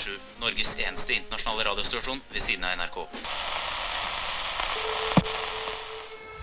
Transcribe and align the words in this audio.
Radio97, 0.00 0.18
Norges 0.40 0.76
eneste 0.78 1.12
internasjonale 1.12 1.64
radiostasjon 1.64 2.20
ved 2.32 2.40
siden 2.40 2.64
av 2.64 2.76
NRK. 2.76 2.96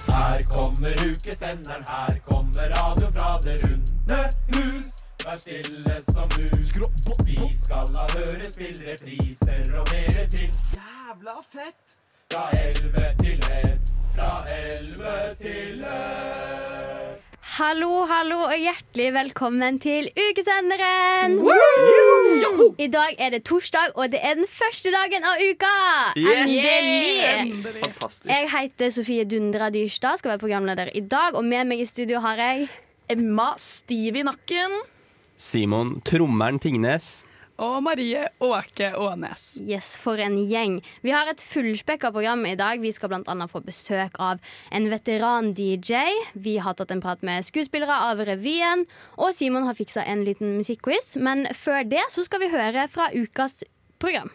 Her 0.08 0.44
kommer 0.44 0.92
ukesenderen, 0.92 1.84
her 1.88 2.20
kommer 2.30 2.70
radio 2.70 3.12
fra 3.12 3.40
det 3.42 3.58
runde 3.64 4.22
hus. 4.54 4.94
Vær 5.26 5.38
stille 5.38 5.98
som 6.14 6.30
mus. 6.38 6.72
Vi 7.26 7.40
skal 7.64 7.90
la 7.94 8.06
høre 8.14 8.54
spillrepriser 8.54 9.74
og 9.80 9.88
mere 9.92 10.30
til. 10.30 10.50
Jævla 10.78 11.38
fett! 11.50 11.84
Fra 12.32 12.50
elleve 12.60 13.14
til 13.20 13.40
ett, 13.64 13.94
fra 14.16 14.32
elleve 14.50 15.36
til 15.42 15.84
ett. 15.84 16.67
Hallo, 17.58 18.04
hallo 18.06 18.44
og 18.46 18.54
hjertelig 18.54 19.08
velkommen 19.16 19.80
til 19.82 20.12
ukesenderen! 20.14 21.40
I 22.78 22.86
dag 22.94 23.16
er 23.18 23.32
det 23.34 23.40
torsdag, 23.50 23.96
og 23.98 24.12
det 24.14 24.20
er 24.22 24.36
den 24.38 24.46
første 24.46 24.92
dagen 24.94 25.26
av 25.26 25.42
uka! 25.42 25.72
Endelig! 26.22 27.72
Fantastisk. 27.80 28.30
Jeg 28.30 28.52
heter 28.52 28.94
Sofie 28.94 29.26
Dundra 29.26 29.72
Dyrstad, 29.74 30.22
skal 30.22 30.36
være 30.36 30.44
programleder 30.44 30.92
i 30.94 31.02
dag. 31.02 31.34
Og 31.34 31.42
med 31.50 31.66
meg 31.72 31.82
i 31.82 31.90
studio 31.90 32.22
har 32.22 32.38
jeg 32.44 32.68
Emma 33.10 33.56
stiv 33.58 34.22
i 34.22 34.28
nakken. 34.28 34.78
Simon 35.42 35.96
Trommeren 36.06 36.62
Tingnes. 36.62 37.24
Og 37.58 37.80
Marie 37.82 38.28
Åke 38.44 38.92
Ånes. 39.02 39.58
Yes, 39.66 39.96
for 39.98 40.22
en 40.22 40.38
gjeng. 40.46 40.78
Vi 41.02 41.14
har 41.14 41.30
et 41.32 41.42
fullspekka 41.42 42.12
program 42.14 42.46
i 42.46 42.54
dag. 42.60 42.78
Vi 42.84 42.92
skal 42.94 43.10
bl.a. 43.10 43.48
få 43.50 43.64
besøk 43.66 44.20
av 44.22 44.44
en 44.70 44.86
veteran-DJ. 44.92 46.04
Vi 46.38 46.58
har 46.62 46.78
tatt 46.78 46.94
en 46.94 47.02
prat 47.02 47.26
med 47.26 47.48
skuespillere 47.48 47.98
av 48.12 48.22
revyen. 48.30 48.86
Og 49.18 49.34
Simon 49.34 49.66
har 49.66 49.78
fiksa 49.78 50.06
en 50.06 50.22
liten 50.28 50.54
musikkquiz. 50.60 51.16
Men 51.18 51.48
før 51.58 51.82
det 51.90 52.06
så 52.14 52.28
skal 52.28 52.46
vi 52.46 52.54
høre 52.54 52.86
fra 52.94 53.10
ukas 53.18 53.64
program. 53.98 54.30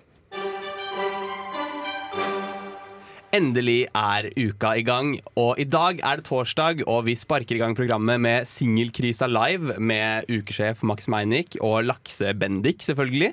Endelig 3.32 3.86
er 3.96 4.26
uka 4.36 4.74
i 4.76 4.82
gang, 4.84 5.14
og 5.40 5.56
i 5.56 5.64
dag 5.64 6.02
er 6.04 6.20
det 6.20 6.26
torsdag, 6.26 6.82
og 6.84 7.06
vi 7.06 7.14
sparker 7.16 7.56
i 7.56 7.62
gang 7.62 7.72
programmet 7.72 8.20
med 8.20 8.44
Singelkrisa 8.44 9.24
live 9.24 9.78
med 9.80 10.28
ukesjef 10.28 10.82
Max 10.84 11.08
Meinick 11.08 11.56
og 11.64 11.78
Lakse-Bendik, 11.88 12.84
selvfølgelig. 12.84 13.30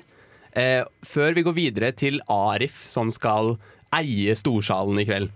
Eh, 0.56 0.88
før 1.04 1.36
vi 1.36 1.44
går 1.44 1.56
videre 1.58 1.90
til 1.92 2.16
Arif, 2.32 2.86
som 2.88 3.12
skal 3.12 3.58
eie 3.98 4.32
Storsalen 4.40 5.02
i 5.02 5.04
kveld. 5.04 5.28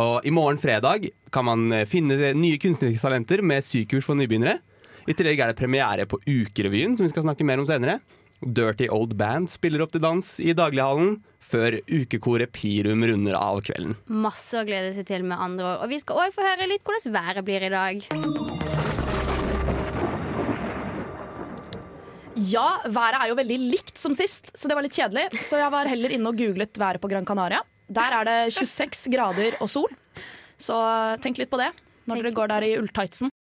Og 0.00 0.24
I 0.24 0.32
morgen 0.32 0.56
fredag 0.56 1.10
kan 1.28 1.44
man 1.44 1.82
finne 1.84 2.32
nye 2.32 2.56
kunstneriske 2.62 3.04
talenter 3.04 3.44
med 3.44 3.60
sykurs 3.60 4.08
for 4.08 4.16
nybegynnere. 4.16 4.56
I 5.04 5.16
tillegg 5.16 5.44
er 5.44 5.52
det 5.52 5.60
premiere 5.60 6.08
på 6.08 6.16
Ukerevyen, 6.24 6.96
som 6.96 7.04
vi 7.04 7.12
skal 7.12 7.28
snakke 7.28 7.44
mer 7.44 7.60
om 7.60 7.68
senere. 7.68 8.00
Dirty 8.44 8.86
Old 8.92 9.16
Band 9.18 9.50
spiller 9.50 9.82
opp 9.82 9.92
til 9.94 10.02
dans 10.04 10.28
i 10.38 10.54
daglighallen 10.54 11.16
før 11.42 11.78
ukekoret 11.90 12.52
Pirum 12.54 13.02
runder 13.08 13.34
av 13.38 13.60
kvelden. 13.66 13.96
Masse 14.06 14.60
å 14.60 14.66
glede 14.68 14.92
seg 14.94 15.08
til, 15.08 15.24
med 15.26 15.40
andre 15.42 15.66
år. 15.72 15.82
Og 15.82 15.90
vi 15.90 15.98
skal 16.02 16.22
òg 16.22 16.36
få 16.36 16.46
høre 16.46 16.68
litt 16.70 16.86
hvordan 16.86 17.16
været 17.18 17.46
blir 17.46 17.66
i 17.66 17.72
dag. 17.74 18.06
Ja, 22.38 22.68
været 22.86 23.18
er 23.18 23.30
jo 23.32 23.38
veldig 23.40 23.58
likt 23.72 23.98
som 23.98 24.14
sist, 24.14 24.52
så 24.54 24.70
det 24.70 24.78
var 24.78 24.86
litt 24.86 24.94
kjedelig. 24.94 25.26
Så 25.42 25.58
jeg 25.58 25.74
var 25.74 25.90
heller 25.90 26.14
inne 26.14 26.30
og 26.30 26.38
googlet 26.38 26.78
været 26.78 27.02
på 27.02 27.10
Gran 27.10 27.26
Canaria. 27.26 27.64
Der 27.90 28.14
er 28.20 28.28
det 28.28 28.38
26 28.54 29.10
grader 29.16 29.58
og 29.58 29.70
sol. 29.72 29.90
Så 30.60 30.76
tenk 31.24 31.40
litt 31.40 31.50
på 31.50 31.58
det 31.58 31.72
når 32.08 32.22
dere 32.22 32.36
går 32.36 32.52
der 32.54 32.64
i 32.68 32.76
ulltightsen. 32.78 33.32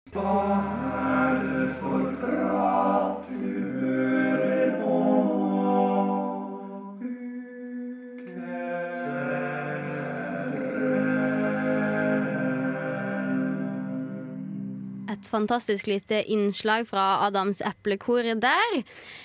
Et 15.26 15.32
fantastisk 15.32 15.88
lite 15.90 16.20
innslag 16.30 16.84
fra 16.86 17.26
Adams 17.26 17.58
eplekor 17.66 18.22
der. 18.38 18.76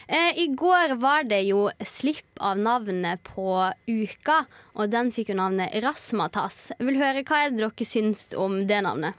Eh, 0.08 0.34
I 0.42 0.48
går 0.58 0.96
var 0.98 1.24
det 1.30 1.44
jo 1.46 1.70
slipp 1.86 2.26
av 2.42 2.58
navnet 2.58 3.22
på 3.28 3.70
uka, 3.86 4.40
og 4.82 4.90
den 4.90 5.12
fikk 5.14 5.30
jo 5.30 5.36
navnet 5.38 5.70
Rasmatas. 5.84 6.72
Jeg 6.80 6.88
vil 6.90 6.98
høre 7.04 7.22
hva 7.28 7.44
er 7.46 7.50
det 7.54 7.62
dere 7.62 7.86
syns 7.86 8.34
om 8.34 8.66
det 8.66 8.82
navnet? 8.88 9.14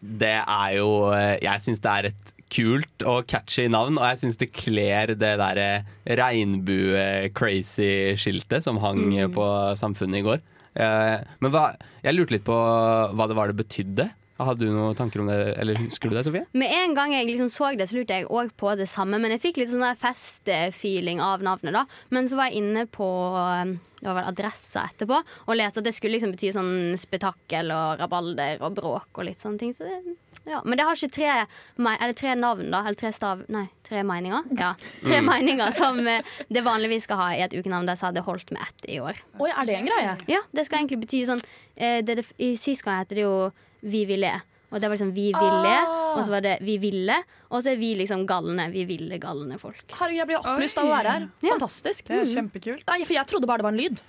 Det 0.00 0.40
er 0.40 0.70
jo 0.76 1.12
eh, 1.16 1.38
Jeg 1.44 1.60
syns 1.64 1.80
det 1.84 1.90
er 1.92 2.04
et 2.10 2.24
kult 2.54 3.02
og 3.08 3.26
catchy 3.28 3.68
navn, 3.68 3.98
og 4.00 4.04
jeg 4.08 4.18
syns 4.24 4.38
det 4.40 4.52
kler 4.56 5.06
det 5.12 5.36
derre 5.44 5.84
regnbue-crazy-skiltet 6.08 8.64
som 8.64 8.80
hang 8.80 9.12
på 9.36 9.44
Samfunnet 9.76 10.18
i 10.22 10.24
går. 10.24 10.40
Eh, 10.72 11.20
Men 11.44 11.52
hva, 11.52 11.76
jeg 12.00 12.16
lurte 12.16 12.32
litt 12.38 12.48
på 12.48 12.56
hva 12.56 13.28
det 13.28 13.36
var 13.36 13.52
det 13.52 13.60
betydde. 13.60 14.08
Hadde 14.34 14.66
du 14.66 14.72
noen 14.74 14.96
tanker 14.98 15.22
om 15.22 15.28
det, 15.30 15.36
eller 15.62 15.78
husker 15.78 16.10
du 16.10 16.16
det, 16.16 16.24
Sofie? 16.26 16.46
Med 16.58 16.72
en 16.74 16.94
gang 16.96 17.12
jeg 17.14 17.28
liksom 17.28 17.52
så 17.54 17.70
det, 17.78 17.86
så 17.86 18.00
lurte 18.00 18.16
jeg 18.18 18.26
òg 18.26 18.50
på 18.58 18.72
det 18.80 18.88
samme. 18.90 19.20
Men 19.22 19.30
jeg 19.36 19.44
fikk 19.44 19.60
litt 19.60 19.70
sånn 19.70 19.86
festfeeling 20.00 21.22
av 21.22 21.44
navnet. 21.46 21.70
da 21.76 21.84
Men 22.10 22.26
så 22.28 22.40
var 22.40 22.50
jeg 22.50 22.64
inne 22.64 22.86
på 22.90 23.06
um, 23.06 23.76
Det 24.00 24.08
var 24.08 24.18
vel 24.18 24.32
adressa 24.32 24.88
etterpå 24.90 25.20
og 25.22 25.54
leste 25.54 25.78
at 25.80 25.86
det 25.86 25.94
skulle 25.94 26.16
liksom 26.18 26.34
bety 26.34 26.50
sånn 26.56 26.74
spetakkel 26.98 27.70
og 27.74 28.02
rabalder 28.02 28.58
og 28.64 28.74
bråk 28.80 29.22
og 29.22 29.28
litt 29.30 29.44
sånne 29.44 29.62
ting. 29.62 29.72
Så 29.76 29.86
det, 29.86 30.16
ja. 30.50 30.60
Men 30.64 30.76
det 30.76 30.84
har 30.84 30.98
ikke 30.98 31.14
tre, 31.14 31.30
eller 31.78 32.16
tre 32.18 32.34
navn, 32.36 32.66
da. 32.74 32.82
Eller 32.84 32.98
tre 33.00 33.12
stav 33.14 33.44
Nei, 33.54 33.68
tre 33.86 34.02
meninger. 34.04 34.50
Ja, 34.58 34.74
Tre 35.06 35.20
meninger 35.24 35.70
som 35.78 36.00
eh, 36.10 36.26
det 36.52 36.64
vanligvis 36.66 37.06
skal 37.06 37.22
ha 37.22 37.28
i 37.36 37.44
et 37.46 37.54
ukenavn. 37.54 37.86
Der 37.88 37.96
så 37.96 38.08
hadde 38.08 38.20
det 38.20 38.26
holdt 38.26 38.50
med 38.52 38.66
ett 38.66 38.90
i 38.92 38.98
år. 39.00 39.20
Oi, 39.38 39.52
er 39.52 39.70
det 39.70 39.78
en 39.78 39.88
greie? 39.88 40.16
Ja, 40.28 40.42
det 40.52 40.66
skal 40.66 40.82
egentlig 40.82 41.04
bety 41.06 41.22
sånn 41.30 41.40
eh, 41.76 42.00
det, 42.04 42.18
det, 42.20 42.26
I 42.42 42.56
Sist 42.60 42.84
gang 42.84 43.00
heter 43.04 43.22
det 43.22 43.24
jo 43.28 43.36
Vi 43.84 44.04
vil 44.08 44.20
le. 44.24 44.32
Og 44.72 44.80
det 44.80 44.88
var 44.90 44.96
liksom 44.96 45.12
Vi 45.14 45.26
vil 45.30 45.56
le, 45.62 45.74
Ah. 45.84 46.16
og 46.18 46.24
så 46.26 46.30
var 46.32 46.40
det 46.42 46.56
Vi 46.66 46.78
ville, 46.82 47.14
og 47.50 47.62
så 47.62 47.70
er 47.72 47.76
vi 47.78 47.92
liksom 47.94 48.24
galne. 48.26 48.70
Vi 48.72 48.84
ville 48.88 49.18
galne 49.22 49.58
folk. 49.60 49.84
Herregud, 49.92 50.16
jeg 50.18 50.26
blir 50.26 50.40
opplyst 50.42 50.78
av 50.78 50.88
å 50.88 50.94
være 50.96 51.12
her. 51.18 51.28
Ja. 51.42 51.52
Fantastisk. 51.54 52.06
Det 52.08 52.22
er 52.22 52.26
kjempekult. 52.32 52.82
Nei, 52.88 53.04
for 53.04 53.14
jeg 53.14 53.26
trodde 53.30 53.46
bare 53.46 53.58
det 53.62 53.68
var 53.68 53.72
en 53.76 53.78
lyd. 53.82 54.00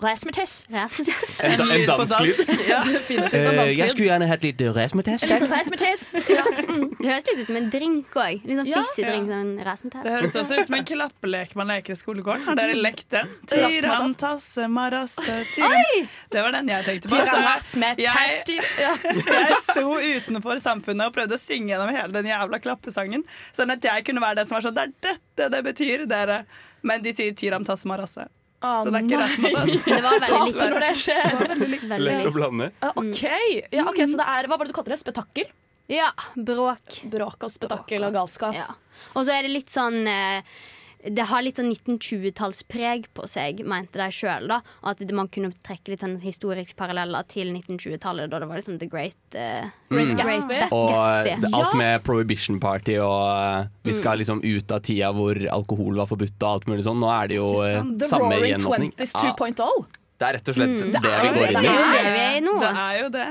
Resmetess. 0.00 0.54
En, 1.40 1.58
da- 1.58 1.74
en 1.74 1.86
dansk 1.86 2.20
lyd. 2.24 2.40
Ja. 2.68 2.80
Uh, 2.84 3.70
jeg 3.74 3.90
skulle 3.92 4.08
gjerne 4.08 4.28
hatt 4.30 4.44
litt 4.46 4.60
resmetest. 4.76 5.26
Litt 5.26 5.42
liten 5.42 5.52
Ja. 6.30 6.44
Mm. 6.60 6.86
Det 7.00 7.08
høres 7.08 7.26
litt 7.28 7.42
ut 7.42 7.46
som 7.50 7.58
en 7.60 7.68
drink 7.72 8.16
òg. 8.16 8.44
Litt 8.46 8.60
sånn 8.60 8.68
fissig 8.70 9.00
fissedrink. 9.00 9.28
Ja. 9.30 9.40
Sånn 9.40 9.52
Rasmus. 9.66 9.96
Det 10.04 10.14
høres 10.14 10.36
også 10.40 10.58
ut 10.60 10.70
som 10.70 10.78
en 10.78 10.86
klappelek 10.88 11.54
man 11.58 11.70
leker 11.72 11.96
i 11.96 12.00
skolegården. 12.00 12.46
Har 12.48 12.58
dere 12.60 12.76
lekt 12.78 13.08
den? 13.14 13.30
Tirantasse 13.50 14.68
marasse, 14.70 15.36
tyran. 15.54 16.08
Det 16.30 16.44
var 16.46 16.56
den 16.56 16.72
jeg 16.72 16.88
tenkte 16.88 17.12
på. 17.12 17.20
Så 17.20 17.36
jeg, 17.36 18.64
jeg 19.36 19.60
sto 19.66 19.86
utenfor 19.98 20.60
Samfunnet 20.62 21.10
og 21.10 21.16
prøvde 21.16 21.36
å 21.38 21.40
synge 21.40 21.74
gjennom 21.74 21.92
hele 21.94 22.12
den 22.16 22.30
jævla 22.30 22.60
klappesangen. 22.62 23.24
Sånn 23.56 23.72
at 23.74 23.84
jeg 23.84 24.04
kunne 24.08 24.22
være 24.24 24.40
den 24.42 24.50
som 24.50 24.58
var 24.58 24.66
sånn 24.66 24.76
Det 24.76 24.88
er 24.88 24.94
dette 25.10 25.48
det 25.54 25.62
betyr, 25.66 26.06
dere. 26.10 26.42
Men 26.86 27.02
de 27.04 27.12
sier 27.12 27.34
tiram 27.36 27.64
tasse, 27.66 27.88
marasse. 27.88 28.28
Å, 28.60 28.70
Så 28.84 28.90
det 28.92 28.98
er 28.98 29.06
ikke 29.06 29.20
rasmatas. 29.22 29.70
Det 29.88 30.00
var 30.04 30.18
veldig 30.20 30.40
likt. 30.44 30.58
Hater 30.60 30.74
når 30.74 30.84
det 30.84 30.92
skjer. 31.00 31.38
Veldig 31.50 32.00
Lett 32.04 32.28
å 32.28 32.32
blande. 32.34 32.66
Uh, 32.84 32.90
OK. 33.00 33.22
Ja, 33.72 33.86
ok, 33.88 34.00
Så 34.04 34.20
det 34.20 34.26
er 34.34 34.48
Hva 34.50 34.58
var 34.60 34.68
det 34.68 34.74
du 34.74 34.76
kalte 34.76 34.92
det? 34.92 35.00
Spetakkel? 35.00 35.48
Ja. 35.90 36.10
Bråk. 36.36 37.00
Bråk 37.10 37.48
og 37.48 37.54
spetakkel 37.54 38.04
og 38.06 38.14
galskap. 38.14 38.54
Ja. 38.54 38.68
Og 39.14 39.24
så 39.24 39.32
er 39.34 39.48
det 39.48 39.54
litt 39.54 39.72
sånn 39.72 40.04
eh, 40.06 40.44
det 41.00 41.24
har 41.30 41.40
litt 41.40 41.56
sånn 41.56 41.70
1920-tallspreg 41.72 43.06
på 43.16 43.24
seg, 43.30 43.62
mente 43.68 43.96
de 44.00 44.08
sjøl. 44.12 44.50
At 44.84 45.00
man 45.16 45.28
kunne 45.32 45.48
trekke 45.64 45.94
litt 45.94 46.02
sånn 46.04 46.18
historisk 46.20 46.74
paralleller 46.76 47.24
til 47.30 47.48
1920-tallet, 47.54 48.28
da 48.32 48.40
det 48.42 48.48
var 48.50 48.60
liksom 48.60 48.76
The 48.82 48.88
Great, 48.92 49.16
uh, 49.34 49.70
Great 49.88 50.10
Mm. 50.10 50.16
Gatsby. 50.20 50.54
Great 50.58 50.72
Og 50.76 50.90
Gatsby. 50.92 51.36
det, 51.40 51.52
alt 51.56 51.74
med 51.80 52.04
Prohibition 52.04 52.60
Party 52.60 52.98
og 53.00 53.22
uh, 53.32 53.70
vi 53.84 53.94
skal 53.96 54.20
liksom 54.20 54.42
ut 54.44 54.70
av 54.76 54.82
tida 54.86 55.08
hvor 55.16 55.40
alkohol 55.50 55.96
var 56.02 56.06
forbudt 56.10 56.36
og 56.42 56.50
alt 56.50 56.68
mulig 56.70 56.84
sånn. 56.86 57.00
Nå 57.00 57.08
er 57.14 57.32
det 57.32 57.40
jo 57.40 57.48
Ikke 57.54 57.64
uh, 57.64 57.80
sant? 57.80 57.96
The 58.04 58.10
samme 58.12 58.28
Roaring 58.36 58.54
gjenåpning. 58.54 58.92
Twenties 59.00 59.16
2.0. 59.16 59.88
det 60.20 60.28
er 60.28 60.36
rett 60.36 60.48
og 60.52 60.54
slett 60.60 60.76
det, 60.76 60.92
Det 61.00 61.10
er 61.10 61.24
vi 61.24 61.32
går 61.32 61.40
det 61.40 61.56
inn 61.56 61.64
Det 61.64 61.64
i. 61.64 61.72
er 61.72 61.80
jo 61.80 62.12
det 62.12 62.28
er 62.28 62.40
nå. 62.44 62.54
Det 62.60 62.70
er 62.84 63.00
jo 63.00 63.08
det. 63.16 63.26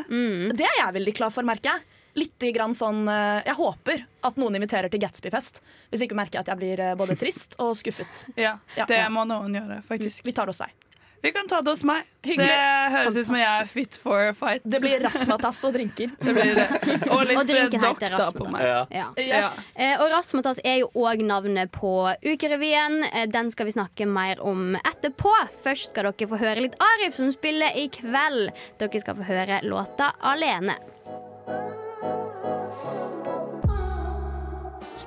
Det 0.58 0.66
er 0.72 0.78
jeg 0.82 0.94
veldig 1.00 1.16
klar 1.22 1.30
for, 1.38 1.46
merker 1.46 1.76
jeg. 1.76 1.86
Litt 2.18 2.46
grann 2.56 2.74
sånn, 2.74 3.04
eh, 3.12 3.44
jeg 3.46 3.58
håper 3.60 4.06
at 4.26 4.40
noen 4.42 4.58
inviterer 4.58 4.90
til 4.90 5.02
Gatsby-fest. 5.04 5.62
Hvis 5.92 6.06
ikke 6.06 6.18
merker 6.18 6.40
jeg 6.40 6.48
at 6.48 6.54
jeg 6.54 6.62
blir 6.62 6.84
eh, 6.84 6.96
både 7.00 7.18
trist 7.20 7.60
og 7.62 7.76
skuffet. 7.78 8.26
Ja, 8.40 8.58
det 8.88 8.98
ja. 8.98 9.10
må 9.14 9.26
noen 9.28 9.54
gjøre, 9.54 9.82
faktisk. 9.88 10.24
Vi 10.26 10.34
tar 10.34 10.50
det 10.50 10.56
hos 10.56 10.64
deg. 10.64 10.74
Vi 11.22 11.32
kan 11.32 11.48
ta 11.48 11.62
det 11.62 11.72
hos 11.72 11.84
meg. 11.84 12.06
Hyggelig. 12.24 12.48
Det 12.48 12.92
høres 12.94 13.18
ut 13.18 13.28
som 13.28 13.36
jeg 13.36 13.48
er 13.48 13.68
fit 13.68 13.98
for 14.00 14.30
a 14.30 14.36
fight. 14.36 14.64
Det 14.64 14.80
blir 14.80 15.02
rasmatas 15.04 15.60
og 15.68 15.74
drinker. 15.76 16.14
Det 16.24 16.36
blir 16.36 16.54
det. 16.56 16.68
Og 17.10 17.16
Og 17.18 17.26
litt 17.28 17.42
eh, 17.42 17.50
drinken 17.50 17.84
heter 17.84 18.16
da 18.16 18.30
på 18.36 18.48
meg. 18.52 18.64
Ja. 18.64 18.80
Ja. 18.94 19.08
Yes. 19.20 19.74
Eh, 19.76 19.96
og 20.00 20.08
Rasmatas 20.14 20.62
er 20.64 20.80
jo 20.84 20.90
òg 20.96 21.24
navnet 21.28 21.74
på 21.76 21.92
Ukerevyen. 22.24 23.02
Eh, 23.12 23.28
den 23.32 23.52
skal 23.52 23.68
vi 23.68 23.76
snakke 23.76 24.08
mer 24.08 24.40
om 24.40 24.78
etterpå. 24.80 25.34
Først 25.66 25.92
skal 25.92 26.08
dere 26.14 26.32
få 26.32 26.40
høre 26.40 26.64
litt 26.64 26.80
Arif, 26.94 27.20
som 27.20 27.34
spiller 27.36 27.76
i 27.76 27.90
kveld. 27.92 28.54
Dere 28.80 29.04
skal 29.04 29.20
få 29.20 29.28
høre 29.28 29.60
låta 29.68 30.14
'Alene'. 30.24 30.80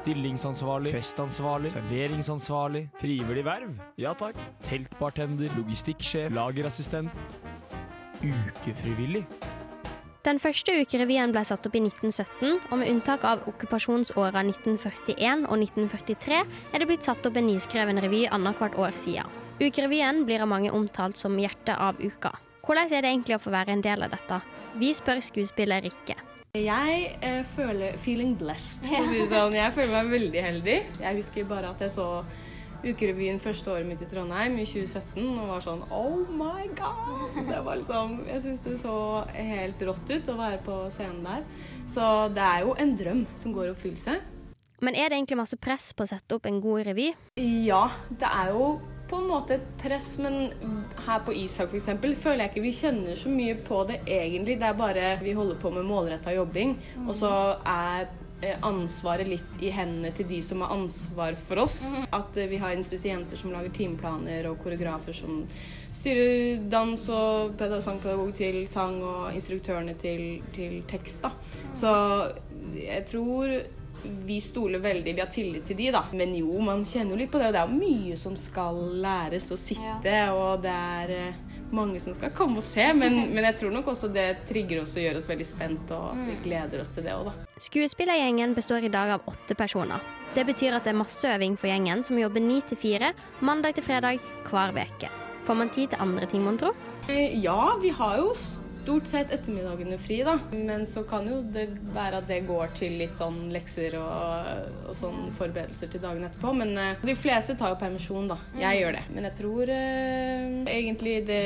Stillingsansvarlig, 0.02 0.92
festansvarlig, 0.96 1.72
serveringsansvarlig, 1.76 2.86
frivillig 3.00 3.46
verv, 3.46 3.74
ja 4.00 4.12
takk, 4.18 4.38
teltbartender, 4.66 5.52
logistikksjef, 5.58 6.32
lagerassistent, 6.34 7.34
ukefrivillig. 8.22 9.24
Den 10.22 10.38
første 10.38 10.74
ukerevyen 10.78 11.32
ble 11.34 11.42
satt 11.42 11.64
opp 11.66 11.74
i 11.74 11.82
1917, 11.82 12.60
og 12.70 12.76
med 12.78 12.90
unntak 12.92 13.24
av 13.26 13.42
okkupasjonsåra 13.50 14.44
1941 14.46 15.48
og 15.48 15.56
1943 15.56 16.38
er 16.38 16.78
det 16.78 16.86
blitt 16.90 17.06
satt 17.06 17.26
opp 17.26 17.38
en 17.38 17.48
nyskreven 17.50 17.98
revy 18.02 18.28
annethvert 18.30 18.78
år 18.78 18.94
siden. 18.94 19.38
Ukerevyen 19.62 20.22
blir 20.26 20.42
av 20.42 20.50
mange 20.50 20.70
omtalt 20.74 21.18
som 21.18 21.34
hjertet 21.38 21.74
av 21.74 21.98
uka. 21.98 22.36
Hvordan 22.62 22.94
er 22.94 23.02
det 23.02 23.10
egentlig 23.10 23.38
å 23.38 23.42
få 23.42 23.50
være 23.54 23.74
en 23.74 23.82
del 23.82 24.06
av 24.06 24.14
dette? 24.14 24.38
Vi 24.78 24.94
spør 24.94 25.18
skuespiller 25.22 25.82
Rikke. 25.82 26.14
Jeg 26.52 27.16
eh, 27.24 27.46
føler 27.56 27.94
feeling 27.96 28.34
blessed, 28.36 28.82
for 28.84 29.00
å 29.00 29.06
si 29.08 29.20
det 29.22 29.28
sånn. 29.30 29.54
Jeg 29.56 29.72
føler 29.72 29.92
meg 29.94 30.10
veldig 30.12 30.42
heldig. 30.44 30.74
Jeg 31.00 31.16
husker 31.16 31.46
bare 31.48 31.70
at 31.72 31.80
jeg 31.80 31.94
så 31.94 32.08
Ukerevyen 32.82 33.40
første 33.40 33.72
året 33.72 33.88
mitt 33.88 34.02
i 34.04 34.08
Trondheim 34.10 34.58
i 34.60 34.66
2017 34.68 35.30
og 35.30 35.48
var 35.48 35.64
sånn 35.64 35.80
Oh 35.88 36.18
my 36.28 36.66
god! 36.76 37.40
Det 37.48 37.62
var 37.64 37.80
liksom, 37.80 38.18
jeg 38.28 38.44
syns 38.44 38.66
det 38.66 38.74
så 38.82 38.96
helt 39.32 39.86
rått 39.88 40.12
ut 40.12 40.28
å 40.28 40.36
være 40.42 40.60
på 40.68 40.76
scenen 40.92 41.24
der. 41.24 41.48
Så 41.88 42.12
det 42.36 42.44
er 42.44 42.66
jo 42.66 42.76
en 42.84 42.92
drøm 43.00 43.24
som 43.32 43.56
går 43.56 43.70
i 43.70 43.72
oppfyllelse. 43.72 44.20
Men 44.84 44.92
er 44.92 45.08
det 45.08 45.22
egentlig 45.22 45.40
masse 45.40 45.56
press 45.56 45.94
på 45.96 46.04
å 46.04 46.12
sette 46.12 46.36
opp 46.36 46.52
en 46.52 46.60
god 46.60 46.84
revy? 46.90 47.14
Ja, 47.64 47.86
det 48.12 48.28
er 48.28 48.52
jo 48.52 48.74
på 49.12 49.18
en 49.20 49.28
måte 49.28 49.58
et 49.58 49.68
press, 49.82 50.14
men 50.24 50.38
her 51.06 51.20
på 51.26 51.34
Isak 51.36 51.70
f.eks. 51.76 51.90
føler 52.22 52.46
jeg 52.46 52.50
ikke 52.54 52.64
vi 52.64 52.72
kjenner 52.80 53.18
så 53.20 53.28
mye 53.32 53.54
på 53.68 53.82
det 53.90 54.00
egentlig. 54.08 54.56
Det 54.62 54.68
er 54.70 54.78
bare 54.80 55.12
vi 55.22 55.34
holder 55.36 55.60
på 55.60 55.70
med 55.76 55.84
målretta 55.88 56.32
jobbing, 56.34 56.72
og 57.06 57.12
så 57.18 57.30
er 57.68 58.08
eh, 58.42 58.56
ansvaret 58.66 59.28
litt 59.28 59.60
i 59.62 59.70
hendene 59.74 60.10
til 60.16 60.26
de 60.32 60.40
som 60.42 60.64
har 60.64 60.72
ansvar 60.74 61.36
for 61.48 61.60
oss. 61.66 61.82
At 62.08 62.36
eh, 62.40 62.48
vi 62.50 62.58
har 62.62 62.72
inspisienter 62.74 63.36
som 63.38 63.52
lager 63.54 63.70
timeplaner, 63.76 64.48
og 64.50 64.58
koreografer 64.64 65.12
som 65.14 65.42
styrer 65.92 66.62
dans 66.72 67.02
og 67.12 67.52
peda- 67.60 67.82
sangpedagog 67.84 68.32
til 68.38 68.62
sang, 68.72 68.96
og 69.04 69.34
instruktørene 69.36 69.92
til, 70.00 70.40
til 70.56 70.80
tekst. 70.90 71.22
Da. 71.28 71.30
Så 71.76 71.92
jeg 72.80 73.04
tror 73.12 73.52
vi 74.04 74.40
stoler 74.40 74.78
veldig, 74.82 75.14
vi 75.14 75.20
har 75.20 75.30
tillit 75.32 75.64
til 75.68 75.76
de, 75.78 75.90
da. 75.94 76.04
Men 76.12 76.34
jo, 76.36 76.58
man 76.64 76.84
kjenner 76.84 77.14
jo 77.14 77.20
litt 77.22 77.32
på 77.32 77.40
det. 77.40 77.50
og 77.50 77.56
Det 77.56 77.62
er 77.62 77.74
mye 77.76 78.18
som 78.20 78.36
skal 78.38 78.78
læres 79.02 79.50
å 79.54 79.58
sitte, 79.60 80.16
og 80.34 80.62
det 80.64 80.72
er 80.72 81.14
eh, 81.16 81.40
mange 81.72 82.00
som 82.02 82.14
skal 82.16 82.32
komme 82.36 82.60
og 82.60 82.66
se. 82.66 82.88
Men, 82.96 83.18
men 83.34 83.48
jeg 83.50 83.60
tror 83.62 83.74
nok 83.74 83.92
også 83.94 84.10
det 84.12 84.26
trigger 84.48 84.82
oss 84.82 84.96
og 84.96 85.06
gjør 85.06 85.20
oss 85.20 85.30
veldig 85.30 85.48
spent, 85.48 85.94
og 85.96 86.12
at 86.14 86.24
vi 86.28 86.38
gleder 86.46 86.82
oss 86.84 86.94
til 86.96 87.06
det 87.08 87.16
òg, 87.16 87.30
da. 87.30 87.50
Skuespillergjengen 87.62 88.56
består 88.58 88.84
i 88.86 88.92
dag 88.92 89.16
av 89.18 89.28
åtte 89.30 89.56
personer. 89.58 90.02
Det 90.34 90.46
betyr 90.48 90.78
at 90.78 90.86
det 90.86 90.94
er 90.94 91.02
masse 91.02 91.28
øving 91.28 91.58
for 91.60 91.68
gjengen, 91.68 92.02
som 92.06 92.18
jobber 92.18 92.40
ni 92.42 92.62
til 92.66 92.80
fire, 92.80 93.12
mandag 93.44 93.76
til 93.76 93.84
fredag 93.86 94.22
hver 94.48 94.72
uke. 94.72 95.10
Får 95.46 95.58
man 95.58 95.70
tid 95.74 95.92
til 95.92 96.00
andre 96.02 96.26
ting, 96.30 96.42
mon 96.46 96.58
tro? 96.58 96.72
Eh, 97.08 97.38
Ja, 97.42 97.76
vi 97.82 97.90
har 97.90 98.18
jo 98.18 98.32
stort 98.82 99.06
sett 99.06 99.32
ettermiddagene 99.32 99.98
fri, 99.98 100.18
da. 100.26 100.36
Men 100.52 100.86
så 100.86 101.04
kan 101.08 101.28
jo 101.30 101.40
det 101.54 101.68
være 101.94 102.22
at 102.22 102.28
det 102.30 102.42
går 102.48 102.74
til 102.78 102.98
litt 103.00 103.18
sånn 103.18 103.46
lekser 103.54 103.96
og, 104.00 104.66
og 104.88 104.96
sånn 104.98 105.30
forberedelser 105.38 105.92
til 105.92 106.02
dagen 106.02 106.26
etterpå. 106.26 106.52
Men 106.58 106.74
uh, 106.78 107.06
de 107.06 107.16
fleste 107.18 107.56
tar 107.58 107.74
jo 107.74 107.80
permisjon, 107.80 108.28
da. 108.32 108.38
Jeg 108.58 108.82
gjør 108.82 108.98
det. 108.98 109.06
Men 109.14 109.28
jeg 109.30 109.38
tror 109.38 109.72
uh, 109.72 110.60
egentlig 110.74 111.16
det, 111.30 111.42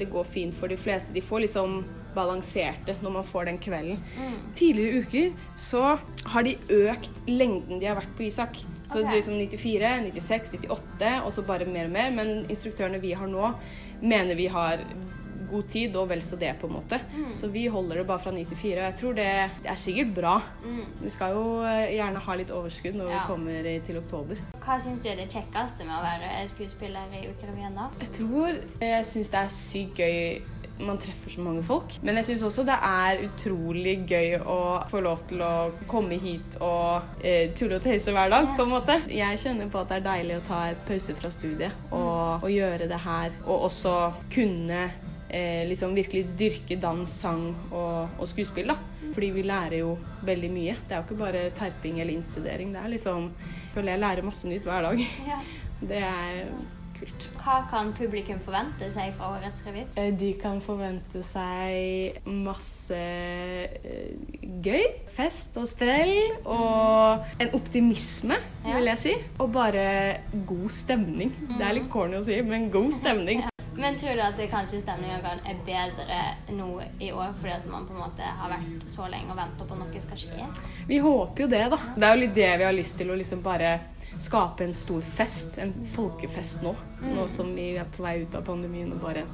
det 0.00 0.10
går 0.12 0.28
fint 0.28 0.56
for 0.56 0.72
de 0.72 0.80
fleste. 0.80 1.14
De 1.16 1.24
får 1.24 1.44
liksom 1.46 1.80
balanserte 2.16 2.96
når 3.04 3.14
man 3.18 3.26
får 3.26 3.50
den 3.50 3.60
kvelden. 3.62 4.00
Tidligere 4.58 5.04
uker 5.04 5.44
så 5.60 5.84
har 6.32 6.46
de 6.46 6.56
økt 6.88 7.22
lengden 7.28 7.78
de 7.78 7.90
har 7.90 7.98
vært 8.00 8.16
på 8.18 8.26
Isak. 8.28 8.58
Så 8.88 9.02
det 9.02 9.10
er 9.10 9.18
liksom 9.18 9.36
94, 9.36 9.92
96, 10.08 10.56
98 10.64 11.12
og 11.20 11.32
så 11.36 11.44
bare 11.44 11.68
mer 11.68 11.90
og 11.90 11.94
mer. 11.94 12.10
Men 12.16 12.32
instruktørene 12.48 13.00
vi 13.02 13.12
har 13.12 13.28
nå, 13.30 13.52
mener 14.00 14.38
vi 14.38 14.48
har 14.50 14.82
god 15.50 15.68
tid, 15.72 15.96
og 15.96 16.08
vel 16.10 16.22
så 16.24 16.36
det, 16.40 16.52
på 16.60 16.66
en 16.70 16.74
måte. 16.78 17.00
Så 17.38 17.48
vi 17.52 17.66
holder 17.72 18.02
det 18.02 18.06
bare 18.08 18.18
fra 18.22 18.30
9 18.34 18.44
til 18.50 18.56
4. 18.56 18.78
Og 18.78 18.84
jeg 18.88 18.96
tror 19.00 19.16
det, 19.18 19.28
det 19.62 19.70
er 19.72 19.80
sikkert 19.80 20.14
bra. 20.16 20.34
Vi 21.02 21.10
skal 21.14 21.34
jo 21.36 21.46
eh, 21.64 21.94
gjerne 21.96 22.18
ha 22.28 22.38
litt 22.40 22.50
overskudd 22.54 22.94
når 23.00 23.08
Ja. 23.10 23.22
vi 23.22 23.32
kommer 23.32 23.70
til 23.86 23.98
oktober. 24.02 24.44
Hva 24.64 24.78
syns 24.82 25.02
du 25.02 25.08
er 25.08 25.16
det 25.22 25.28
kjekkeste 25.32 25.84
med 25.88 25.96
å 25.96 26.04
være 26.04 26.46
skuespiller 26.50 27.16
i 27.18 27.26
Ukerevyen, 27.32 27.74
da? 27.78 27.88
Jeg 28.00 28.12
tror 28.20 28.60
Jeg 28.80 29.04
syns 29.06 29.30
det 29.34 29.40
er 29.44 29.48
sykt 29.54 29.98
gøy 29.98 30.40
man 30.78 30.94
treffer 31.02 31.32
så 31.34 31.40
mange 31.42 31.62
folk. 31.66 31.96
Men 32.06 32.14
jeg 32.20 32.24
syns 32.28 32.42
også 32.46 32.62
det 32.68 32.76
er 32.86 33.24
utrolig 33.26 33.96
gøy 34.06 34.36
å 34.46 34.58
få 34.86 35.00
lov 35.02 35.24
til 35.26 35.40
å 35.42 35.72
komme 35.90 36.14
hit 36.22 36.54
og 36.62 37.02
eh, 37.18 37.50
tulle 37.58 37.80
og 37.80 37.82
tøyse 37.82 38.12
hver 38.14 38.30
dag, 38.30 38.46
på 38.54 38.62
en 38.62 38.70
måte. 38.76 38.94
Jeg 39.10 39.40
kjenner 39.42 39.66
på 39.72 39.80
at 39.82 39.88
det 39.90 39.96
er 39.98 40.06
deilig 40.06 40.36
å 40.38 40.44
ta 40.46 40.60
et 40.70 40.84
pause 40.86 41.16
fra 41.18 41.32
studiet 41.34 41.74
og, 41.90 42.44
og 42.44 42.46
gjøre 42.54 42.86
det 42.92 43.00
her. 43.08 43.34
Og 43.48 43.66
også 43.72 43.96
kunne 44.30 44.84
eh, 45.30 45.64
liksom 45.68 45.94
virkelig 45.96 46.24
dyrke 46.38 46.78
dans, 46.80 47.10
sang 47.10 47.50
og, 47.72 48.08
og 48.18 48.28
skuespill, 48.30 48.72
da. 48.72 48.78
Fordi 49.14 49.30
vi 49.34 49.42
lærer 49.48 49.78
jo 49.80 49.94
veldig 50.26 50.50
mye. 50.52 50.74
Det 50.88 50.94
er 50.96 51.00
jo 51.02 51.06
ikke 51.08 51.20
bare 51.22 51.44
terping 51.56 52.00
eller 52.00 52.14
innstudering. 52.18 52.72
Det 52.74 52.82
er 52.84 52.92
liksom 52.96 53.30
føler 53.74 53.94
jeg 53.94 54.02
lærer 54.04 54.26
masse 54.26 54.48
nytt 54.50 54.66
hver 54.68 54.90
dag. 54.90 55.06
Ja. 55.28 55.38
Det 55.88 56.00
er 56.02 56.48
kult. 56.98 57.26
Hva 57.38 57.60
kan 57.70 57.92
publikum 57.94 58.40
forvente 58.42 58.88
seg 58.90 59.12
fra 59.14 59.28
årets 59.36 59.62
revy? 59.62 59.84
Eh, 60.00 60.08
De 60.18 60.32
kan 60.40 60.58
forvente 60.64 61.22
seg 61.22 62.16
masse 62.26 62.98
eh, 62.98 64.16
gøy. 64.64 64.82
Fest 65.14 65.54
og 65.62 65.68
sprell 65.70 66.16
og 66.42 67.22
en 67.38 67.54
optimisme, 67.54 68.40
vil 68.66 68.90
jeg 68.90 69.02
si. 69.04 69.14
Og 69.38 69.52
bare 69.54 69.86
god 70.50 70.66
stemning. 70.74 71.30
Det 71.54 71.62
er 71.62 71.78
litt 71.78 71.86
corny 71.94 72.18
å 72.18 72.24
si, 72.26 72.40
men 72.42 72.66
god 72.74 72.90
stemning. 72.98 73.46
Men 73.78 73.94
tror 73.98 74.16
du 74.18 74.22
at 74.24 74.36
det 74.36 74.48
kanskje 74.50 74.80
stemninga 74.82 75.20
kan- 75.22 75.42
er 75.46 75.58
bedre 75.66 76.16
nå 76.56 76.82
i 77.00 77.12
år 77.14 77.32
fordi 77.38 77.52
at 77.54 77.66
man 77.70 77.86
på 77.86 77.94
en 77.94 78.00
måte 78.02 78.22
har 78.40 78.50
vært 78.50 78.88
så 78.90 79.06
lenge 79.10 79.30
og 79.30 79.36
venta 79.38 79.64
på 79.64 79.72
at 79.76 79.78
noe 79.78 80.00
skal 80.02 80.16
skje? 80.18 80.48
Vi 80.88 80.98
håper 80.98 81.44
jo 81.44 81.46
det, 81.52 81.62
da. 81.70 81.78
Det 81.94 82.02
er 82.08 82.14
jo 82.16 82.20
litt 82.24 82.34
det 82.34 82.50
vi 82.58 82.64
har 82.64 82.72
lyst 82.74 82.98
til, 82.98 83.10
å 83.10 83.16
liksom 83.16 83.42
bare 83.42 83.80
skape 84.18 84.64
en 84.64 84.74
stor 84.74 85.00
fest. 85.00 85.58
En 85.58 85.72
folkefest 85.94 86.62
nå. 86.62 86.74
Nå 87.02 87.28
som 87.28 87.54
vi 87.54 87.76
er 87.76 87.84
på 87.84 88.02
vei 88.02 88.22
ut 88.24 88.34
av 88.34 88.44
pandemien, 88.44 88.92
og 88.92 89.00
bare 89.00 89.24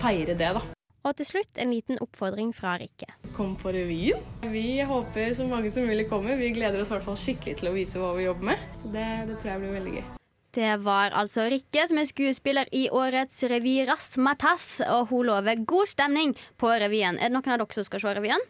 feire 0.00 0.34
det, 0.34 0.54
da. 0.58 0.62
Og 1.04 1.16
til 1.18 1.26
slutt 1.26 1.58
en 1.58 1.70
liten 1.70 1.98
oppfordring 2.00 2.52
fra 2.54 2.76
Rikke. 2.78 3.08
Kom 3.36 3.56
på 3.56 3.72
revyen. 3.74 4.22
Vi 4.52 4.80
håper 4.86 5.34
så 5.34 5.46
mange 5.48 5.70
som 5.70 5.86
mulig 5.86 6.08
kommer. 6.10 6.36
Vi 6.38 6.50
gleder 6.54 6.80
oss 6.80 6.90
i 6.90 6.94
hvert 6.94 7.04
fall 7.04 7.18
skikkelig 7.18 7.56
til 7.58 7.70
å 7.70 7.74
vise 7.74 7.98
hva 7.98 8.12
vi 8.16 8.24
jobber 8.28 8.52
med. 8.52 8.58
Så 8.78 8.90
det, 8.92 9.06
det 9.28 9.38
tror 9.38 9.52
jeg 9.52 9.60
blir 9.64 9.80
veldig 9.80 9.94
gøy. 9.96 10.04
Det 10.52 10.72
var 10.84 11.14
altså 11.16 11.46
Rikke 11.48 11.86
som 11.88 11.96
er 11.96 12.08
skuespiller 12.10 12.68
i 12.76 12.84
årets 12.92 13.38
revy 13.48 13.78
Rasmatas, 13.88 14.82
og 14.84 15.08
hun 15.08 15.30
lover 15.30 15.62
god 15.68 15.88
stemning 15.88 16.34
på 16.60 16.68
revyen. 16.82 17.16
Er 17.16 17.30
det 17.30 17.36
noen 17.38 17.54
av 17.54 17.62
dere 17.62 17.78
som 17.78 17.86
skal 17.88 18.02
se 18.04 18.12
revyen? 18.18 18.44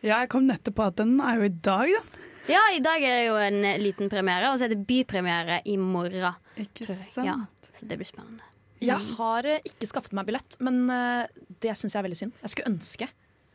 Ja, 0.00 0.22
jeg 0.22 0.30
kom 0.32 0.46
nettopp 0.48 0.78
på 0.78 0.86
at 0.86 0.96
den 1.00 1.18
er 1.20 1.40
jo 1.40 1.48
i 1.50 1.52
dag, 1.52 1.92
den. 1.92 2.24
Ja, 2.48 2.62
i 2.72 2.80
dag 2.80 3.04
er 3.04 3.18
det 3.18 3.24
jo 3.26 3.36
en 3.36 3.60
liten 3.82 4.08
premiere, 4.08 4.48
og 4.48 4.56
så 4.56 4.64
er 4.64 4.72
det 4.72 4.86
bypremiere 4.88 5.60
i 5.68 5.76
morgen. 5.76 6.38
Ikke 6.56 6.86
sant? 6.88 7.26
Ja, 7.26 7.36
så 7.68 7.88
det 7.90 7.98
blir 8.00 8.08
spennende. 8.08 8.46
Jeg 8.80 9.14
har 9.18 9.44
eh, 9.44 9.64
ikke 9.66 9.88
skaffet 9.90 10.14
meg 10.16 10.28
billett, 10.30 10.56
men 10.64 10.86
eh, 10.94 11.40
det 11.60 11.74
syns 11.76 11.92
jeg 11.92 12.00
er 12.00 12.06
veldig 12.06 12.20
synd. 12.22 12.38
Jeg 12.40 12.54
skulle 12.54 12.72
ønske. 12.72 13.08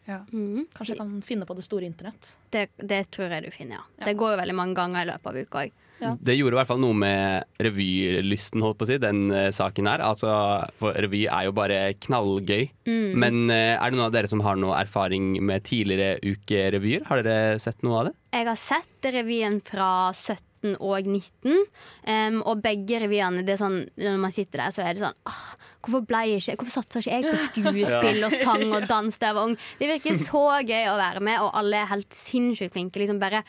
Ja. 0.05 0.19
Mm. 0.36 0.67
Kanskje 0.75 0.93
jeg 0.93 1.00
kan 1.00 1.15
finne 1.25 1.48
på 1.50 1.55
det 1.57 1.65
store 1.65 1.88
internett. 1.88 2.36
Det, 2.53 2.67
det 2.77 3.05
tror 3.15 3.34
jeg 3.34 3.48
du 3.48 3.55
finner, 3.55 3.79
ja. 3.79 4.05
Det 4.05 4.13
går 4.19 4.36
jo 4.36 4.41
veldig 4.43 4.57
mange 4.60 4.77
ganger 4.77 5.07
i 5.07 5.10
løpet 5.10 5.31
av 5.31 5.41
uka 5.41 5.63
òg. 5.63 5.79
Det 6.00 6.35
gjorde 6.35 6.57
i 6.57 6.59
hvert 6.59 6.69
fall 6.69 6.81
noe 6.83 6.97
med 6.97 7.59
revylysten, 7.63 8.63
holdt 8.63 8.79
på 8.79 8.88
å 8.88 8.89
si, 8.89 9.00
den 9.01 9.25
uh, 9.31 9.50
saken 9.55 9.89
her. 9.89 10.03
Altså, 10.03 10.31
for 10.79 10.97
revy 11.00 11.25
er 11.27 11.47
jo 11.47 11.55
bare 11.55 11.81
knallgøy. 12.03 12.67
Mm. 12.89 13.13
Men 13.23 13.43
uh, 13.51 13.75
er 13.77 13.85
det 13.85 14.00
noen 14.00 14.09
av 14.09 14.15
dere 14.15 14.31
som 14.31 14.43
har 14.45 14.59
noe 14.59 14.79
erfaring 14.79 15.38
med 15.45 15.65
tidligere 15.69 16.17
ukerevyer? 16.23 17.07
Har 17.09 17.23
dere 17.23 17.62
sett 17.63 17.83
noe 17.85 18.01
av 18.01 18.09
det? 18.09 18.17
Jeg 18.33 18.50
har 18.50 18.59
sett 18.59 19.13
revyen 19.13 19.62
fra 19.65 19.91
17 20.12 20.77
og 20.79 21.07
19, 21.12 21.65
Um, 22.03 22.41
og 22.47 22.59
begge 22.63 22.97
revyene 23.00 23.45
det 23.47 23.53
er 23.53 23.59
sånn, 23.62 23.77
Når 24.00 24.17
man 24.19 24.33
sitter 24.35 24.59
der, 24.59 24.73
så 24.75 24.83
er 24.83 24.95
det 24.95 25.03
sånn 25.05 25.15
ah, 25.29 25.53
Hvorfor, 25.83 26.03
ble 26.07 26.19
jeg 26.27 26.41
ikke, 26.41 26.57
hvorfor 26.59 26.81
satsa 26.81 27.00
ikke 27.00 27.13
jeg 27.13 27.23
på 27.27 27.38
skuespill 27.45 28.19
og 28.27 28.35
sang 28.41 28.63
og 28.67 28.88
dans 28.91 29.19
da 29.19 29.29
jeg 29.29 29.38
var 29.38 29.47
ung? 29.47 29.55
Det 29.79 29.89
virker 29.91 30.17
så 30.19 30.43
gøy 30.63 30.89
å 30.91 30.97
være 31.00 31.23
med, 31.23 31.39
og 31.43 31.55
alle 31.59 31.79
er 31.79 31.89
helt 31.91 32.15
sinnssykt 32.15 32.75
flinke. 32.75 33.00
Liksom 33.00 33.19
bare 33.23 33.43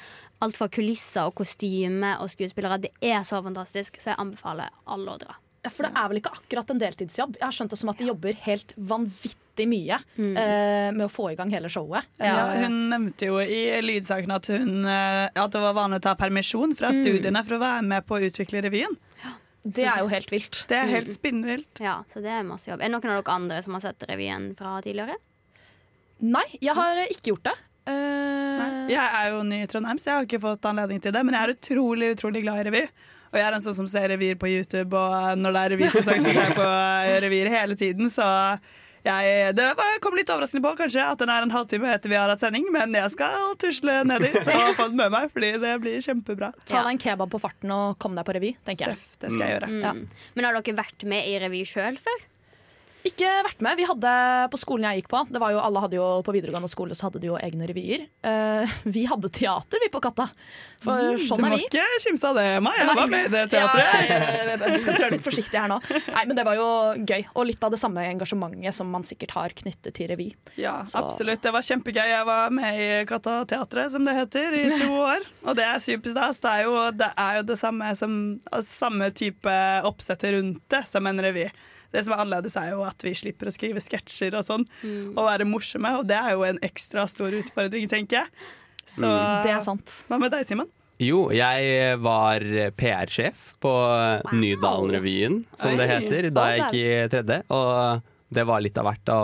Alt 0.44 0.58
fra 0.60 0.68
kulisser 0.72 1.30
og 1.30 1.34
kostyme 1.40 2.14
og 2.20 2.28
skuespillere. 2.32 2.80
Det 2.84 2.92
er 3.04 3.22
så 3.24 3.40
fantastisk, 3.44 3.96
så 4.02 4.12
jeg 4.12 4.20
anbefaler 4.22 4.70
alle 4.92 5.14
å 5.16 5.20
dra. 5.22 5.38
Ja, 5.64 5.70
For 5.72 5.86
det 5.86 5.94
er 5.96 6.10
vel 6.12 6.18
ikke 6.20 6.34
akkurat 6.36 6.68
en 6.74 6.80
deltidsjobb. 6.82 7.38
Jeg 7.40 7.46
har 7.46 7.54
skjønt 7.56 7.72
det 7.72 7.78
som 7.80 7.88
at 7.94 8.00
de 8.02 8.10
jobber 8.10 8.36
helt 8.44 8.74
vanvittig 8.76 9.64
mye 9.70 9.96
eh, 10.18 10.90
med 10.92 11.04
å 11.06 11.08
få 11.08 11.30
i 11.32 11.38
gang 11.38 11.48
hele 11.54 11.70
showet. 11.72 12.04
Ja, 12.20 12.34
Eh, 12.52 12.66
hun 12.66 12.76
nevnte 12.90 13.30
jo 13.30 13.38
i 13.40 13.62
lydsaken 13.80 14.34
at, 14.36 14.50
hun, 14.52 14.84
eh, 14.84 15.30
at 15.32 15.54
det 15.56 15.62
var 15.64 15.78
vanlig 15.78 16.02
å 16.02 16.04
ta 16.10 16.12
permisjon 16.20 16.76
fra 16.76 16.92
studiene 16.92 17.40
for 17.48 17.56
å 17.56 17.62
være 17.64 17.86
med 17.94 18.04
på 18.04 18.18
å 18.18 18.28
utvikle 18.28 18.60
revyen. 18.66 18.92
det 19.64 19.86
er 19.88 20.02
jo 20.04 20.10
helt 20.12 20.28
vilt. 20.34 20.66
Det 20.68 20.76
er 20.76 20.90
helt 20.92 21.08
spinnvilt. 21.14 21.80
Ja, 21.80 22.02
så 22.12 22.20
det 22.20 22.28
er 22.36 22.44
masse 22.44 22.68
jobb. 22.68 22.82
Er 22.84 22.90
det 22.92 22.98
noen 22.98 23.14
av 23.14 23.22
dere 23.22 23.38
andre 23.38 23.62
som 23.64 23.72
har 23.78 23.86
sett 23.86 24.04
revyen 24.10 24.50
fra 24.58 24.76
tidligere? 24.84 25.16
Nei, 26.20 26.44
jeg 26.60 26.76
har 26.76 27.00
ikke 27.08 27.32
gjort 27.32 27.48
det. 27.48 27.56
Eh, 27.88 28.43
Jeg 28.90 29.08
er 29.20 29.30
jo 29.32 29.42
ny 29.46 29.62
i 29.64 29.66
Trondheim, 29.70 29.98
så 30.02 30.10
jeg 30.10 30.16
har 30.18 30.28
ikke 30.28 30.40
fått 30.44 30.68
anledning 30.70 31.00
til 31.04 31.12
det. 31.16 31.24
Men 31.24 31.34
jeg 31.38 31.42
er 31.48 31.54
utrolig 31.56 32.12
utrolig 32.16 32.42
glad 32.46 32.62
i 32.62 32.68
revy. 32.70 32.84
Og 33.34 33.40
jeg 33.40 33.46
er 33.48 33.56
en 33.56 33.64
sånn 33.64 33.74
som 33.80 33.86
ser 33.90 34.08
revyer 34.12 34.36
på 34.38 34.46
YouTube, 34.46 34.94
og 34.94 35.38
når 35.40 35.56
det 35.56 35.60
er 35.64 35.72
revysesong, 35.74 36.20
så 36.22 36.32
ser 36.32 36.44
jeg 36.44 36.56
på 36.58 36.66
revyer 37.24 37.48
hele 37.50 37.74
tiden. 37.80 38.06
Så 38.12 38.26
jeg, 39.04 39.54
det 39.58 39.64
var- 39.76 39.98
kom 40.00 40.14
litt 40.16 40.30
overraskende 40.30 40.62
på 40.64 40.70
kanskje 40.78 41.02
at 41.04 41.18
den 41.18 41.28
er 41.28 41.42
en 41.42 41.50
halvtime 41.52 41.90
etter 41.92 42.08
vi 42.08 42.16
har 42.16 42.28
hatt 42.30 42.40
sending, 42.40 42.68
men 42.72 42.94
jeg 42.94 43.10
skal 43.12 43.56
tusle 43.60 43.98
ned 44.06 44.22
dit 44.22 44.38
og 44.38 44.70
få 44.78 44.86
den 44.88 44.96
med 44.96 45.10
meg, 45.12 45.32
fordi 45.34 45.50
det 45.60 45.74
blir 45.82 45.98
kjempebra. 46.00 46.52
Ta 46.64 46.84
deg 46.86 46.92
en 46.94 47.02
kebab 47.02 47.30
på 47.34 47.40
farten 47.42 47.74
og 47.74 47.98
kom 47.98 48.14
deg 48.16 48.24
på 48.24 48.36
revy, 48.38 48.54
tenker 48.64 48.92
jeg. 48.94 48.96
Seff, 49.02 49.18
det 49.20 49.32
skal 49.34 49.44
jeg 49.48 49.56
gjøre. 49.58 49.68
Mm. 49.74 49.82
Ja. 49.82 49.92
Men 50.38 50.44
har 50.48 50.60
dere 50.60 50.76
vært 50.78 51.04
med 51.10 51.26
i 51.28 51.34
revy 51.42 51.64
sjøl 51.68 51.98
før? 52.00 52.24
Ikke 53.04 53.28
vært 53.44 53.60
med. 53.60 53.76
Vi 53.76 53.84
hadde 53.84 54.10
på 54.52 54.58
skolen 54.60 54.86
jeg 54.88 55.02
gikk 55.02 55.10
på 55.12 55.18
det 55.28 55.40
var 55.42 55.52
jo, 55.52 55.58
Alle 55.60 55.80
hadde 55.82 55.98
jo 55.98 56.04
På 56.24 56.32
videregående 56.32 56.70
skole 56.72 56.94
så 56.96 57.10
hadde 57.10 57.20
de 57.20 57.28
jo 57.28 57.34
egne 57.36 57.66
revyer. 57.68 58.06
Uh, 58.24 58.64
vi 58.96 59.02
hadde 59.10 59.28
teater, 59.28 59.82
vi 59.82 59.90
på 59.92 60.00
Katta. 60.04 60.24
For 60.84 61.12
Du 61.12 61.20
sånn 61.24 61.42
er 61.44 61.52
må 61.52 61.58
vi. 61.58 61.66
ikke 61.68 61.84
kimse 62.04 62.30
av 62.30 62.38
det, 62.38 62.44
Emma. 62.58 62.72
Jeg 62.78 62.88
var 62.88 63.10
med 63.12 63.26
i 63.28 63.32
det 63.34 63.42
teatret. 63.52 63.82
Ja, 63.84 64.00
jeg, 64.08 64.46
jeg, 64.48 64.60
jeg 64.64 64.80
skal 64.84 64.96
trå 64.98 65.10
litt 65.12 65.24
forsiktig 65.26 65.60
her 65.60 65.68
nå. 65.72 65.78
Nei, 66.14 66.24
men 66.30 66.36
Det 66.38 66.46
var 66.48 66.56
jo 66.58 66.68
gøy, 67.04 67.26
og 67.34 67.48
litt 67.48 67.64
av 67.68 67.74
det 67.76 67.80
samme 67.82 68.04
engasjementet 68.08 68.76
som 68.76 68.88
man 68.92 69.04
sikkert 69.06 69.36
har 69.36 69.54
knyttet 69.60 69.96
til 69.96 70.08
revy. 70.12 70.30
Ja, 70.60 70.78
Så- 70.88 71.02
absolutt. 71.04 71.42
Det 71.44 71.52
var 71.54 71.64
kjempegøy. 71.64 72.02
Jeg 72.08 72.28
var 72.28 72.50
med 72.56 72.80
i 72.80 72.88
Katta 73.08 73.36
Teatret, 73.48 73.92
som 73.92 74.04
det 74.08 74.16
heter, 74.16 74.56
i 74.60 74.64
to 74.80 74.88
år. 74.96 75.28
Og 75.44 75.56
det 75.60 75.64
er 75.68 75.80
superstas. 75.84 76.40
Det 76.44 76.56
er 76.56 76.64
jo 76.68 76.74
det, 76.96 77.12
er 77.20 77.40
jo 77.40 77.46
det 77.52 77.58
samme, 77.60 77.92
som, 78.00 78.16
samme 78.64 79.12
type 79.16 79.54
oppsettet 79.88 80.36
rundt 80.38 80.64
det 80.72 80.84
som 80.88 81.06
en 81.12 81.20
revy. 81.28 81.48
Det 81.94 82.02
som 82.04 82.16
er 82.16 82.24
annerledes, 82.24 82.56
er 82.58 82.72
jo 82.74 82.82
at 82.86 83.06
vi 83.06 83.14
slipper 83.14 83.48
å 83.48 83.54
skrive 83.54 83.82
sketsjer 83.82 84.34
og 84.34 84.42
sånn, 84.46 84.64
og 85.14 85.20
være 85.28 85.46
morsomme. 85.46 85.94
Og 86.00 86.08
det 86.10 86.18
er 86.18 86.34
jo 86.34 86.42
en 86.48 86.58
ekstra 86.66 87.06
stor 87.10 87.34
utfordring, 87.38 87.86
tenker 87.92 88.24
jeg. 88.24 88.48
Så 88.84 89.08
Det 89.46 89.52
er 89.54 89.62
sant. 89.64 90.02
hva 90.10 90.18
med 90.20 90.34
deg, 90.34 90.42
Simen? 90.48 90.68
Jo, 91.02 91.24
jeg 91.34 91.96
var 91.98 92.44
PR-sjef 92.78 93.54
på 93.62 93.70
Nydalen-revyen, 94.34 95.40
som 95.58 95.74
det 95.78 95.88
heter, 95.90 96.28
da 96.34 96.44
jeg 96.52 96.60
gikk 96.62 96.76
i 96.78 97.08
tredje. 97.14 97.38
Og 97.54 98.02
det 98.34 98.44
var 98.46 98.62
litt 98.62 98.78
av 98.78 98.86
hvert 98.88 99.12
å 99.14 99.20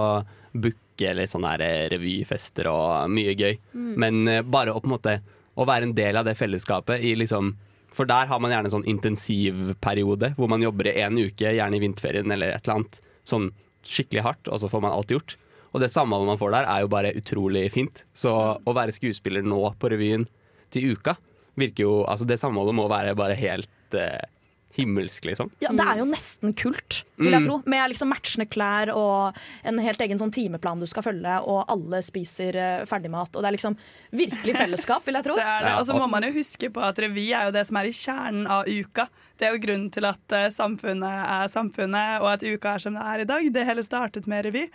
booke 0.54 1.12
litt 1.16 1.32
sånne 1.32 1.54
her 1.54 1.62
eh, 1.64 1.88
revyfester 1.94 2.68
og 2.70 3.10
mye 3.14 3.36
gøy. 3.38 3.54
Men 3.74 4.22
eh, 4.28 4.42
bare 4.42 4.74
å 4.74 4.82
på 4.82 4.90
en 4.90 4.96
måte 4.96 5.14
å 5.60 5.66
være 5.68 5.88
en 5.88 5.94
del 5.96 6.18
av 6.20 6.26
det 6.28 6.34
fellesskapet 6.38 7.02
i 7.06 7.14
liksom 7.18 7.54
For 7.94 8.08
der 8.08 8.28
har 8.30 8.40
man 8.42 8.52
gjerne 8.52 8.70
en 8.70 8.76
sånn 8.78 8.88
intensivperiode 8.90 10.34
hvor 10.38 10.50
man 10.50 10.62
jobber 10.62 10.90
i 10.92 11.00
en 11.02 11.18
uke, 11.18 11.54
gjerne 11.56 11.78
i 11.78 11.82
vinterferien 11.82 12.30
eller 12.30 12.54
et 12.54 12.64
eller 12.64 12.80
annet, 12.80 13.00
sånn 13.26 13.50
skikkelig 13.86 14.24
hardt, 14.26 14.50
og 14.50 14.60
så 14.62 14.68
får 14.70 14.84
man 14.84 14.94
alt 14.94 15.10
gjort. 15.10 15.36
Og 15.70 15.82
det 15.82 15.90
samholdet 15.94 16.28
man 16.28 16.38
får 16.40 16.54
der, 16.54 16.68
er 16.68 16.84
jo 16.84 16.90
bare 16.92 17.14
utrolig 17.18 17.64
fint. 17.74 18.04
Så 18.14 18.32
å 18.58 18.74
være 18.76 18.94
skuespiller 18.94 19.44
nå 19.46 19.62
på 19.78 19.90
revyen 19.92 20.26
til 20.70 20.94
uka 20.94 21.16
virker 21.58 21.86
jo 21.86 21.94
Altså, 22.06 22.26
det 22.28 22.40
samholdet 22.40 22.76
må 22.78 22.86
være 22.90 23.16
bare 23.18 23.38
helt 23.38 23.96
eh, 23.98 24.22
himmelsk, 24.76 25.24
liksom. 25.24 25.50
Ja, 25.58 25.72
Det 25.72 25.84
er 25.84 26.00
jo 26.00 26.06
nesten 26.08 26.54
kult, 26.56 27.00
vil 27.18 27.34
jeg 27.34 27.46
tro. 27.46 27.56
Med 27.70 27.90
liksom 27.92 28.10
matchende 28.12 28.46
klær 28.50 28.92
og 28.94 29.38
en 29.66 29.80
helt 29.82 30.00
egen 30.04 30.20
sånn 30.20 30.32
timeplan 30.34 30.82
du 30.82 30.86
skal 30.90 31.04
følge, 31.06 31.38
og 31.42 31.64
alle 31.72 32.02
spiser 32.06 32.56
uh, 32.56 32.84
ferdigmat. 32.88 33.34
Og 33.34 33.42
det 33.42 33.50
er 33.50 33.56
liksom 33.56 33.76
virkelig 34.14 34.54
fellesskap, 34.58 35.06
vil 35.06 35.18
jeg 35.18 35.26
tro. 35.26 35.38
Det 35.40 35.46
er 35.46 35.66
det. 35.66 35.74
Og 35.80 35.88
så 35.88 35.96
må 35.96 36.06
man 36.10 36.26
jo 36.26 36.32
huske 36.36 36.70
på 36.72 36.84
at 36.84 37.00
revy 37.02 37.26
er 37.32 37.48
jo 37.48 37.56
det 37.56 37.64
som 37.68 37.80
er 37.80 37.88
i 37.90 37.96
kjernen 37.96 38.46
av 38.50 38.68
uka. 38.68 39.08
Det 39.40 39.48
er 39.48 39.56
jo 39.56 39.64
grunnen 39.64 39.90
til 39.94 40.06
at 40.08 40.36
eh, 40.36 40.50
samfunnet 40.52 41.18
er 41.24 41.50
samfunnet, 41.52 42.20
og 42.20 42.30
at 42.34 42.44
uka 42.44 42.76
er 42.76 42.84
som 42.84 42.96
det 42.98 43.04
er 43.14 43.24
i 43.24 43.28
dag. 43.30 43.50
Det 43.54 43.66
hele 43.66 43.84
startet 43.86 44.28
med 44.30 44.46
revy. 44.46 44.66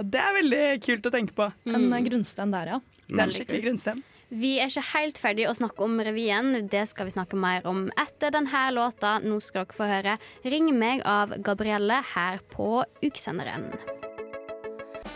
Og 0.00 0.08
det 0.08 0.20
er 0.20 0.38
veldig 0.38 0.64
kult 0.84 1.08
å 1.08 1.12
tenke 1.12 1.36
på. 1.36 1.50
En 1.68 1.90
uh, 1.92 2.00
grunnstein 2.04 2.54
der, 2.54 2.76
ja. 2.76 2.80
Det 3.08 3.18
er 3.18 3.26
en 3.26 3.34
skikkelig 3.34 3.64
grunnsten. 3.66 4.04
Vi 4.32 4.54
er 4.56 4.70
ikke 4.70 4.82
helt 4.94 5.18
ferdig 5.20 5.44
å 5.44 5.52
snakke 5.52 5.84
om 5.84 5.98
revyen. 6.00 6.54
Det 6.72 6.86
skal 6.88 7.04
vi 7.04 7.12
snakke 7.12 7.36
mer 7.36 7.66
om 7.68 7.82
etter 8.00 8.32
denne 8.32 8.62
låta. 8.72 9.18
Nå 9.20 9.36
skal 9.44 9.66
dere 9.66 9.76
få 9.76 9.88
høre 9.90 10.14
'Ring 10.44 10.70
meg' 10.72 11.02
av 11.04 11.36
Gabrielle 11.44 12.00
her 12.14 12.40
på 12.48 12.82
Ukesenderen. 13.04 13.68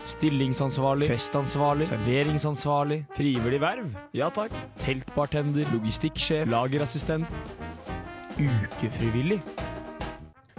Stillingsansvarlig, 0.05 1.09
festansvarlig, 1.09 1.87
serveringsansvarlig, 1.89 3.07
frivillig 3.17 3.59
verv. 3.59 3.89
Ja 4.13 4.29
takk. 4.29 4.53
Teltbartender, 4.77 5.65
logistikksjef, 5.73 6.45
lagerassistent. 6.47 7.49
Ukefrivillig. 8.37 9.41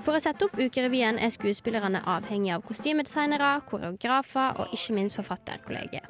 For 0.08 0.16
å 0.16 0.22
sette 0.24 0.46
opp 0.46 0.54
Ukerevyen 0.56 1.18
er 1.20 1.28
skuespillerne 1.28 2.00
avhengig 2.08 2.54
av 2.54 2.62
kostymedesignere, 2.64 3.58
koreografer 3.68 4.56
og 4.56 4.70
ikke 4.72 4.94
minst 4.96 5.18
forfatterkollegiet. 5.18 6.06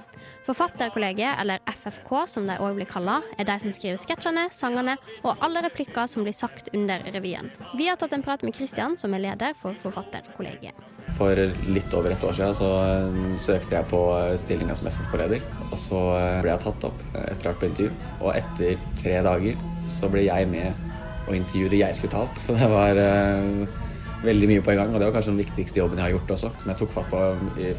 Forfatterkollegiet, 0.47 1.33
eller 1.43 1.59
FFK 1.67 2.13
som 2.31 2.47
de 2.47 2.55
òg 2.63 2.77
blir 2.79 2.87
kalla, 2.87 3.17
er 3.35 3.49
de 3.49 3.57
som 3.59 3.75
skriver 3.75 3.99
sketsjene, 3.99 4.45
sangene 4.55 4.95
og 5.25 5.43
alle 5.43 5.65
replikker 5.67 6.07
som 6.07 6.23
blir 6.23 6.37
sagt 6.39 6.71
under 6.79 7.03
revyen. 7.11 7.51
Vi 7.75 7.89
har 7.91 7.99
tatt 7.99 8.15
en 8.15 8.23
prat 8.23 8.45
med 8.47 8.55
Christian, 8.55 8.95
som 9.03 9.19
er 9.19 9.25
leder 9.25 9.59
for 9.59 9.75
Forfatterkollegiet. 9.83 10.79
For 11.19 11.43
litt 11.67 11.99
over 11.99 12.15
et 12.15 12.23
år 12.23 12.39
siden 12.39 12.55
så 12.55 12.71
eh, 12.85 13.19
søkte 13.49 13.81
jeg 13.81 13.91
på 13.91 14.05
stillinga 14.45 14.79
som 14.79 14.93
FFK-leder. 14.93 15.43
Og 15.73 15.75
så 15.89 16.05
eh, 16.21 16.39
ble 16.45 16.55
jeg 16.55 16.67
tatt 16.69 16.87
opp 16.93 17.03
eh, 17.17 17.33
etter 17.33 17.51
hvert 17.51 17.59
på 17.65 17.73
intervju. 17.73 17.91
Og 18.21 18.31
etter 18.37 18.87
tre 19.03 19.19
dager 19.27 19.67
så 19.91 20.15
ble 20.15 20.29
jeg 20.29 20.53
med 20.55 20.87
og 21.29 21.37
intervjuet 21.37 21.75
det 21.75 21.83
jeg 21.83 21.99
skulle 21.99 22.15
ta 22.15 22.25
opp. 22.29 22.41
Så 22.47 22.55
det 22.55 22.71
var 22.73 23.03
eh, 23.03 23.79
veldig 24.25 24.49
mye 24.51 24.65
på 24.65 24.73
en 24.73 24.81
gang. 24.83 24.95
Og 24.95 25.01
det 25.01 25.09
var 25.09 25.17
kanskje 25.19 25.35
den 25.35 25.43
viktigste 25.43 25.81
jobben 25.83 26.01
jeg 26.01 26.09
har 26.09 26.17
gjort 26.17 26.35
også. 26.37 26.51
Som 26.63 26.73
jeg 26.73 26.81
tok 26.81 26.97
fatt 26.97 27.13
på 27.13 27.23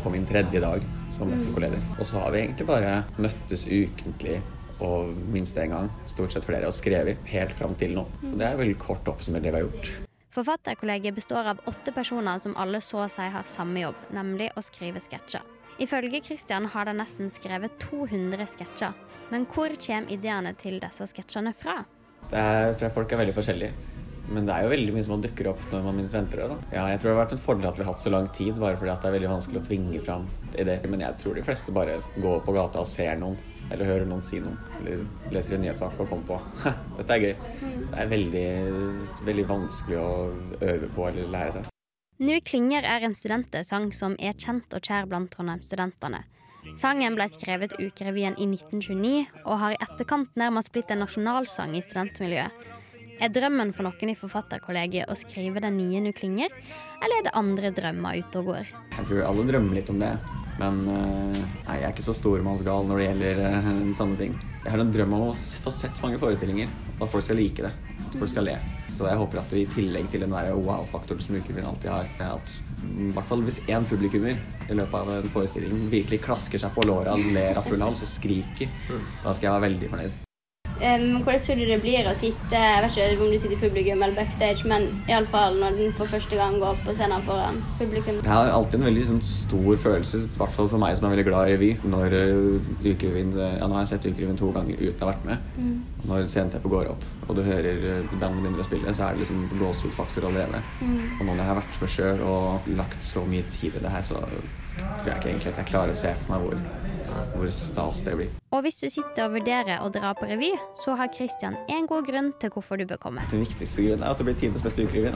på 0.04 0.14
min 0.14 0.30
tredje 0.30 0.62
dag 0.64 0.86
som 1.16 1.34
FK-leder. 1.34 1.84
Og 1.98 2.08
så 2.08 2.24
har 2.24 2.32
vi 2.36 2.44
egentlig 2.46 2.68
bare 2.70 2.96
møttes 3.18 3.68
ukentlig 3.68 4.40
og 4.80 5.12
minst 5.34 5.58
én 5.60 5.74
gang, 5.74 5.90
stort 6.08 6.32
sett 6.32 6.46
flere, 6.48 6.70
og 6.70 6.76
skrevet 6.76 7.20
helt 7.28 7.52
fram 7.58 7.74
til 7.76 7.98
nå. 7.98 8.06
Og 8.24 8.38
det 8.40 8.48
er 8.48 8.60
veldig 8.60 8.78
kort 8.80 9.08
oppsummert 9.12 9.44
det 9.44 9.52
vi 9.52 9.60
har 9.60 9.68
gjort. 9.68 9.92
Forfatterkollegiet 10.32 11.16
består 11.18 11.50
av 11.52 11.60
åtte 11.68 11.92
personer 11.92 12.40
som 12.40 12.56
alle 12.56 12.80
så 12.86 13.04
å 13.04 13.10
si 13.12 13.26
har 13.34 13.48
samme 13.50 13.82
jobb, 13.82 13.98
nemlig 14.16 14.52
å 14.56 14.64
skrive 14.64 15.02
sketsjer. 15.04 15.44
Ifølge 15.84 16.22
Christian 16.24 16.68
har 16.72 16.88
de 16.88 16.96
nesten 16.96 17.32
skrevet 17.32 17.76
200 17.90 18.48
sketsjer. 18.54 18.96
Men 19.32 19.46
hvor 19.52 19.74
kommer 19.80 20.12
ideene 20.12 20.54
til 20.60 20.80
disse 20.82 21.08
sketsjene 21.12 21.54
fra? 21.56 21.82
Det 22.30 22.38
er, 22.40 22.70
jeg 22.70 22.80
tror 22.82 22.96
folk 23.02 23.14
er 23.16 23.24
veldig 23.24 23.36
forskjellige. 23.38 23.99
Men 24.30 24.46
det 24.46 24.56
er 24.56 24.66
jo 24.66 24.74
veldig 24.74 24.96
mye 24.96 25.06
som 25.08 25.22
dukker 25.24 25.48
opp 25.52 25.62
når 25.72 25.86
man 25.88 25.96
minst 25.98 26.14
venter 26.14 26.44
det. 26.44 26.48
da. 26.52 26.58
Ja, 26.76 26.84
jeg 26.92 27.02
tror 27.02 27.10
det 27.10 27.16
har 27.16 27.22
vært 27.24 27.36
en 27.36 27.42
fordel 27.44 27.70
at 27.70 27.80
vi 27.80 27.86
har 27.86 27.92
hatt 27.94 28.04
så 28.04 28.12
lang 28.14 28.28
tid, 28.36 28.60
bare 28.62 28.78
fordi 28.78 28.92
det 28.94 29.10
er 29.10 29.16
veldig 29.18 29.32
vanskelig 29.32 29.62
å 29.62 29.66
tvinge 29.66 30.02
fram 30.06 30.28
ideer. 30.54 30.86
Men 30.94 31.06
jeg 31.06 31.18
tror 31.24 31.40
de 31.40 31.46
fleste 31.48 31.76
bare 31.76 31.98
går 32.22 32.44
på 32.46 32.56
gata 32.58 32.84
og 32.84 32.92
ser 32.92 33.18
noen, 33.22 33.38
eller 33.70 33.90
hører 33.90 34.06
noen 34.10 34.24
si 34.26 34.42
noe. 34.44 34.56
Eller 34.80 35.04
leser 35.34 35.58
en 35.58 35.66
nyhetssak 35.66 35.98
og 35.98 36.14
kommer 36.14 36.30
på 36.30 36.70
dette 37.00 37.18
er 37.18 37.26
gøy. 37.26 37.36
Det 37.90 38.04
er 38.04 38.14
veldig, 38.14 38.48
veldig 39.30 39.48
vanskelig 39.50 40.02
å 40.02 40.10
øve 40.60 40.94
på 40.96 41.10
eller 41.10 41.34
lære 41.34 41.58
seg. 41.58 41.76
Nu 42.20 42.36
klinger 42.44 42.84
er 42.84 43.06
en 43.08 43.16
studentesang 43.16 43.94
som 43.96 44.18
er 44.20 44.36
kjent 44.36 44.74
og 44.76 44.84
kjær 44.84 45.08
blant 45.08 45.32
Trondheim-studentene. 45.32 46.26
Sangen 46.78 47.16
ble 47.16 47.26
skrevet 47.32 47.78
Ukerevyen 47.80 48.36
i 48.36 48.46
1929 48.50 49.46
og 49.46 49.56
har 49.62 49.74
i 49.74 49.80
etterkant 49.86 50.36
nærmest 50.38 50.74
blitt 50.76 50.92
en 50.92 51.00
nasjonalsang 51.06 51.78
i 51.80 51.82
studentmiljøet. 51.86 52.68
Er 53.20 53.32
drømmen 53.36 53.74
for 53.76 53.84
noen 53.84 54.14
i 54.14 54.16
forfatterkollegiet 54.16 55.10
å 55.12 55.16
skrive 55.20 55.60
den 55.60 55.76
nye 55.76 56.00
Nu 56.04 56.14
klinger, 56.16 56.54
eller 57.04 57.20
er 57.20 57.26
det 57.26 57.34
andre 57.36 57.72
drømmer 57.76 58.22
ute 58.22 58.40
og 58.40 58.54
går? 58.54 58.70
Jeg 58.96 59.08
tror 59.10 59.26
alle 59.28 59.44
drømmer 59.50 59.76
litt 59.76 59.92
om 59.92 60.00
det. 60.00 60.14
Men 60.60 60.80
eh, 60.92 61.40
nei, 61.68 61.76
jeg 61.80 61.88
er 61.88 61.94
ikke 61.94 62.04
så 62.04 62.16
stormannsgal 62.16 62.88
når 62.88 63.00
det 63.00 63.06
gjelder 63.06 63.42
uh, 63.48 63.68
sånne 63.96 64.20
ting. 64.20 64.34
Jeg 64.66 64.74
har 64.74 64.84
en 64.84 64.92
drøm 64.92 65.16
om 65.16 65.26
å 65.30 65.36
få 65.36 65.72
sett 65.72 66.00
mange 66.04 66.20
forestillinger, 66.20 66.72
og 66.98 67.06
at 67.06 67.14
folk 67.14 67.28
skal 67.28 67.40
like 67.40 67.64
det. 67.64 67.74
At 68.10 68.18
folk 68.20 68.32
skal 68.32 68.48
le. 68.48 68.56
Så 68.92 69.08
jeg 69.08 69.20
håper 69.22 69.40
at 69.40 69.52
vi 69.56 69.64
i 69.64 69.72
tillegg 69.72 70.08
til 70.12 70.24
den 70.26 70.36
der 70.36 70.52
wow-faktoren 70.56 71.24
som 71.24 71.40
Ukerevyen 71.40 71.70
alltid 71.72 71.92
har, 71.94 72.08
er 72.20 72.34
at 72.38 72.56
mm, 72.84 73.04
i 73.10 73.12
hvert 73.16 73.30
fall 73.32 73.46
hvis 73.48 73.62
én 73.68 73.88
publikummer 73.88 74.40
i 74.70 74.80
løpet 74.80 74.98
av 75.00 75.14
en 75.18 75.36
forestilling 75.36 75.86
virkelig 75.92 76.24
klasker 76.28 76.64
seg 76.64 76.76
på 76.76 76.88
låra 76.88 77.16
og 77.16 77.30
ler 77.36 77.60
av 77.60 77.68
full 77.68 77.84
hals 77.84 78.04
og 78.04 78.12
skriker, 78.16 78.72
da 79.24 79.32
skal 79.32 79.50
jeg 79.50 79.56
være 79.56 79.68
veldig 79.70 79.94
fornøyd. 79.96 80.26
Um, 80.80 81.22
hvordan 81.26 81.42
tror 81.44 81.60
du 81.60 81.66
det 81.68 81.78
blir 81.84 82.08
å 82.08 82.14
sitte 82.16 82.60
jeg 82.60 82.84
vet 82.86 82.96
ikke 82.96 83.26
om 83.26 83.34
du 83.34 83.38
sitter 83.42 83.56
i 83.58 83.60
publikum 83.60 84.04
eller 84.06 84.16
backstage, 84.16 84.64
men 84.70 84.88
iallfall 85.12 85.58
når 85.60 85.76
den 85.76 85.96
for 85.98 86.08
første 86.08 86.40
gang 86.40 86.56
går 86.62 86.72
opp 86.72 86.86
på 86.88 86.96
scenen 86.96 87.26
foran 87.28 87.60
publikum? 87.80 88.22
Jeg 88.24 88.32
har 88.32 88.52
alltid 88.56 88.80
en 88.80 88.88
veldig 88.88 89.06
sånn, 89.10 89.22
stor 89.26 89.82
følelse, 89.84 90.24
i 90.24 90.40
hvert 90.40 90.56
fall 90.56 90.72
for 90.72 90.82
meg 90.82 90.96
som 90.96 91.10
er 91.10 91.16
veldig 91.18 91.28
glad 91.28 91.50
i 91.50 91.58
revy, 91.58 91.72
når 91.84 92.16
uh, 92.16 92.72
Ukerevyen 92.86 93.36
Ja, 93.40 93.68
nå 93.68 93.76
har 93.76 93.84
jeg 93.84 93.92
sett 93.94 94.08
Ukerevyen 94.08 94.40
to 94.40 94.54
ganger 94.56 94.80
uten 94.80 95.04
å 95.04 95.08
ha 95.08 95.12
vært 95.12 95.28
med. 95.28 95.52
Når 96.10 96.30
sceneteppet 96.32 96.72
går 96.72 96.94
opp, 96.94 97.04
og 97.28 97.36
du 97.36 97.44
hører 97.44 97.84
uh, 97.84 98.16
bandet 98.16 98.40
begynner 98.40 98.64
å 98.64 98.70
spille, 98.70 98.96
så 98.96 99.10
er 99.10 99.18
det 99.18 99.26
liksom 99.26 99.44
gåsehudfaktor 99.60 100.30
allerede. 100.32 100.64
Og 101.20 101.26
nå 101.26 101.34
når 101.34 101.44
jeg 101.44 101.50
har 101.52 101.60
vært 101.60 101.84
med 101.84 101.94
sjøl 101.96 102.26
og 102.30 102.72
lagt 102.80 103.06
så 103.06 103.26
mye 103.28 103.48
tid 103.60 103.76
i 103.76 103.84
det 103.84 103.94
her, 103.94 104.08
så 104.08 104.24
tror 104.80 105.12
jeg 105.12 105.18
ikke 105.18 105.32
egentlig 105.34 105.52
at 105.54 105.62
jeg 105.64 105.72
klarer 105.72 105.96
å 105.96 106.00
se 106.00 106.14
for 106.22 106.34
meg 106.34 106.46
hvor, 106.46 107.26
hvor 107.36 107.52
stas 107.56 108.04
det 108.06 108.16
blir. 108.20 108.32
Og 108.56 108.64
hvis 108.66 108.80
du 108.82 108.88
sitter 108.88 109.28
og 109.28 109.36
vurderer 109.38 109.84
å 109.84 109.92
dra 109.94 110.14
på 110.18 110.30
revy, 110.30 110.54
så 110.84 110.96
har 111.00 111.12
Christian 111.16 111.58
en 111.70 111.90
god 111.90 112.08
grunn 112.10 112.32
til 112.42 112.54
hvorfor 112.54 112.80
du 112.80 112.88
bør 112.90 113.02
komme. 113.10 113.28
Den 113.34 113.46
viktigste 113.46 113.86
grunnen 113.86 114.06
er 114.06 114.14
at 114.14 114.22
det 114.22 114.30
blir 114.30 114.40
tidenes 114.40 114.66
beste 114.66 114.88
ukerevy. 114.88 115.14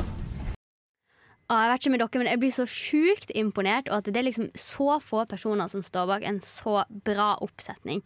Ah, 1.52 1.66
jeg 1.66 1.72
vet 1.74 1.82
ikke 1.82 1.92
med 1.92 2.02
dere, 2.02 2.20
men 2.22 2.30
jeg 2.32 2.40
blir 2.42 2.54
så 2.56 2.66
sjukt 2.70 3.34
imponert, 3.38 3.90
og 3.92 4.00
at 4.00 4.08
det 4.08 4.22
er 4.22 4.26
liksom 4.30 4.48
så 4.58 4.96
få 5.04 5.26
personer 5.30 5.68
som 5.70 5.84
står 5.86 6.08
bak 6.10 6.24
en 6.26 6.40
så 6.42 6.86
bra 7.06 7.34
oppsetning. 7.44 8.02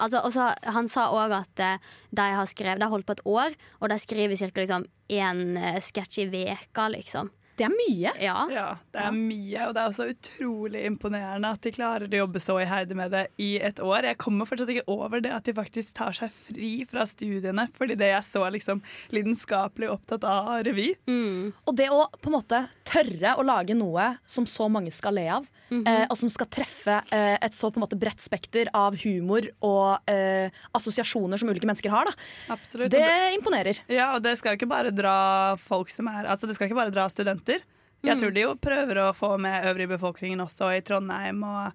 Altså, 0.00 0.22
også, 0.24 0.46
han 0.72 0.88
sa 0.88 1.10
òg 1.12 1.34
at 1.36 1.60
eh, 1.60 1.90
de 2.16 2.24
har 2.32 2.48
skrevet 2.48 2.80
De 2.80 2.86
har 2.86 2.92
holdt 2.94 3.06
på 3.06 3.18
et 3.18 3.26
år, 3.28 3.56
og 3.80 3.92
de 3.92 3.98
skriver 4.00 4.40
ca. 4.40 4.48
Liksom, 4.56 4.86
én 5.12 5.42
uh, 5.58 5.76
sketsj 5.82 6.22
i 6.24 6.26
veka, 6.32 6.88
liksom. 6.94 7.28
Det 7.60 7.66
er 7.66 7.72
mye. 7.74 8.12
Ja. 8.24 8.36
Ja, 8.48 8.66
det 8.94 9.02
er 9.04 9.12
mye, 9.12 9.66
og 9.66 9.74
det 9.76 9.82
er 9.82 9.90
også 9.90 10.06
utrolig 10.08 10.84
imponerende 10.88 11.50
at 11.52 11.60
de 11.66 11.72
klarer 11.76 12.08
å 12.08 12.20
jobbe 12.22 12.40
så 12.40 12.56
iherdig 12.62 12.96
med 12.96 13.12
det 13.12 13.26
i 13.42 13.50
et 13.60 13.82
år. 13.84 14.08
Jeg 14.08 14.20
kommer 14.22 14.48
fortsatt 14.48 14.72
ikke 14.72 14.86
over 14.88 15.20
det 15.20 15.34
at 15.36 15.44
de 15.44 15.52
faktisk 15.56 15.92
tar 15.98 16.16
seg 16.16 16.32
fri 16.32 16.72
fra 16.88 17.04
studiene, 17.08 17.66
fordi 17.76 17.98
det 18.00 18.08
jeg 18.14 18.28
så 18.30 18.46
liksom 18.54 18.80
lidenskapelig 19.12 19.90
opptatt 19.92 20.24
av 20.24 20.54
revy. 20.64 20.94
Mm. 21.10 21.52
Og 21.68 21.76
det 21.76 21.90
å 21.92 22.06
på 22.16 22.32
en 22.32 22.38
måte 22.38 22.62
tørre 22.88 23.36
å 23.36 23.44
lage 23.44 23.76
noe 23.76 24.14
som 24.24 24.48
så 24.48 24.70
mange 24.72 24.94
skal 24.94 25.18
le 25.20 25.28
av, 25.36 25.50
Mhm. 25.70 25.86
eh, 25.86 26.06
og 26.10 26.16
som 26.18 26.28
skal 26.28 26.46
treffe 26.50 26.96
eh, 27.12 27.38
et 27.40 27.52
så 27.54 27.70
på 27.70 27.78
en 27.78 27.84
måte 27.86 27.98
bredt 27.98 28.20
spekter 28.20 28.68
av 28.74 28.96
humor 29.04 29.46
og 29.62 30.00
eh, 30.10 30.50
assosiasjoner 30.74 31.38
som 31.38 31.48
ulike 31.48 31.68
mennesker 31.68 31.90
har, 31.94 32.10
da. 32.10 32.12
Absolutt. 32.56 32.90
det 32.90 33.00
det- 33.00 33.38
imponerer. 33.38 33.78
Ja, 33.88 34.14
og 34.16 34.22
det 34.22 34.36
skal 34.38 34.56
jo 34.56 34.60
ikke 34.60 34.68
bare 34.72 34.90
dra 34.90 35.54
folk 35.56 35.88
som 35.90 36.08
er 36.08 36.26
Altså, 36.26 36.46
det 36.46 36.56
skal 36.56 36.68
ikke 36.68 36.76
bare 36.80 36.90
dra 36.94 37.06
studenter. 37.08 37.60
Jeg 38.02 38.16
tror 38.18 38.32
de 38.32 38.40
jo 38.40 38.54
prøver 38.56 38.96
å 38.96 39.12
få 39.14 39.38
med 39.38 39.62
øvrig 39.68 39.86
befolkningen 39.88 40.40
også 40.40 40.70
i 40.74 40.80
Trondheim, 40.80 41.42
og 41.44 41.72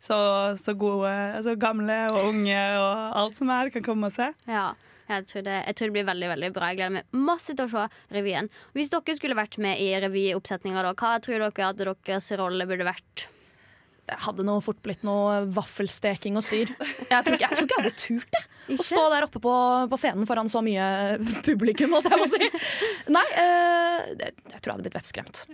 så, 0.00 0.56
så 0.56 0.74
gode 0.78 1.10
Altså 1.10 1.56
gamle 1.58 1.96
og 2.12 2.28
unge 2.30 2.78
og 2.78 3.16
alt 3.18 3.34
som 3.36 3.50
er, 3.50 3.70
kan 3.74 3.82
komme 3.82 4.06
og 4.06 4.12
se. 4.14 4.28
Ja, 4.46 4.74
jeg 5.08 5.26
tror, 5.26 5.42
det, 5.42 5.56
jeg 5.66 5.74
tror 5.76 5.90
det 5.90 5.92
blir 5.98 6.06
veldig 6.08 6.28
veldig 6.30 6.52
bra. 6.54 6.68
Jeg 6.70 6.78
gleder 6.78 6.94
meg 7.00 7.04
masse 7.26 7.52
til 7.56 7.66
å 7.66 7.68
se 7.74 7.88
revyen. 8.14 8.48
Hvis 8.72 8.88
dere 8.94 9.16
skulle 9.18 9.36
vært 9.36 9.58
med 9.58 9.80
i 9.82 9.90
revyoppsetninga, 10.00 10.94
hva 10.94 11.18
tror 11.20 11.42
dere 11.50 11.68
at 11.68 11.76
deres 12.06 12.30
rolle 12.38 12.64
burde 12.70 12.86
vært? 12.86 13.26
Det 14.04 14.18
hadde 14.26 14.44
nå 14.44 14.58
fort 14.64 14.82
blitt 14.84 15.04
noe 15.06 15.44
vaffelsteking 15.56 16.36
og 16.36 16.44
styr. 16.44 16.72
Jeg 16.74 17.24
tror 17.24 17.36
ikke 17.38 17.46
jeg, 17.46 17.56
tror 17.56 17.68
ikke 17.68 17.78
jeg 17.78 17.84
hadde 17.84 17.94
turt 18.02 18.34
det. 18.34 18.42
Å 18.74 18.84
stå 18.84 19.04
der 19.12 19.26
oppe 19.26 19.40
på, 19.44 19.54
på 19.88 20.00
scenen 20.00 20.28
foran 20.28 20.50
så 20.52 20.60
mye 20.64 20.88
publikum, 21.46 21.94
holdt 21.96 22.10
jeg 22.10 22.20
på 22.20 22.26
å 22.26 22.32
si. 22.34 22.50
Nei, 23.12 23.24
eh, 23.40 24.12
det, 24.20 24.34
jeg 24.52 24.58
tror 24.58 24.68
jeg 24.70 24.74
hadde 24.76 24.86
blitt 24.88 24.98
vettskremt. 25.00 25.44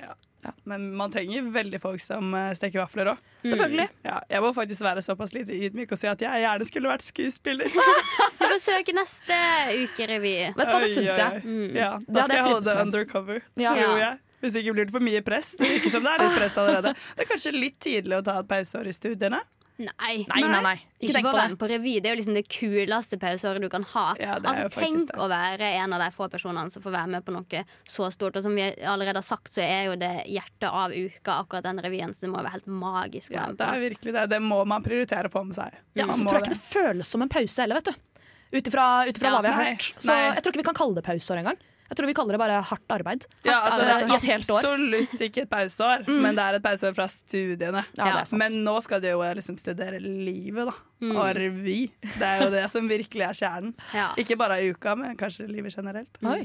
Men 0.64 0.86
man 0.96 1.12
trenger 1.12 1.42
veldig 1.52 1.80
folk 1.82 2.00
som 2.02 2.32
eh, 2.34 2.52
steker 2.56 2.80
vafler 2.82 3.12
òg. 3.12 3.20
Selvfølgelig. 3.44 3.86
Ja, 4.06 4.16
jeg 4.30 4.42
må 4.44 4.52
faktisk 4.56 4.84
være 4.86 5.02
såpass 5.04 5.34
lite 5.36 5.56
ydmyk 5.56 5.92
og 5.92 6.00
si 6.00 6.08
at 6.10 6.22
jeg 6.24 6.44
gjerne 6.44 6.68
skulle 6.68 6.90
vært 6.92 7.04
skuespiller. 7.06 7.70
Vi 8.40 8.48
får 8.48 8.58
søke 8.64 8.94
neste 8.96 9.38
uke 9.82 10.08
revy. 10.10 10.34
Vet 10.56 10.70
du 10.70 10.74
hva, 10.74 10.80
det 10.82 10.90
syns 10.94 11.20
jeg. 11.20 11.44
Mm. 11.44 11.68
Ja, 11.76 11.92
da 12.06 12.24
skal 12.24 12.36
jeg 12.36 12.40
jeg 12.40 12.48
holde 12.48 12.66
det 12.70 12.86
undercover. 12.86 13.46
Ja. 13.60 13.76
tror 13.76 14.02
jeg. 14.04 14.18
Hvis 14.40 14.54
ikke 14.56 14.72
blir 14.76 14.86
det 14.88 14.92
for 14.96 15.04
mye 15.04 15.20
press. 15.26 15.54
Det 15.60 15.68
virker 15.68 15.90
som 15.92 16.04
det 16.06 16.12
er 16.16 16.22
litt 16.26 16.36
press 16.38 16.58
allerede. 16.60 16.94
Det 17.16 17.24
er 17.26 17.28
kanskje 17.28 17.52
litt 17.56 17.80
tidlig 17.82 18.16
å 18.20 18.24
ta 18.24 18.38
et 18.40 18.48
pauseår 18.48 18.88
i 18.88 18.92
studiene. 18.96 19.40
Nei. 19.80 20.26
Nei, 20.28 20.40
nei, 20.44 20.58
nei. 20.60 20.72
Ikke 21.00 21.06
Ikke 21.06 21.12
tenk 21.14 21.24
på 21.24 21.30
være 21.32 21.42
det. 21.48 21.52
med 21.54 21.58
på 21.62 21.68
revy. 21.70 21.92
Det 22.04 22.08
er 22.10 22.12
jo 22.12 22.18
liksom 22.18 22.34
det 22.36 22.42
kuleste 22.52 23.16
pauseåret 23.20 23.62
du 23.64 23.68
kan 23.72 23.84
ha. 23.94 24.02
Ja, 24.20 24.34
det 24.36 24.44
er 24.50 24.58
altså, 24.66 24.72
faktisk 24.74 25.06
tenk 25.06 25.12
det. 25.14 25.20
å 25.24 25.28
være 25.32 25.70
en 25.80 25.94
av 25.96 26.02
de 26.04 26.08
få 26.12 26.26
personene 26.28 26.72
som 26.74 26.82
får 26.84 26.92
være 26.98 27.08
med 27.14 27.24
på 27.24 27.32
noe 27.32 27.62
så 27.88 28.10
stort. 28.12 28.36
Og 28.36 28.44
som 28.44 28.58
vi 28.58 28.66
allerede 28.84 29.22
har 29.22 29.24
sagt, 29.24 29.48
så 29.54 29.64
er 29.64 29.86
jo 29.88 29.94
det 30.02 30.10
hjertet 30.28 30.68
av 30.68 30.92
uka, 30.92 31.38
akkurat 31.38 31.64
den 31.64 31.80
revyen. 31.80 32.12
Så 32.12 32.26
det 32.26 32.32
må 32.34 32.42
være 32.42 32.52
helt 32.58 32.68
magisk 32.68 33.32
Ja, 33.32 33.46
det 33.56 33.70
er 33.70 33.80
virkelig 33.86 34.12
det. 34.18 34.26
Det 34.34 34.42
må 34.44 34.60
man 34.68 34.84
prioritere 34.84 35.32
å 35.32 35.32
få 35.32 35.46
med 35.48 35.56
seg. 35.56 35.80
Ja, 35.96 36.04
Man 36.10 36.12
så 36.18 36.24
må 36.28 36.34
tror 36.34 36.42
jeg 36.42 36.50
ikke 36.50 36.58
det 36.58 36.64
føles 36.68 37.14
som 37.16 37.24
en 37.24 37.32
pause 37.32 37.64
heller, 37.64 37.80
vet 37.80 37.88
du. 37.88 38.28
Ut 38.52 38.66
ifra 38.68 38.86
ut 39.08 39.16
ifra 39.16 39.30
Ja, 39.30 39.34
hva 39.38 39.42
vi 39.48 39.54
har 39.54 39.64
nei, 39.64 39.72
hørt. 39.78 39.88
Så 39.96 40.12
nei. 40.12 40.22
jeg 40.34 40.42
tror 40.44 40.52
ikke 40.52 40.60
vi 40.66 40.68
kan 40.68 40.80
kalle 40.84 41.00
det 41.00 41.08
pauseår 41.08 41.40
engang. 41.40 41.56
Jeg 41.90 41.98
tror 41.98 42.06
vi 42.06 42.14
kaller 42.14 42.36
det 42.36 42.40
bare 42.40 42.60
hardt 42.70 42.94
arbeid. 42.94 43.24
Ja, 43.42 43.56
altså, 43.66 43.82
det 43.82 43.94
I 43.98 44.16
et 44.16 44.28
helt 44.30 44.46
er 44.46 44.54
år. 44.54 44.60
absolutt 44.68 45.24
ikke 45.26 45.42
et 45.42 45.50
pauseår, 45.50 46.04
men 46.06 46.38
det 46.38 46.44
er 46.44 46.58
et 46.60 46.64
pauseår 46.64 46.94
fra 46.94 47.08
studiene. 47.10 47.82
Ja, 47.98 48.04
det 48.04 48.22
er. 48.22 48.36
Men 48.38 48.56
nå 48.62 48.76
skal 48.86 49.02
du 49.02 49.08
jo 49.10 49.24
liksom 49.40 49.58
studere 49.58 49.98
livet, 49.98 50.70
da. 50.70 50.76
Mm. 51.02 51.12
Og 51.16 51.28
revy. 51.34 51.78
Det 52.04 52.26
er 52.28 52.44
jo 52.44 52.50
det 52.54 52.64
som 52.70 52.86
virkelig 52.90 53.26
er 53.26 53.38
kjernen. 53.42 53.74
Ja. 54.00 54.12
Ikke 54.20 54.36
bare 54.38 54.60
i 54.62 54.70
uka, 54.70 54.94
men 54.96 55.16
kanskje 55.18 55.48
livet 55.50 55.74
generelt. 55.74 56.20
Oi. 56.22 56.44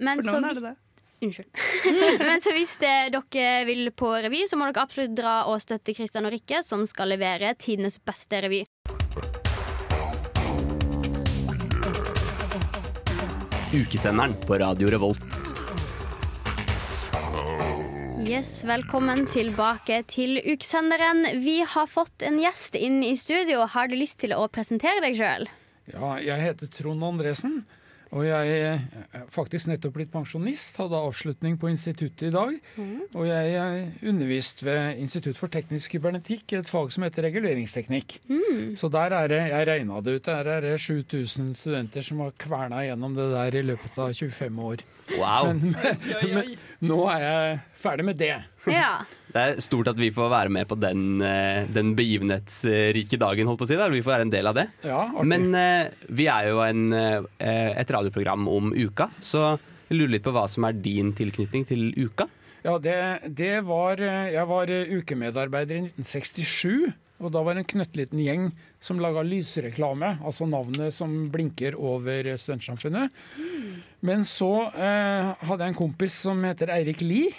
Men 0.00 0.18
For 0.22 0.24
så 0.24 0.32
noen 0.32 0.48
er 0.48 0.56
det 0.56 0.64
det. 0.70 0.76
Unnskyld. 1.26 1.48
Men 2.28 2.40
så 2.40 2.52
hvis 2.54 2.76
det, 2.78 2.92
dere 3.10 3.64
vil 3.66 3.88
på 3.90 4.10
revy, 4.22 4.44
så 4.46 4.54
må 4.54 4.68
dere 4.68 4.84
absolutt 4.86 5.16
dra 5.18 5.32
og 5.50 5.58
støtte 5.62 5.90
Christian 5.96 6.28
og 6.28 6.34
Rikke, 6.34 6.60
som 6.62 6.84
skal 6.86 7.10
levere 7.10 7.56
tidenes 7.58 7.98
beste 7.98 8.38
revy. 8.44 8.60
Ukesenderen 13.72 14.34
på 14.46 14.58
Radio 14.58 14.88
Revolt. 14.88 15.24
Yes, 18.28 18.64
Velkommen 18.64 19.26
tilbake 19.28 20.02
til 20.08 20.40
ukesenderen. 20.40 21.26
Vi 21.44 21.58
har 21.68 21.86
fått 21.86 22.24
en 22.24 22.38
gjest 22.40 22.78
inn 22.80 23.02
i 23.04 23.12
studio. 23.16 23.66
Har 23.68 23.90
du 23.92 23.96
lyst 24.00 24.22
til 24.24 24.32
å 24.32 24.46
presentere 24.48 25.02
deg 25.04 25.18
sjøl? 25.20 25.44
Ja, 25.92 26.14
jeg 26.16 26.40
heter 26.46 26.72
Trond 26.72 27.04
Andresen, 27.04 27.60
og 28.10 28.24
jeg 28.24 28.52
er 28.64 29.24
faktisk 29.32 29.68
nettopp 29.68 29.96
blitt 29.98 30.12
pensjonist. 30.12 30.78
Hadde 30.80 31.00
avslutning 31.00 31.58
på 31.60 31.68
instituttet 31.68 32.28
i 32.30 32.32
dag. 32.32 32.54
Og 33.18 33.26
jeg 33.28 33.54
er 33.60 34.08
undervist 34.08 34.64
ved 34.64 35.02
Institutt 35.02 35.36
for 35.36 35.52
teknisk 35.52 35.92
kybernetikk, 35.92 36.56
et 36.56 36.70
fag 36.70 36.92
som 36.94 37.04
heter 37.04 37.26
reguleringsteknikk. 37.28 38.18
Så 38.78 38.88
der 38.92 39.16
er 39.18 39.28
det, 39.32 39.42
jeg 39.52 39.68
regna 39.68 40.00
det 40.04 40.18
ut, 40.18 40.30
der 40.30 40.52
er 40.54 40.64
det 40.64 40.74
7000 40.80 41.52
studenter 41.58 42.04
som 42.04 42.24
har 42.24 42.32
kverna 42.40 42.84
gjennom 42.86 43.16
det 43.18 43.28
der 43.34 43.60
i 43.60 43.64
løpet 43.72 44.00
av 44.00 44.14
25 44.14 44.64
år. 44.70 44.84
Wow. 45.18 45.52
Men, 45.52 45.76
men 46.34 46.54
nå 46.86 46.98
er 47.10 47.22
jeg 47.24 47.56
ferdig 47.82 48.04
med 48.06 48.20
det. 48.20 48.34
Ja. 48.70 48.98
Det 49.28 49.40
er 49.42 49.58
stort 49.60 49.90
at 49.90 49.98
vi 50.00 50.08
får 50.14 50.30
være 50.32 50.52
med 50.52 50.64
på 50.70 50.76
den, 50.80 51.20
eh, 51.20 51.66
den 51.68 51.90
begivenhetsrike 51.98 53.18
dagen, 53.20 53.46
holdt 53.50 53.60
på 53.60 53.66
å 53.66 53.68
si. 53.68 53.76
Der. 53.76 53.92
Vi 53.92 54.00
får 54.00 54.14
være 54.14 54.24
en 54.24 54.32
del 54.32 54.48
av 54.48 54.56
det. 54.56 54.64
Ja, 54.88 55.02
artig. 55.04 55.26
Men 55.28 55.44
eh, 55.54 55.90
vi 56.16 56.26
er 56.32 56.48
jo 56.48 56.62
en, 56.64 56.86
eh, 56.96 57.68
et 57.76 57.92
radioprogram 57.92 58.48
om 58.48 58.72
uka, 58.72 59.10
så 59.20 59.50
jeg 59.90 59.98
lurer 59.98 60.14
litt 60.16 60.24
på 60.24 60.32
hva 60.32 60.46
som 60.48 60.64
er 60.64 60.80
din 60.80 61.12
tilknytning 61.16 61.68
til 61.68 61.90
uka. 61.98 62.28
Ja, 62.64 62.78
det, 62.82 62.96
det 63.36 63.60
var 63.68 64.00
Jeg 64.00 64.44
var 64.48 64.72
ukemedarbeider 64.72 65.76
i 65.76 65.84
1967. 65.92 66.88
Og 67.18 67.32
da 67.34 67.42
var 67.42 67.56
det 67.56 67.64
en 67.64 67.72
knøttliten 67.72 68.20
gjeng 68.22 68.44
som 68.82 69.00
laga 69.02 69.24
lysreklame, 69.26 70.14
altså 70.22 70.46
navnet 70.46 70.94
som 70.94 71.26
blinker 71.32 71.74
over 71.74 72.30
Studentsamfunnet. 72.38 73.14
Men 74.06 74.22
så 74.28 74.52
eh, 74.70 75.32
hadde 75.48 75.66
jeg 75.66 75.74
en 75.74 75.80
kompis 75.80 76.20
som 76.28 76.44
heter 76.46 76.70
Eirik 76.76 77.02
Lie. 77.02 77.32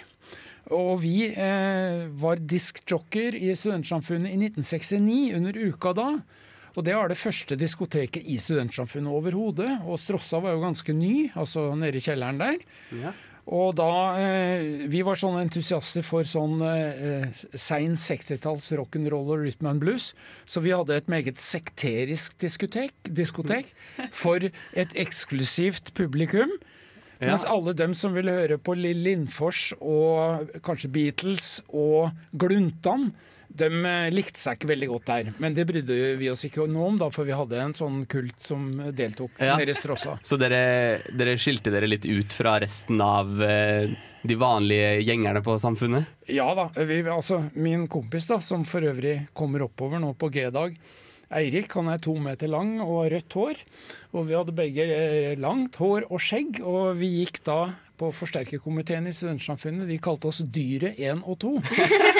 Og 0.76 1.00
vi 1.02 1.30
eh, 1.32 2.04
var 2.20 2.44
diskjocker 2.44 3.38
i 3.38 3.54
Studentsamfunnet 3.56 4.34
i 4.34 4.50
1969, 4.52 5.32
under 5.40 5.58
uka 5.70 5.94
da. 5.96 6.10
Og 6.76 6.84
det 6.86 6.94
var 6.94 7.10
det 7.10 7.18
første 7.18 7.56
diskoteket 7.58 8.28
i 8.30 8.36
Studentsamfunnet 8.38 9.10
overhodet. 9.10 9.72
Og 9.88 9.98
Strossa 9.98 10.38
var 10.44 10.54
jo 10.54 10.62
ganske 10.62 10.94
ny, 10.94 11.14
altså 11.34 11.70
nede 11.78 11.98
i 11.98 12.04
kjelleren 12.04 12.38
der. 12.40 12.60
Og 13.50 13.74
da 13.78 13.90
eh, 14.20 14.86
Vi 14.90 15.02
var 15.06 15.18
sånne 15.18 15.42
entusiaster 15.46 16.04
for 16.06 16.26
sånn 16.28 16.60
eh, 16.62 17.40
sein 17.58 17.96
60-talls 17.98 18.70
rock'n'roll 18.78 19.32
og 19.34 19.42
rhythm 19.42 19.70
and 19.72 19.82
blues. 19.82 20.12
Så 20.46 20.62
vi 20.62 20.74
hadde 20.74 20.94
et 20.96 21.10
meget 21.10 21.40
sekterisk 21.42 22.38
diskotek, 22.40 22.94
diskotek 23.10 23.72
for 24.14 24.46
et 24.46 24.94
eksklusivt 24.94 25.92
publikum. 25.98 26.52
Ja. 27.20 27.32
Mens 27.32 27.44
alle 27.44 27.74
dem 27.76 27.92
som 27.98 28.14
ville 28.16 28.32
høre 28.32 28.56
på 28.56 28.72
Lill 28.78 29.02
Lindfors 29.04 29.74
og 29.76 30.54
kanskje 30.64 30.88
Beatles 30.94 31.58
og 31.68 32.14
Gluntan, 32.32 33.10
de 33.50 33.66
eh, 33.66 34.08
likte 34.14 34.38
seg 34.40 34.58
ikke 34.58 34.70
veldig 34.70 34.88
godt 34.92 35.08
der. 35.10 35.30
Men 35.42 35.56
det 35.56 35.64
brydde 35.68 35.96
vi 36.20 36.28
oss 36.30 36.44
ikke 36.46 36.66
noe 36.70 36.86
om, 36.92 36.98
da, 37.00 37.08
for 37.14 37.26
vi 37.28 37.34
hadde 37.36 37.58
en 37.60 37.74
sånn 37.76 38.04
kult 38.10 38.38
som 38.46 38.68
deltok 38.94 39.40
Ja. 39.42 39.56
nede 39.58 39.74
i. 39.74 39.96
Så 40.30 40.38
dere, 40.40 40.62
dere 41.10 41.34
skilte 41.40 41.72
dere 41.74 41.90
litt 41.90 42.06
ut 42.06 42.32
fra 42.36 42.58
resten 42.62 43.00
av 43.02 43.42
eh, 43.42 43.90
de 44.22 44.36
vanlige 44.38 45.00
gjengerne 45.02 45.42
på 45.44 45.58
Samfunnet? 45.60 46.06
Ja 46.30 46.50
da. 46.54 46.68
Vi, 46.76 47.02
altså, 47.10 47.42
min 47.58 47.86
kompis, 47.90 48.28
da, 48.30 48.40
som 48.44 48.64
for 48.68 48.84
øvrig 48.86 49.26
kommer 49.34 49.66
oppover 49.66 50.02
nå 50.02 50.14
på 50.20 50.30
G-dag, 50.34 50.76
Eirik 51.30 51.70
han 51.78 51.86
er 51.92 52.00
to 52.02 52.16
meter 52.18 52.50
lang 52.50 52.72
og 52.82 53.04
har 53.04 53.12
rødt 53.14 53.34
hår. 53.38 53.58
Og 54.18 54.24
vi 54.26 54.34
hadde 54.34 54.54
begge 54.58 54.82
eh, 54.90 55.36
langt 55.38 55.76
hår 55.78 56.08
og 56.10 56.18
skjegg, 56.22 56.58
og 56.66 56.96
vi 56.98 57.12
gikk 57.20 57.38
da 57.46 57.60
på 58.00 58.08
forsterkerkomiteen 58.16 59.06
i 59.10 59.12
Studentsamfunnet. 59.14 59.88
De 59.90 59.98
kalte 60.02 60.30
oss 60.30 60.40
Dyret 60.48 60.96
1 60.98 61.20
og 61.28 61.36
2. 61.44 61.52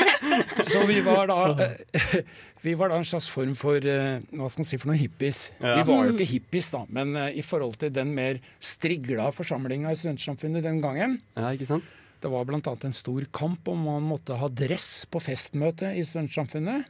Så 0.70 0.82
vi 0.88 0.98
var 1.04 1.30
da 1.30 1.38
eh, 1.64 2.18
Vi 2.62 2.74
var 2.78 2.92
da 2.92 2.98
en 3.00 3.08
slags 3.08 3.30
form 3.32 3.54
for 3.58 3.80
eh, 3.80 4.20
hva 4.36 4.50
skal 4.52 4.62
man 4.62 4.68
si 4.68 4.78
for 4.80 4.90
noen 4.92 5.00
hippies. 5.00 5.40
Vi 5.62 5.86
var 5.88 6.04
jo 6.10 6.14
ikke 6.14 6.28
hippies, 6.34 6.68
da, 6.74 6.82
men 6.92 7.16
eh, 7.16 7.38
i 7.40 7.44
forhold 7.46 7.78
til 7.80 7.92
den 7.96 8.12
mer 8.16 8.38
strigla 8.60 9.30
forsamlinga 9.34 9.92
i 9.94 9.98
Studentsamfunnet 10.00 10.66
den 10.68 10.82
gangen, 10.84 11.18
Ja, 11.38 11.50
ikke 11.56 11.68
sant? 11.72 11.88
det 12.20 12.28
var 12.28 12.44
bl.a. 12.44 12.60
en 12.84 12.92
stor 12.92 13.24
kamp 13.32 13.68
om 13.72 13.86
man 13.88 14.04
måtte 14.04 14.36
ha 14.36 14.48
dress 14.52 15.06
på 15.08 15.22
festmøte 15.24 15.94
i 15.96 16.04
Studentsamfunnet. 16.04 16.84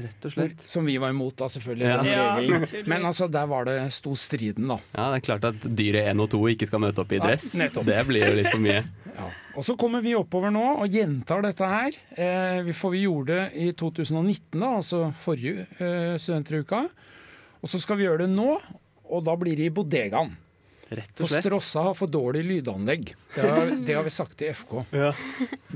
Rett 0.00 0.26
og 0.28 0.32
slett. 0.34 0.62
Som 0.70 0.86
vi 0.88 0.96
var 1.02 1.10
imot, 1.14 1.36
da, 1.40 1.48
selvfølgelig. 1.52 1.86
Ja. 1.86 2.02
Ja, 2.40 2.82
Men 2.86 3.04
altså, 3.08 3.28
der 3.30 3.46
var 3.50 3.64
det 3.68 3.76
sto 3.92 4.14
striden, 4.16 4.66
da. 4.72 4.78
Ja, 4.96 5.10
Det 5.12 5.20
er 5.20 5.26
klart 5.28 5.44
at 5.50 5.68
dyret 5.76 6.08
1 6.14 6.20
og 6.24 6.30
2 6.32 6.40
ikke 6.54 6.66
skal 6.70 6.80
møte 6.86 7.02
opp 7.04 7.12
i 7.12 7.20
dress. 7.22 7.54
Ja, 7.60 7.68
det 7.68 8.00
blir 8.08 8.26
jo 8.28 8.34
litt 8.40 8.50
for 8.52 8.62
mye. 8.64 8.82
Ja. 9.20 9.26
Og 9.58 9.64
så 9.66 9.74
kommer 9.76 10.00
vi 10.00 10.14
oppover 10.16 10.52
nå 10.54 10.62
og 10.80 10.88
gjentar 10.94 11.42
dette 11.44 11.66
her. 11.66 11.96
Eh, 12.16 12.60
vi- 12.64 12.72
for 12.72 12.94
vi 12.94 13.02
gjorde 13.02 13.34
det 13.34 13.48
i 13.58 13.72
2019, 13.76 14.60
da, 14.62 14.68
altså 14.78 15.00
forrige 15.12 15.66
eh, 15.82 16.14
studenteruka. 16.16 16.84
Og 17.60 17.68
så 17.68 17.80
skal 17.82 17.98
vi 17.98 18.06
gjøre 18.06 18.22
det 18.22 18.30
nå, 18.32 18.54
og 19.10 19.24
da 19.26 19.34
blir 19.36 19.58
det 19.58 19.66
i 19.66 19.74
bodegaen. 19.74 20.30
Rett 20.90 21.12
For 21.14 21.26
og 21.28 21.30
slett. 21.30 21.44
Strossa 21.46 21.82
har 21.86 21.94
for 21.94 22.10
dårlig 22.10 22.40
lydanlegg. 22.48 23.12
Det 23.36 23.44
har, 23.46 23.68
det 23.86 23.94
har 23.94 24.02
vi 24.06 24.10
sagt 24.10 24.34
til 24.40 24.50
FK. 24.50 24.72
Ja. 24.96 25.12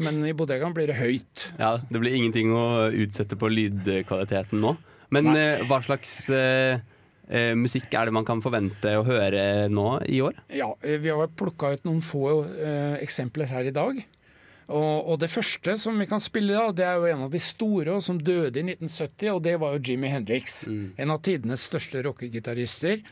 Men 0.03 0.24
i 0.27 0.33
bodegaen 0.35 0.74
blir 0.74 0.90
det 0.90 0.96
høyt. 0.98 1.44
Ja, 1.61 1.77
Det 1.79 2.00
blir 2.03 2.16
ingenting 2.18 2.50
å 2.50 2.88
utsette 2.90 3.38
på 3.38 3.50
lydkvaliteten 3.53 4.59
nå. 4.64 4.74
Men 5.14 5.31
eh, 5.38 5.62
hva 5.70 5.79
slags 5.85 6.16
eh, 6.35 6.81
eh, 7.29 7.53
musikk 7.55 7.94
er 7.94 8.09
det 8.11 8.16
man 8.16 8.27
kan 8.27 8.42
forvente 8.42 8.96
å 8.98 9.05
høre 9.07 9.68
nå 9.70 10.00
i 10.11 10.18
år? 10.24 10.40
Ja, 10.50 10.72
eh, 10.83 10.98
Vi 10.98 11.12
har 11.14 11.31
plukka 11.38 11.77
ut 11.77 11.87
noen 11.87 12.03
få 12.03 12.40
eh, 12.50 12.96
eksempler 13.05 13.46
her 13.53 13.70
i 13.70 13.74
dag. 13.77 14.03
Og, 14.64 15.12
og 15.12 15.18
det 15.20 15.29
første 15.29 15.77
som 15.79 15.98
vi 16.00 16.07
kan 16.09 16.22
spille, 16.24 16.57
da, 16.57 16.72
det 16.72 16.87
er 16.88 16.98
jo 16.98 17.09
en 17.12 17.27
av 17.27 17.33
de 17.35 17.38
store 17.44 17.94
og 17.98 18.03
som 18.03 18.16
døde 18.18 18.59
i 18.62 18.64
1970, 18.64 19.31
og 19.37 19.42
det 19.44 19.59
var 19.61 19.77
jo 19.77 19.83
Jimmy 19.92 20.09
Hendrix. 20.09 20.62
En 20.96 21.12
av 21.12 21.20
tidenes 21.22 21.66
største 21.68 22.00
rockegitarister. 22.07 23.03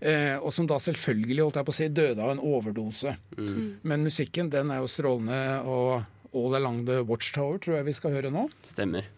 Eh, 0.00 0.36
og 0.38 0.52
som 0.54 0.68
da 0.70 0.78
selvfølgelig 0.82 1.42
holdt 1.42 1.58
jeg 1.58 1.68
på 1.68 1.74
å 1.74 1.78
si, 1.78 1.88
døde 1.90 2.22
av 2.22 2.34
en 2.34 2.42
overdose. 2.42 3.16
Men 3.38 4.06
musikken 4.06 4.50
den 4.52 4.70
er 4.74 4.82
jo 4.82 4.90
strålende, 4.90 5.40
og 5.66 6.36
All 6.36 6.58
Along 6.58 6.84
the 6.86 7.00
Watchtower 7.08 7.58
tror 7.62 7.80
jeg 7.80 7.88
vi 7.88 7.96
skal 7.96 8.14
høre 8.14 8.32
nå. 8.32 8.48
Stemmer. 8.66 9.08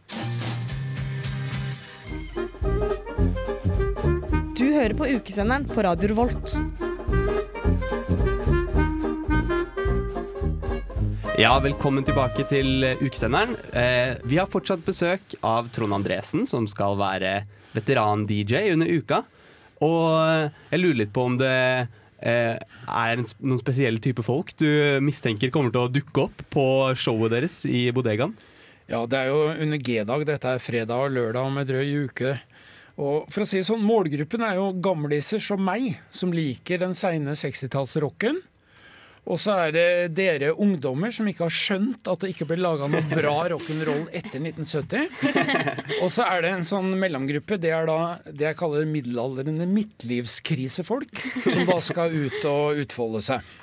Du 4.57 4.67
hører 4.73 4.95
på 4.97 5.11
ukesenderen 5.19 5.67
på 5.69 5.85
Radio 5.85 6.15
Revolt. 6.15 6.55
Ja, 11.41 11.55
velkommen 11.65 12.05
tilbake 12.05 12.45
til 12.51 12.85
eh, 12.85 12.99
ukesenderen. 13.01 13.55
Eh, 13.73 14.19
vi 14.29 14.37
har 14.37 14.49
fortsatt 14.51 14.83
besøk 14.85 15.39
av 15.41 15.71
Trond 15.73 15.97
Andresen, 15.97 16.45
som 16.45 16.67
skal 16.69 16.99
være 17.01 17.47
veteran-DJ 17.73 18.75
under 18.75 18.91
uka. 18.93 19.23
Og 19.85 20.05
eh, 20.21 20.61
jeg 20.73 20.83
lurer 20.83 21.01
litt 21.03 21.15
på 21.15 21.25
om 21.31 21.39
det 21.41 21.57
eh, 21.57 22.57
er 22.61 23.15
en, 23.15 23.27
noen 23.41 23.61
spesielle 23.63 24.03
type 24.03 24.25
folk 24.27 24.53
du 24.61 24.69
mistenker 25.05 25.53
kommer 25.55 25.73
til 25.75 25.87
å 25.87 25.93
dukke 25.93 26.27
opp 26.27 26.45
på 26.53 26.65
showet 27.01 27.37
deres 27.37 27.63
i 27.69 27.89
bodegaen? 27.95 28.37
Ja, 28.91 29.05
det 29.07 29.21
er 29.21 29.31
jo 29.31 29.43
under 29.55 29.79
G-dag. 29.79 30.27
Dette 30.27 30.57
er 30.57 30.63
fredag 30.63 30.99
og 30.99 31.15
lørdag 31.15 31.47
om 31.47 31.61
en 31.61 31.67
drøy 31.69 32.09
uke. 32.09 32.35
Og 33.01 33.29
for 33.31 33.45
å 33.45 33.49
si 33.49 33.63
sånn, 33.65 33.85
Målgruppen 33.87 34.43
er 34.45 34.59
jo 34.59 34.73
gamliser 34.83 35.41
som 35.43 35.63
meg, 35.63 35.95
som 36.11 36.35
liker 36.35 36.83
den 36.83 36.97
seine 36.99 37.37
60-tallsrocken. 37.39 38.43
Og 39.29 39.37
så 39.39 39.53
er 39.67 39.75
det 39.75 39.89
dere 40.17 40.55
ungdommer 40.57 41.13
som 41.15 41.29
ikke 41.29 41.45
har 41.45 41.55
skjønt 41.55 42.09
at 42.09 42.23
det 42.23 42.33
ikke 42.33 42.49
ble 42.51 42.57
laga 42.63 42.89
noe 42.91 43.03
bra 43.11 43.35
rock'n'roll 43.53 44.09
etter 44.17 44.41
1970. 44.41 45.11
Og 46.03 46.09
så 46.15 46.25
er 46.25 46.47
det 46.47 46.55
en 46.55 46.67
sånn 46.67 46.95
mellomgruppe. 46.99 47.61
Det 47.61 47.71
er 47.77 47.87
da 47.91 48.01
det 48.27 48.49
jeg 48.49 48.59
kaller 48.59 48.89
middelaldrende 48.89 49.69
midtlivskrisefolk. 49.71 51.23
Som 51.45 51.69
da 51.69 51.79
skal 51.85 52.17
ut 52.17 52.41
og 52.49 52.81
utfolde 52.83 53.23
seg. 53.29 53.55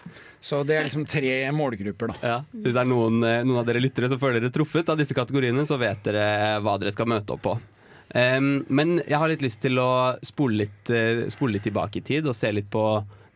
Så 0.48 0.62
det 0.63 0.78
er 0.78 0.86
liksom 0.86 1.08
tre 1.10 1.34
målgrupper, 1.52 2.13
da. 2.13 2.17
Ja. 2.22 2.38
Hvis 2.54 2.76
det 2.78 2.84
er 2.84 2.88
noen, 2.88 3.17
eh, 3.26 3.41
noen 3.43 3.63
av 3.63 3.65
dere 3.67 3.82
lyttere 3.82 4.08
som 4.12 4.22
føler 4.22 4.39
dere 4.39 4.54
truffet 4.54 4.88
av 4.93 5.00
disse 5.00 5.17
kategoriene, 5.17 5.65
så 5.67 5.80
vet 5.82 6.06
dere 6.06 6.62
hva 6.63 6.78
dere 6.80 6.93
skal 6.96 7.10
møte 7.10 7.34
opp 7.34 7.43
på. 7.50 7.58
Um, 8.15 8.62
men 8.72 9.02
jeg 9.02 9.20
har 9.20 9.28
litt 9.28 9.43
lyst 9.43 9.60
til 9.65 9.82
å 9.84 10.15
spole 10.24 10.62
litt, 10.62 10.91
eh, 10.93 11.26
spole 11.34 11.58
litt 11.58 11.65
tilbake 11.67 12.00
i 12.00 12.06
tid 12.06 12.30
og 12.30 12.38
se 12.38 12.54
litt 12.56 12.70
på 12.72 12.86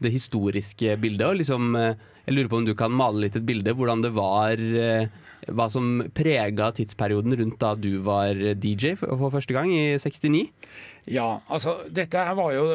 det 0.01 0.13
historiske 0.13 0.95
bildet. 1.01 1.27
Og 1.27 1.39
liksom, 1.41 1.75
eh, 1.75 1.99
jeg 2.25 2.35
lurer 2.35 2.51
på 2.51 2.61
om 2.61 2.69
du 2.69 2.75
kan 2.77 2.93
male 2.93 3.25
litt 3.25 3.37
et 3.37 3.47
bilde 3.47 3.75
hvordan 3.77 4.03
det 4.05 4.13
var 4.15 4.59
eh, 4.59 5.11
Hva 5.49 5.65
som 5.73 6.03
prega 6.13 6.67
tidsperioden 6.77 7.33
rundt 7.39 7.57
da 7.57 7.71
du 7.73 7.95
var 8.05 8.37
DJ 8.37 8.93
for, 8.99 9.31
første 9.33 9.55
gang, 9.55 9.71
i 9.73 9.97
69. 9.97 10.43
Ja, 11.09 11.41
altså 11.49 11.79
dette 11.89 12.21
her 12.21 12.35
var 12.37 12.51
jo 12.53 12.65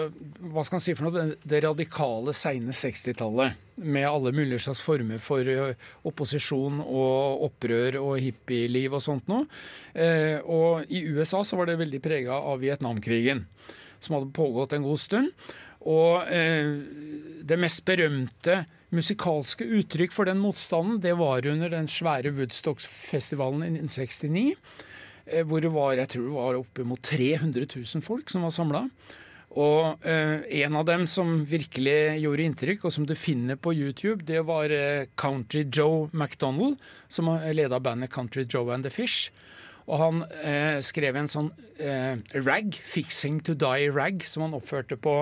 hva 0.51 0.65
skal 0.67 0.81
man 0.81 0.83
si 0.83 0.95
for 0.99 1.07
noe, 1.07 1.37
det 1.47 1.61
radikale 1.63 2.35
seine 2.35 2.75
60-tallet. 2.75 3.63
Med 3.87 4.09
alle 4.09 4.33
mulige 4.35 4.65
slags 4.65 4.81
former 4.83 5.23
for 5.23 5.47
opposisjon 6.11 6.81
og 6.83 7.45
opprør 7.47 8.01
og 8.01 8.17
hippieliv 8.25 8.97
og 8.99 9.05
sånt 9.05 9.31
noe. 9.31 9.47
Eh, 9.95 10.43
og 10.43 10.91
i 10.91 11.05
USA 11.07 11.45
så 11.47 11.61
var 11.61 11.71
det 11.71 11.79
veldig 11.85 12.03
prega 12.03 12.41
av 12.41 12.65
Vietnamkrigen, 12.65 13.45
som 14.01 14.19
hadde 14.19 14.35
pågått 14.35 14.75
en 14.75 14.89
god 14.89 15.03
stund. 15.05 15.55
Og 15.87 16.27
eh, 16.33 16.73
det 17.47 17.59
mest 17.63 17.85
berømte 17.87 18.65
musikalske 18.95 19.67
uttrykk 19.79 20.15
for 20.15 20.29
den 20.29 20.41
motstanden, 20.43 21.01
det 21.03 21.15
var 21.19 21.47
under 21.47 21.71
den 21.73 21.89
svære 21.91 22.33
Woodstock-festivalen 22.35 23.63
i 23.67 23.71
1969 23.77 24.47
eh, 25.27 25.45
hvor 25.47 25.63
det 25.63 25.71
var 25.75 25.95
jeg 25.99 26.11
tror 26.15 26.27
det 26.27 26.35
var 26.39 26.59
oppimot 26.59 27.03
300 27.07 27.71
000 27.77 28.03
folk 28.07 28.33
som 28.33 28.47
var 28.47 28.55
samla. 28.55 28.85
Og 29.57 30.05
eh, 30.05 30.43
en 30.65 30.77
av 30.77 30.85
dem 30.89 31.07
som 31.09 31.39
virkelig 31.49 32.19
gjorde 32.21 32.45
inntrykk, 32.45 32.85
og 32.85 32.93
som 32.93 33.07
du 33.09 33.15
finner 33.17 33.57
på 33.57 33.73
YouTube, 33.73 34.27
det 34.27 34.43
var 34.45 34.75
Country 35.17 35.63
Joe 35.73 36.11
McDonald, 36.13 36.77
som 37.09 37.31
leda 37.55 37.81
bandet 37.81 38.13
Country 38.13 38.45
Joe 38.45 38.75
and 38.75 38.85
the 38.85 38.93
Fish. 38.93 39.31
Og 39.87 40.01
han 40.01 40.23
eh, 40.43 40.79
skrev 40.83 41.17
en 41.19 41.31
sånn 41.31 41.53
eh, 41.79 42.19
rag, 42.43 42.75
'Fixing 42.75 43.39
to 43.47 43.55
Die 43.55 43.91
Rag', 43.95 44.27
som 44.27 44.43
han 44.47 44.57
oppførte 44.59 44.99
på 44.99 45.21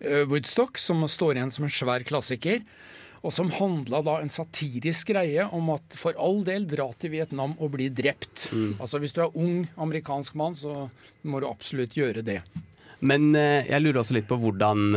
Woodstock, 0.00 0.78
som 0.80 1.02
står 1.08 1.36
igjen 1.36 1.52
som 1.52 1.66
en 1.66 1.74
svær 1.74 2.04
klassiker. 2.08 2.62
Og 3.20 3.34
som 3.36 3.50
handla 3.52 4.00
da 4.00 4.14
en 4.22 4.32
satirisk 4.32 5.10
greie 5.12 5.44
om 5.52 5.68
at 5.74 5.96
for 5.98 6.16
all 6.16 6.40
del 6.46 6.64
dra 6.68 6.86
til 6.96 7.12
Vietnam 7.12 7.52
og 7.60 7.74
bli 7.74 7.90
drept. 7.92 8.46
Altså 8.80 9.00
Hvis 9.02 9.12
du 9.12 9.20
er 9.26 9.36
ung 9.36 9.66
amerikansk 9.76 10.38
mann, 10.40 10.56
så 10.56 10.88
må 11.28 11.42
du 11.42 11.48
absolutt 11.50 11.98
gjøre 11.98 12.24
det. 12.24 12.40
Men 13.04 13.34
eh, 13.36 13.68
jeg 13.68 13.80
lurer 13.84 14.00
også 14.02 14.16
litt 14.16 14.28
på 14.28 14.40
hvordan, 14.40 14.96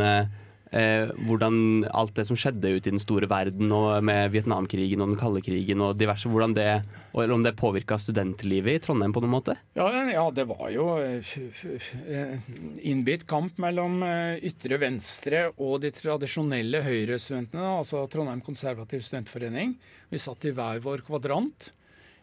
eh, 0.74 1.10
hvordan 1.26 1.86
alt 1.94 2.14
det 2.18 2.26
som 2.28 2.38
skjedde 2.38 2.72
ute 2.76 2.90
i 2.90 2.94
den 2.94 3.02
store 3.02 3.28
verden, 3.30 3.70
og 3.74 4.02
med 4.04 4.32
Vietnamkrigen 4.34 5.02
og 5.04 5.12
den 5.12 5.20
kalde 5.20 5.42
krigen 5.44 5.82
og 5.84 5.98
diverse, 6.00 6.30
hvordan 6.30 6.56
det, 6.56 6.68
eller 7.14 7.34
om 7.36 7.44
det 7.44 7.54
påvirka 7.58 7.98
studentlivet 8.00 8.78
i 8.78 8.82
Trondheim 8.84 9.14
på 9.14 9.22
noen 9.24 9.34
måte? 9.36 9.56
Ja, 9.78 9.88
ja 10.10 10.24
det 10.34 10.46
var 10.50 10.66
jo 10.74 10.88
eh, 10.98 12.34
innbitt 12.82 13.26
kamp 13.30 13.60
mellom 13.62 14.02
eh, 14.06 14.42
ytre 14.50 14.80
venstre 14.82 15.46
og 15.54 15.80
de 15.84 15.92
tradisjonelle 15.94 16.82
høyrestudentene, 16.84 17.70
altså 17.78 18.04
Trondheim 18.10 18.42
konservativ 18.44 19.04
studentforening. 19.06 19.76
Vi 20.10 20.22
satt 20.22 20.44
i 20.48 20.54
hver 20.54 20.82
vår 20.84 21.06
kvadrant. 21.06 21.70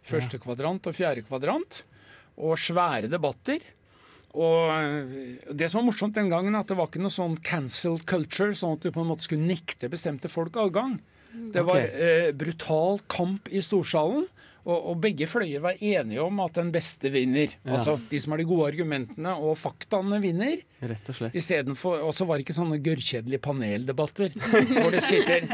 Første 0.08 0.40
kvadrant 0.42 0.88
og 0.90 0.98
fjerde 0.98 1.24
kvadrant. 1.28 1.84
Og 2.42 2.58
svære 2.58 3.10
debatter. 3.12 3.62
Og 4.32 4.72
eh, 4.72 5.54
det 5.54 5.70
som 5.72 5.82
var 5.82 5.90
morsomt 5.90 6.18
den 6.18 6.32
gangen, 6.32 6.56
at 6.56 6.70
det 6.72 6.78
var 6.80 6.90
ikke 6.90 7.04
noe 7.04 7.14
sånn 7.14 7.38
cancel 7.46 8.00
culture, 8.08 8.56
sånn 8.58 8.78
at 8.78 8.86
du 8.86 8.94
på 8.94 9.04
en 9.04 9.12
måte 9.12 9.28
skulle 9.28 9.48
nekte 9.48 9.92
bestemte 9.92 10.32
folk 10.32 10.60
adgang. 10.62 11.00
Det 11.32 11.64
var 11.64 11.80
okay. 11.80 12.12
eh, 12.28 12.30
brutal 12.36 13.02
kamp 13.12 13.52
i 13.52 13.64
storsalen. 13.64 14.28
Og, 14.62 14.76
og 14.92 14.98
begge 15.02 15.26
fløyer 15.26 15.62
var 15.64 15.80
enige 15.82 16.22
om 16.22 16.38
at 16.44 16.60
den 16.60 16.68
beste 16.74 17.10
vinner. 17.10 17.50
Ja. 17.64 17.80
Altså 17.80 17.96
de 18.12 18.20
som 18.22 18.36
har 18.36 18.42
de 18.42 18.46
gode 18.46 18.68
argumentene 18.70 19.34
og 19.42 19.56
faktaene, 19.58 20.20
vinner. 20.22 20.62
Rett 20.86 21.10
og 21.10 21.18
slett. 21.18 21.38
Istedenfor 21.38 22.04
Og 22.06 22.14
så 22.14 22.28
var 22.30 22.38
det 22.38 22.46
ikke 22.46 22.58
sånne 22.60 22.78
gørrkjedelige 22.86 23.42
paneldebatter 23.42 24.36
hvor 24.38 24.94
det 24.94 25.02
sitter 25.06 25.48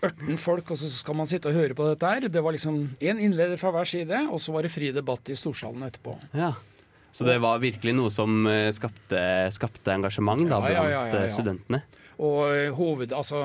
18 0.00 0.40
folk, 0.40 0.72
og 0.72 0.80
så 0.80 0.88
skal 0.88 1.18
man 1.20 1.28
sitte 1.28 1.52
og 1.52 1.58
høre 1.58 1.76
på 1.76 1.90
dette 1.90 2.14
her. 2.14 2.30
Det 2.32 2.44
var 2.44 2.56
liksom 2.56 2.80
én 2.96 3.20
innleder 3.28 3.60
fra 3.60 3.74
hver 3.76 3.92
side, 3.92 4.24
og 4.32 4.40
så 4.40 4.56
var 4.56 4.64
det 4.64 4.72
fri 4.72 4.88
debatt 4.94 5.28
i 5.28 5.36
storsalen 5.36 5.84
etterpå. 5.90 6.16
Ja. 6.32 6.54
Så 7.16 7.24
det 7.24 7.38
var 7.40 7.62
virkelig 7.62 7.94
noe 7.96 8.12
som 8.12 8.44
eh, 8.50 8.68
skapte, 8.76 9.20
skapte 9.54 9.92
engasjement 9.94 10.42
da, 10.50 10.60
blant 10.60 11.14
eh, 11.16 11.30
studentene? 11.32 11.80
Og 12.20 12.42
eh, 12.50 12.68
hoved... 12.76 13.14
Altså 13.16 13.40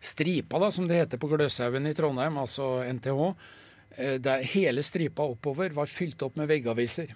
stripa, 0.00 0.56
da, 0.56 0.70
som 0.72 0.86
det 0.88 0.96
heter 0.96 1.20
på 1.20 1.28
Gløshaugen 1.28 1.84
i 1.84 1.92
Trondheim, 1.92 2.38
altså 2.40 2.78
NTH, 2.88 3.18
der 4.24 4.46
hele 4.48 4.80
stripa 4.80 5.26
oppover 5.28 5.74
var 5.76 5.90
fylt 5.92 6.22
opp 6.24 6.38
med 6.40 6.48
veggaviser. 6.48 7.12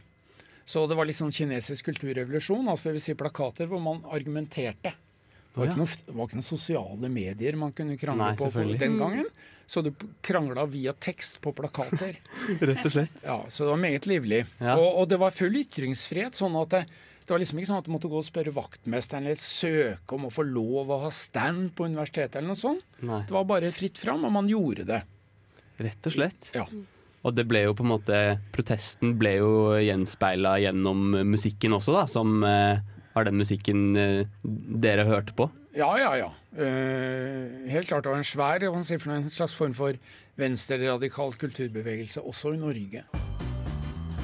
Så 0.68 0.82
det 0.90 0.98
var 0.98 1.08
litt 1.08 1.16
sånn 1.16 1.32
kinesisk 1.32 1.88
kulturrevolusjon, 1.88 2.68
altså 2.68 2.92
vil 2.92 3.00
si 3.00 3.16
plakater 3.16 3.70
hvor 3.70 3.80
man 3.80 4.02
argumenterte. 4.12 4.92
Det 4.92 5.62
var, 5.62 5.70
ikke 5.70 5.80
noe, 5.80 5.96
det 6.04 6.16
var 6.18 6.28
ikke 6.28 6.38
noen 6.42 6.46
sosiale 6.50 7.10
medier 7.14 7.56
man 7.56 7.72
kunne 7.72 7.96
krangle 7.96 8.34
på, 8.36 8.52
på 8.52 8.66
den 8.76 9.00
gangen. 9.00 9.32
Så 9.66 9.80
du 9.84 9.90
krangla 10.24 10.66
via 10.68 10.92
tekst 10.92 11.40
på 11.40 11.52
plakater. 11.56 12.18
Rett 12.60 12.84
og 12.84 12.92
slett. 12.92 13.18
Ja, 13.24 13.38
Så 13.48 13.64
det 13.64 13.70
var 13.72 13.80
meget 13.80 14.06
livlig. 14.10 14.44
Ja. 14.60 14.76
Og, 14.76 15.00
og 15.02 15.08
det 15.10 15.18
var 15.22 15.34
full 15.34 15.56
ytringsfrihet. 15.62 16.36
sånn 16.36 16.56
at 16.60 16.74
det, 16.74 16.82
det 17.24 17.32
var 17.32 17.40
liksom 17.40 17.60
ikke 17.62 17.70
sånn 17.72 17.80
at 17.80 17.88
du 17.88 17.92
måtte 17.94 18.10
gå 18.12 18.20
og 18.20 18.26
spørre 18.26 18.52
vaktmesteren 18.52 19.24
eller 19.24 19.40
søke 19.40 20.18
om 20.18 20.26
å 20.28 20.32
få 20.34 20.44
lov 20.44 20.92
å 20.92 21.00
ha 21.06 21.12
stand 21.14 21.72
på 21.76 21.88
universitetet 21.88 22.36
eller 22.42 22.52
noe 22.52 22.60
sånt. 22.60 22.84
Nei. 23.00 23.22
Det 23.24 23.32
var 23.36 23.46
bare 23.48 23.72
fritt 23.72 24.00
fram, 24.00 24.26
og 24.28 24.34
man 24.36 24.50
gjorde 24.52 24.84
det. 24.90 25.00
Rett 25.80 26.10
og 26.10 26.14
slett. 26.18 26.50
Ja. 26.54 26.66
Og 27.24 27.32
det 27.32 27.46
ble 27.48 27.62
jo 27.64 27.72
på 27.72 27.82
en 27.86 27.88
måte 27.94 28.18
Protesten 28.52 29.14
ble 29.18 29.38
jo 29.38 29.52
gjenspeila 29.80 30.58
gjennom 30.60 31.16
musikken 31.32 31.72
også, 31.72 31.94
da, 31.96 32.04
som 32.10 32.44
eh, 32.44 32.84
var 33.16 33.24
den 33.24 33.40
musikken 33.40 33.86
eh, 33.96 34.26
dere 34.44 35.06
hørte 35.08 35.32
på. 35.38 35.48
Ja, 35.74 35.88
ja, 35.98 36.12
ja. 36.20 36.28
Eh, 36.54 37.70
helt 37.70 37.88
klart. 37.88 38.06
Var 38.06 38.16
en 38.16 38.24
svær 38.24 38.62
en 38.62 39.30
slags 39.30 39.54
form 39.54 39.74
for 39.74 39.92
venstreradikal 40.38 41.34
kulturbevegelse 41.34 42.22
også 42.22 42.54
i 42.54 42.60
Norge. 42.60 43.04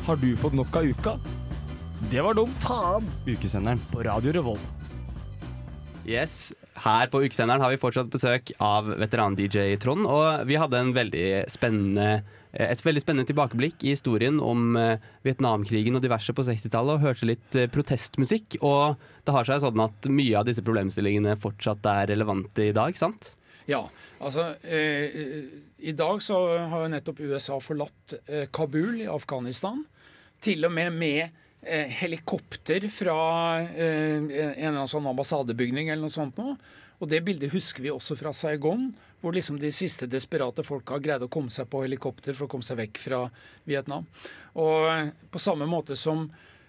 Har 0.06 0.16
du 0.16 0.36
fått 0.36 0.54
nok 0.54 0.76
av 0.76 0.84
uka? 0.84 1.18
Det 2.10 2.22
var 2.22 2.34
dumt. 2.34 2.54
Faen. 2.62 3.06
Ukesenderen. 3.26 3.80
På 3.92 4.04
Radio 4.04 4.32
Revolt. 4.32 4.60
Yes, 6.06 6.54
Her 6.80 7.10
på 7.12 7.20
Ukesenderen 7.20 7.60
har 7.60 7.70
vi 7.70 7.78
fortsatt 7.78 8.08
besøk 8.10 8.50
av 8.58 8.88
veteran-DJ 8.98 9.76
Trond. 9.82 10.06
Og 10.08 10.46
vi 10.48 10.56
hadde 10.58 10.78
en 10.80 10.94
veldig 10.96 11.26
spennende, 11.52 12.22
et 12.52 12.82
veldig 12.82 13.02
spennende 13.02 13.28
tilbakeblikk 13.30 13.84
i 13.86 13.92
historien 13.94 14.40
om 14.42 14.74
eh, 14.78 15.02
Vietnamkrigen 15.26 15.98
og 15.98 16.02
diverse 16.02 16.34
på 16.34 16.44
60-tallet, 16.46 16.96
og 16.96 17.04
hørte 17.04 17.28
litt 17.28 17.58
eh, 17.58 17.68
protestmusikk. 17.70 18.58
Og 18.66 18.98
det 19.26 19.34
har 19.36 19.46
seg 19.46 19.62
sånn 19.62 19.84
at 19.84 20.08
mye 20.10 20.40
av 20.40 20.48
disse 20.48 20.64
problemstillingene 20.66 21.36
fortsatt 21.42 21.86
er 21.92 22.10
relevante 22.10 22.70
i 22.70 22.74
dag, 22.76 22.98
sant? 22.98 23.34
Ja, 23.70 23.84
altså 24.18 24.48
eh, 24.66 25.46
I 25.78 25.94
dag 25.94 26.22
så 26.24 26.40
har 26.72 26.84
jo 26.84 26.90
nettopp 26.90 27.22
USA 27.22 27.60
forlatt 27.62 28.16
eh, 28.26 28.48
Kabul 28.50 29.04
i 29.04 29.10
Afghanistan. 29.10 29.84
Til 30.42 30.66
og 30.66 30.74
med 30.74 30.96
med 30.96 31.22
eh, 31.62 31.86
helikopter 32.00 32.88
fra 32.90 33.20
eh, 33.62 34.16
en 34.16 34.30
eller 34.32 34.72
annen 34.72 34.90
sånn 34.90 35.06
ambassadebygning 35.12 35.90
eller 35.90 36.08
noe 36.08 36.18
sånt 36.18 36.40
noe. 36.40 36.56
Og 37.00 37.08
det 37.08 37.22
bildet 37.24 37.54
husker 37.54 37.84
vi 37.84 37.92
også 37.92 38.16
fra 38.18 38.32
Saigon, 38.36 38.90
hvor 39.20 39.36
liksom 39.36 39.58
de 39.60 39.70
siste 39.74 40.08
desperate 40.10 40.64
folka 40.66 40.98
greide 41.02 41.28
å 41.28 41.32
komme 41.32 41.52
seg 41.52 41.68
på 41.70 41.84
helikopter 41.84 42.36
for 42.36 42.46
å 42.46 42.52
komme 42.52 42.66
seg 42.66 42.80
vekk 42.80 43.00
fra 43.02 43.24
Vietnam. 43.68 44.06
Og 44.58 44.88
eh, 44.90 45.12
på 45.30 45.42
samme 45.42 45.68
måte 45.70 45.96
som 45.98 46.26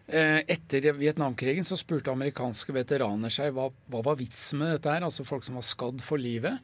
eh, 0.08 0.42
etter 0.46 0.92
Vietnamkrigen 1.00 1.68
så 1.68 1.80
spurte 1.80 2.14
amerikanske 2.14 2.76
veteraner 2.76 3.34
seg 3.34 3.56
hva, 3.56 3.70
hva 3.92 4.06
var 4.06 4.20
vitsen 4.20 4.62
med 4.62 4.76
dette 4.76 4.94
her, 4.94 5.08
altså 5.08 5.28
folk 5.28 5.48
som 5.48 5.60
var 5.60 5.68
skadd 5.68 6.04
for 6.06 6.22
livet, 6.22 6.60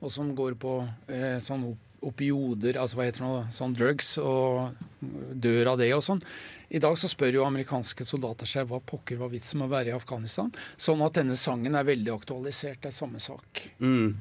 og 0.00 0.12
som 0.12 0.34
går 0.36 0.56
på 0.60 0.80
eh, 1.12 1.38
sånn 1.44 1.70
opioder, 2.00 2.78
altså 2.80 2.96
hva 2.96 3.06
heter 3.08 3.24
det 3.26 3.52
sånn 3.52 3.74
drugs, 3.76 4.14
og 4.24 4.72
dør 5.00 5.74
av 5.74 5.80
det 5.82 5.90
og 5.92 6.04
sånn. 6.04 6.22
I 6.72 6.80
dag 6.80 6.96
så 6.96 7.10
spør 7.10 7.40
jo 7.40 7.44
amerikanske 7.44 8.06
soldater 8.08 8.48
seg 8.48 8.68
hva 8.70 8.80
pokker 8.80 9.18
var 9.20 9.32
vitsen 9.32 9.60
med 9.60 9.68
å 9.68 9.74
være 9.74 9.92
i 9.92 9.96
Afghanistan. 9.96 10.52
Sånn 10.80 11.02
at 11.04 11.18
denne 11.18 11.36
sangen 11.36 11.76
er 11.76 11.88
veldig 11.88 12.14
aktualisert. 12.14 12.80
Det 12.80 12.92
er 12.92 12.96
samme 12.96 13.20
sak. 13.20 13.64
Mm. 13.82 14.14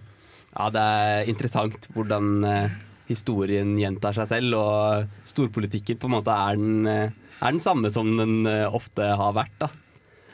Ja, 0.55 0.69
det 0.73 0.83
er 0.83 1.31
interessant 1.31 1.87
hvordan 1.93 2.43
eh, 2.47 2.77
historien 3.09 3.73
gjentar 3.79 4.15
seg 4.17 4.29
selv, 4.29 4.57
og 4.59 5.29
storpolitikken 5.29 5.99
på 6.01 6.09
en 6.09 6.15
måte 6.17 6.35
er 6.35 6.59
den, 6.59 6.85
eh, 6.89 7.33
er 7.39 7.55
den 7.55 7.63
samme 7.63 7.91
som 7.93 8.11
den 8.17 8.45
eh, 8.49 8.67
ofte 8.67 9.13
har 9.19 9.35
vært. 9.37 9.55
da. 9.61 9.71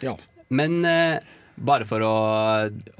Ja. 0.04 0.16
Men 0.50 0.84
eh, 0.86 1.20
bare 1.56 1.88
for 1.88 2.04
å 2.04 2.16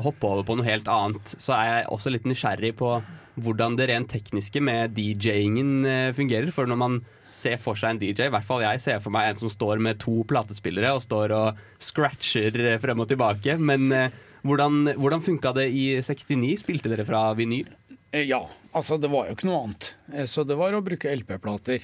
hoppe 0.06 0.32
over 0.32 0.48
på 0.48 0.58
noe 0.58 0.68
helt 0.68 0.88
annet, 0.92 1.36
så 1.38 1.58
er 1.58 1.72
jeg 1.72 1.92
også 1.92 2.14
litt 2.16 2.28
nysgjerrig 2.30 2.76
på 2.80 2.96
hvordan 3.44 3.76
det 3.76 3.90
rent 3.92 4.08
tekniske 4.14 4.62
med 4.64 4.96
DJ-ingen 4.96 5.84
fungerer. 6.16 6.54
For 6.56 6.70
når 6.72 6.80
man 6.80 7.02
ser 7.36 7.58
for 7.60 7.76
seg 7.76 7.96
en 7.96 8.00
DJ, 8.00 8.30
i 8.30 8.34
hvert 8.34 8.48
fall 8.48 8.64
jeg 8.64 8.82
ser 8.84 9.02
for 9.04 9.14
meg 9.14 9.28
en 9.28 9.42
som 9.44 9.52
står 9.52 9.82
med 9.84 10.00
to 10.00 10.22
platespillere 10.28 10.94
og 10.96 11.04
står 11.04 11.34
og 11.36 11.60
scratcher 11.84 12.56
frem 12.80 13.04
og 13.04 13.10
tilbake. 13.12 13.58
Men 13.60 13.92
eh, 13.92 14.16
hvordan, 14.46 14.94
hvordan 15.02 15.24
funka 15.26 15.52
det 15.58 15.68
i 15.74 15.86
69? 16.06 16.54
Spilte 16.62 16.92
dere 16.92 17.06
fra 17.08 17.28
vinyl? 17.38 17.68
Eh, 18.12 18.24
Ja, 18.30 18.44
altså 18.72 19.00
det 19.02 19.10
var 19.12 19.28
jo 19.28 19.36
ikke 19.36 19.50
noe 19.50 19.64
annet. 19.66 19.92
Eh, 20.14 20.26
Så 20.30 20.46
det 20.48 20.56
var 20.58 20.74
å 20.78 20.84
bruke 20.86 21.12
LP-plater. 21.12 21.84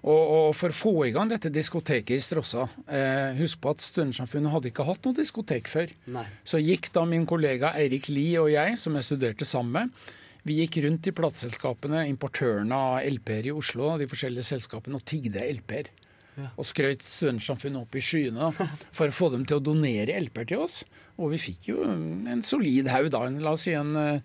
Og, 0.00 0.20
og 0.32 0.54
for 0.56 0.72
å 0.72 0.76
få 0.76 0.92
i 1.04 1.10
gang 1.12 1.28
dette 1.28 1.50
diskoteket 1.52 2.14
i 2.16 2.22
Strossa 2.24 2.62
eh, 2.88 3.36
Husk 3.36 3.60
på 3.60 3.74
at 3.74 3.82
Studentersamfunnet 3.84 4.48
hadde 4.54 4.70
ikke 4.70 4.86
hatt 4.88 5.04
noe 5.04 5.16
diskotek 5.18 5.68
før. 5.68 5.92
Nei. 6.08 6.24
Så 6.40 6.56
gikk 6.62 6.88
da 6.94 7.02
min 7.04 7.26
kollega 7.28 7.74
Eirik 7.76 8.08
Lie 8.08 8.40
og 8.40 8.48
jeg, 8.52 8.78
som 8.80 8.96
jeg 8.96 9.04
studerte 9.04 9.44
sammen 9.44 9.72
med, 9.76 10.08
vi 10.48 10.56
gikk 10.62 10.78
rundt 10.86 11.04
i 11.04 11.12
plateselskapene, 11.12 12.06
importørene 12.08 12.72
av 12.72 13.02
LP-er 13.04 13.50
i 13.50 13.52
Oslo, 13.52 13.90
de 14.00 14.08
forskjellige 14.08 14.48
selskapene, 14.54 14.96
og 14.96 15.04
tigde 15.04 15.44
LP-er. 15.58 15.90
Og 16.56 16.66
skrøt 16.68 17.02
Studentsamfunnet 17.06 17.82
opp 17.82 17.96
i 17.96 18.04
skyene 18.04 18.50
da, 18.50 18.68
for 18.92 19.08
å 19.10 19.16
få 19.22 19.30
dem 19.34 19.44
til 19.48 19.58
å 19.60 19.64
donere 19.70 20.18
LP-er 20.20 20.48
til 20.54 20.64
oss. 20.66 20.82
Og 21.20 21.32
vi 21.34 21.38
fikk 21.42 21.72
jo 21.74 21.82
en 21.84 22.40
solid 22.46 22.88
haug 22.88 23.10
da, 23.12 23.24
en- 23.28 23.40
la 23.44 23.52
oss 23.56 23.66
si 23.68 23.72
en, 23.76 23.90
eh, 23.96 24.20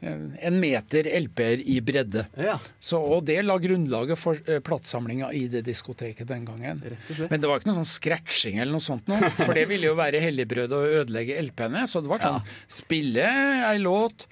en 0.00 0.56
meter 0.62 1.08
LP-er 1.18 1.60
i 1.66 1.80
bredde. 1.82 2.22
Ja. 2.38 2.54
Så, 2.80 3.00
og 3.02 3.24
det 3.26 3.40
la 3.44 3.56
grunnlaget 3.58 4.16
for 4.20 4.38
eh, 4.46 4.60
platesamlinga 4.64 5.32
i 5.34 5.48
det 5.50 5.64
diskoteket 5.66 6.28
den 6.30 6.44
gangen. 6.46 6.80
Men 7.28 7.40
det 7.42 7.48
var 7.50 7.58
ikke 7.58 7.72
noe 7.72 7.80
sånn 7.80 7.90
scratching 7.90 8.60
eller 8.62 8.76
noe 8.78 8.84
sånt 8.84 9.08
noe, 9.10 9.28
for 9.42 9.52
det 9.58 9.66
ville 9.68 9.90
jo 9.90 9.96
være 9.98 10.20
helligbrød 10.22 10.72
å 10.78 10.82
ødelegge 11.02 11.40
LP-ene. 11.42 11.82
Så 11.90 12.00
det 12.04 12.12
var 12.12 12.22
sånn 12.22 12.40
spille 12.70 13.26
ei 13.72 13.78
låt, 13.82 14.28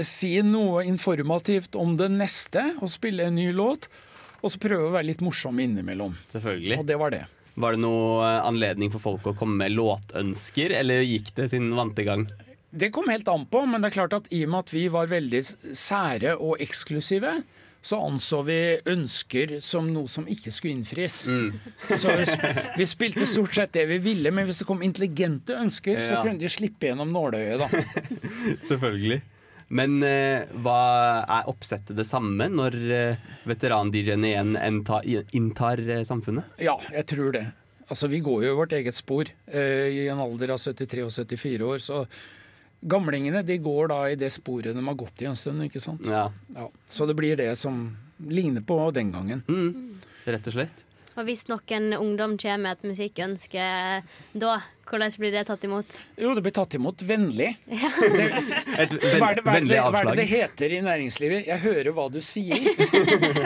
si 0.00 0.36
noe 0.46 0.86
informativt 0.88 1.74
om 1.76 1.96
det 1.98 2.08
neste, 2.14 2.62
og 2.80 2.88
spille 2.88 3.26
en 3.28 3.34
ny 3.36 3.50
låt. 3.52 3.90
Og 4.42 4.50
så 4.50 4.58
prøve 4.62 4.90
å 4.90 4.94
være 4.96 5.08
litt 5.12 5.22
morsom 5.22 5.60
innimellom. 5.62 6.16
Selvfølgelig. 6.32 6.80
Og 6.82 6.88
det 6.88 6.98
var 6.98 7.14
det. 7.14 7.22
Var 7.62 7.76
det 7.76 7.82
noe 7.84 8.22
eh, 8.26 8.38
anledning 8.48 8.92
for 8.92 9.02
folk 9.02 9.26
å 9.28 9.36
komme 9.38 9.60
med 9.60 9.74
låtønsker, 9.76 10.72
eller 10.78 11.04
gikk 11.04 11.34
det 11.36 11.50
sin 11.52 11.70
vante 11.76 12.04
gang? 12.06 12.26
Det 12.72 12.88
kom 12.94 13.10
helt 13.12 13.28
an 13.28 13.44
på, 13.52 13.66
men 13.68 13.84
det 13.84 13.90
er 13.90 13.98
klart 13.98 14.14
at 14.16 14.30
i 14.32 14.46
og 14.46 14.54
med 14.54 14.64
at 14.64 14.72
vi 14.72 14.86
var 14.92 15.10
veldig 15.10 15.42
sære 15.76 16.38
og 16.40 16.62
eksklusive, 16.64 17.42
så 17.82 17.98
anså 17.98 18.38
vi 18.46 18.58
ønsker 18.88 19.56
som 19.60 19.88
noe 19.92 20.08
som 20.08 20.24
ikke 20.30 20.52
skulle 20.54 20.78
innfris. 20.78 21.24
Så 21.26 22.14
vi, 22.16 22.26
sp 22.30 22.46
vi 22.78 22.86
spilte 22.88 23.26
stort 23.28 23.56
sett 23.58 23.74
det 23.74 23.88
vi 23.90 23.98
ville, 24.00 24.32
men 24.32 24.46
hvis 24.48 24.62
det 24.62 24.68
kom 24.68 24.84
intelligente 24.86 25.58
ønsker, 25.58 25.98
så 25.98 26.22
kunne 26.22 26.38
de 26.40 26.50
slippe 26.52 26.88
gjennom 26.88 27.10
nåløyet, 27.12 27.60
da. 27.60 27.82
Selvfølgelig. 28.70 29.20
Men 29.72 30.02
eh, 30.04 30.44
hva 30.60 30.78
er 31.24 31.46
oppsettet 31.48 31.96
det 31.96 32.04
samme 32.04 32.48
når 32.52 32.74
eh, 32.92 33.22
veteran-DJ-ene 33.48 34.28
igjen 34.28 34.52
enta- 34.60 35.00
inntar 35.32 35.80
eh, 35.86 36.02
samfunnet? 36.04 36.58
Ja, 36.60 36.74
jeg 36.92 37.06
tror 37.08 37.32
det. 37.38 37.46
Altså, 37.88 38.08
vi 38.12 38.20
går 38.24 38.44
jo 38.46 38.54
vårt 38.60 38.72
eget 38.76 38.96
spor 38.96 39.30
eh, 39.48 39.88
i 39.92 40.04
en 40.12 40.20
alder 40.20 40.52
av 40.54 40.60
73 40.60 41.06
og 41.06 41.10
74 41.12 41.66
år, 41.66 41.80
så 41.82 42.02
gamlingene 42.82 43.42
de 43.46 43.56
går 43.62 43.88
da 43.92 43.98
i 44.12 44.16
det 44.18 44.30
sporet 44.34 44.74
de 44.76 44.84
har 44.84 44.96
gått 44.98 45.22
i 45.22 45.28
en 45.30 45.36
stund, 45.38 45.62
ikke 45.66 45.80
sant? 45.82 46.04
Ja, 46.08 46.26
Ja, 46.56 46.68
så 46.90 47.06
det 47.08 47.16
blir 47.18 47.36
det 47.38 47.50
som 47.60 47.84
ligner 48.28 48.64
på 48.66 48.78
den 48.94 49.12
gangen. 49.14 49.42
rett 50.26 50.46
og 50.50 50.56
slett. 50.56 50.84
Og 51.12 51.26
hvis 51.28 51.44
noen 51.50 51.92
ungdom 51.98 52.38
kommer 52.40 52.62
med 52.62 52.78
et 52.78 52.86
musikkønske 52.88 53.64
da, 54.32 54.54
hvordan 54.88 55.12
blir 55.20 55.34
det 55.34 55.42
tatt 55.48 55.64
imot? 55.68 55.98
Jo, 56.20 56.32
det 56.36 56.44
blir 56.44 56.54
tatt 56.56 56.76
imot 56.78 57.04
vennlig. 57.08 57.50
Et 57.72 57.76
ven 58.02 58.40
Hva 58.72 58.80
er, 58.80 58.88
det, 58.88 59.18
hva, 59.20 59.28
er 59.28 59.42
vennlig 59.46 59.78
avslag. 59.80 59.92
hva 59.92 60.00
er 60.00 60.08
det 60.10 60.16
det 60.22 60.28
heter 60.30 60.76
i 60.76 60.80
næringslivet? 60.84 61.46
Jeg 61.48 61.62
hører 61.66 61.92
hva 61.96 62.08
du 62.12 62.18
sier, 62.24 62.66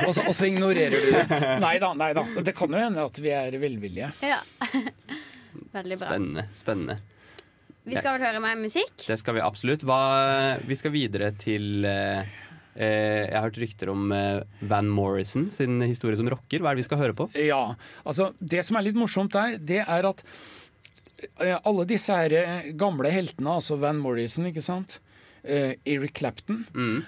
og 0.06 0.14
så, 0.14 0.24
og 0.26 0.32
så 0.34 0.48
ignorerer 0.50 0.96
du 0.96 1.10
det. 1.14 1.42
Nei 1.62 1.74
da, 1.82 1.92
nei 1.98 2.12
da. 2.18 2.24
Det 2.46 2.54
kan 2.56 2.72
jo 2.74 2.86
hende 2.86 3.04
at 3.10 3.20
vi 3.22 3.34
er 3.34 3.58
velvillige. 3.62 4.10
Ja. 4.26 4.40
Veldig 5.76 5.98
bra. 6.00 6.08
Spennende. 6.08 6.48
spennende. 6.56 6.98
Vi 7.86 7.94
skal 7.94 8.16
vel 8.16 8.26
høre 8.26 8.40
mer 8.42 8.56
musikk? 8.58 8.96
Det 9.06 9.14
skal 9.20 9.36
vi 9.36 9.42
absolutt. 9.46 9.84
Hva, 9.86 10.00
vi 10.66 10.74
skal 10.78 10.90
videre 10.94 11.30
til 11.38 11.86
eh, 11.86 12.26
Jeg 12.76 13.32
har 13.32 13.46
hørt 13.48 13.58
rykter 13.62 13.90
om 13.92 14.10
eh, 14.12 14.42
Van 14.68 14.88
Morrison 14.92 15.48
sin 15.54 15.80
historie 15.86 16.18
som 16.20 16.28
rocker. 16.28 16.60
Hva 16.60 16.72
er 16.72 16.76
det 16.76 16.84
vi 16.84 16.88
skal 16.90 17.00
høre 17.00 17.16
på? 17.16 17.30
Ja, 17.40 17.74
altså 18.04 18.32
Det 18.38 18.64
som 18.66 18.76
er 18.76 18.86
litt 18.88 18.98
morsomt 18.98 19.32
der, 19.36 19.56
det 19.58 19.82
er 19.84 20.10
at 20.10 20.22
eh, 21.40 21.56
alle 21.62 21.88
disse 21.88 22.12
her 22.14 22.36
eh, 22.36 22.70
gamle 22.78 23.10
heltene, 23.12 23.56
altså 23.58 23.78
Van 23.80 23.98
Morrison, 24.00 24.48
ikke 24.50 24.64
sant? 24.64 25.00
Eh, 25.46 25.76
Eric 25.86 26.16
Clapton, 26.18 26.64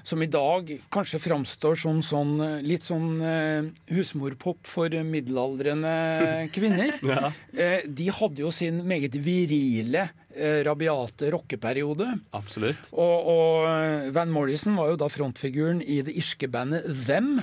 som 0.07 0.21
i 0.23 0.29
dag 0.31 0.69
kanskje 0.95 1.19
framstår 1.19 1.75
som 1.81 1.99
sånn 2.07 2.37
eh, 2.45 2.61
litt 2.63 2.85
sånn 2.87 3.17
eh, 3.19 3.67
husmorpop 3.91 4.61
for 4.69 4.95
eh, 4.95 5.03
middelaldrende 5.03 6.47
kvinner. 6.55 7.01
eh, 7.59 7.83
de 7.83 8.07
hadde 8.15 8.45
jo 8.45 8.53
sin 8.55 8.79
meget 8.87 9.19
virile, 9.19 10.05
eh, 10.28 10.28
rabiate 10.67 11.31
rockeperiode. 11.35 12.09
Absolutt. 12.37 12.91
Og, 12.93 13.31
og 13.35 13.69
eh, 13.71 14.09
Van 14.15 14.33
Morrison 14.33 14.77
var 14.79 14.93
jo 14.93 14.99
da 15.01 15.09
frontfiguren 15.13 15.83
i 15.83 16.01
det 16.07 16.17
irske 16.19 16.51
bandet 16.51 16.89
Them. 17.07 17.39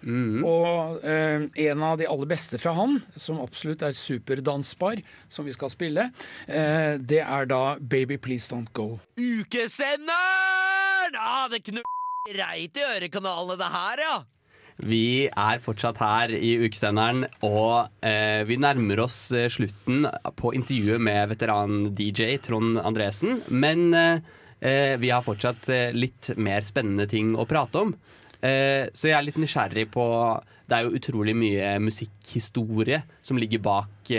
Og 0.00 1.04
eh, 1.04 1.44
en 1.66 1.82
av 1.84 1.98
de 2.00 2.08
aller 2.08 2.28
beste 2.30 2.58
fra 2.60 2.72
han, 2.76 2.98
som 3.20 3.40
absolutt 3.42 3.84
er 3.84 3.96
superdansbar, 3.96 5.02
som 5.28 5.44
vi 5.44 5.52
skal 5.52 5.72
spille, 5.72 6.08
eh, 6.48 6.96
det 6.96 7.20
er 7.20 7.48
da 7.50 7.76
Baby 7.80 8.16
Please 8.16 8.48
Don't 8.52 8.72
Go. 8.72 8.98
Ukesenderen! 9.20 11.16
Ah, 11.20 11.48
det 11.52 11.64
knur 11.66 11.84
reit 12.36 12.76
i 12.76 12.86
ørekanalene, 12.96 13.58
det 13.60 13.72
her, 13.74 14.04
ja. 14.06 14.18
Vi 14.80 15.28
er 15.28 15.60
fortsatt 15.60 15.98
her 16.00 16.32
i 16.32 16.54
ukesenderen, 16.64 17.26
og 17.44 17.90
eh, 18.06 18.40
vi 18.48 18.56
nærmer 18.60 19.02
oss 19.04 19.18
eh, 19.36 19.50
slutten 19.52 20.06
på 20.38 20.54
intervjuet 20.56 21.02
med 21.04 21.34
veteran-DJ 21.34 22.38
Trond 22.44 22.80
Andresen. 22.80 23.42
Men 23.52 23.90
eh, 23.96 24.22
eh, 24.64 24.94
vi 25.00 25.10
har 25.12 25.24
fortsatt 25.26 25.68
eh, 25.68 25.90
litt 25.92 26.32
mer 26.40 26.64
spennende 26.64 27.08
ting 27.10 27.34
å 27.36 27.44
prate 27.50 27.82
om. 27.82 27.92
Eh, 28.40 28.88
så 28.96 29.10
jeg 29.10 29.18
er 29.18 29.26
litt 29.26 29.40
nysgjerrig 29.40 29.90
på 29.92 30.04
Det 30.70 30.78
er 30.78 30.86
jo 30.86 30.96
utrolig 30.96 31.34
mye 31.36 31.74
musikkhistorie 31.82 33.02
som 33.20 33.36
ligger 33.36 33.60
bak 33.60 34.12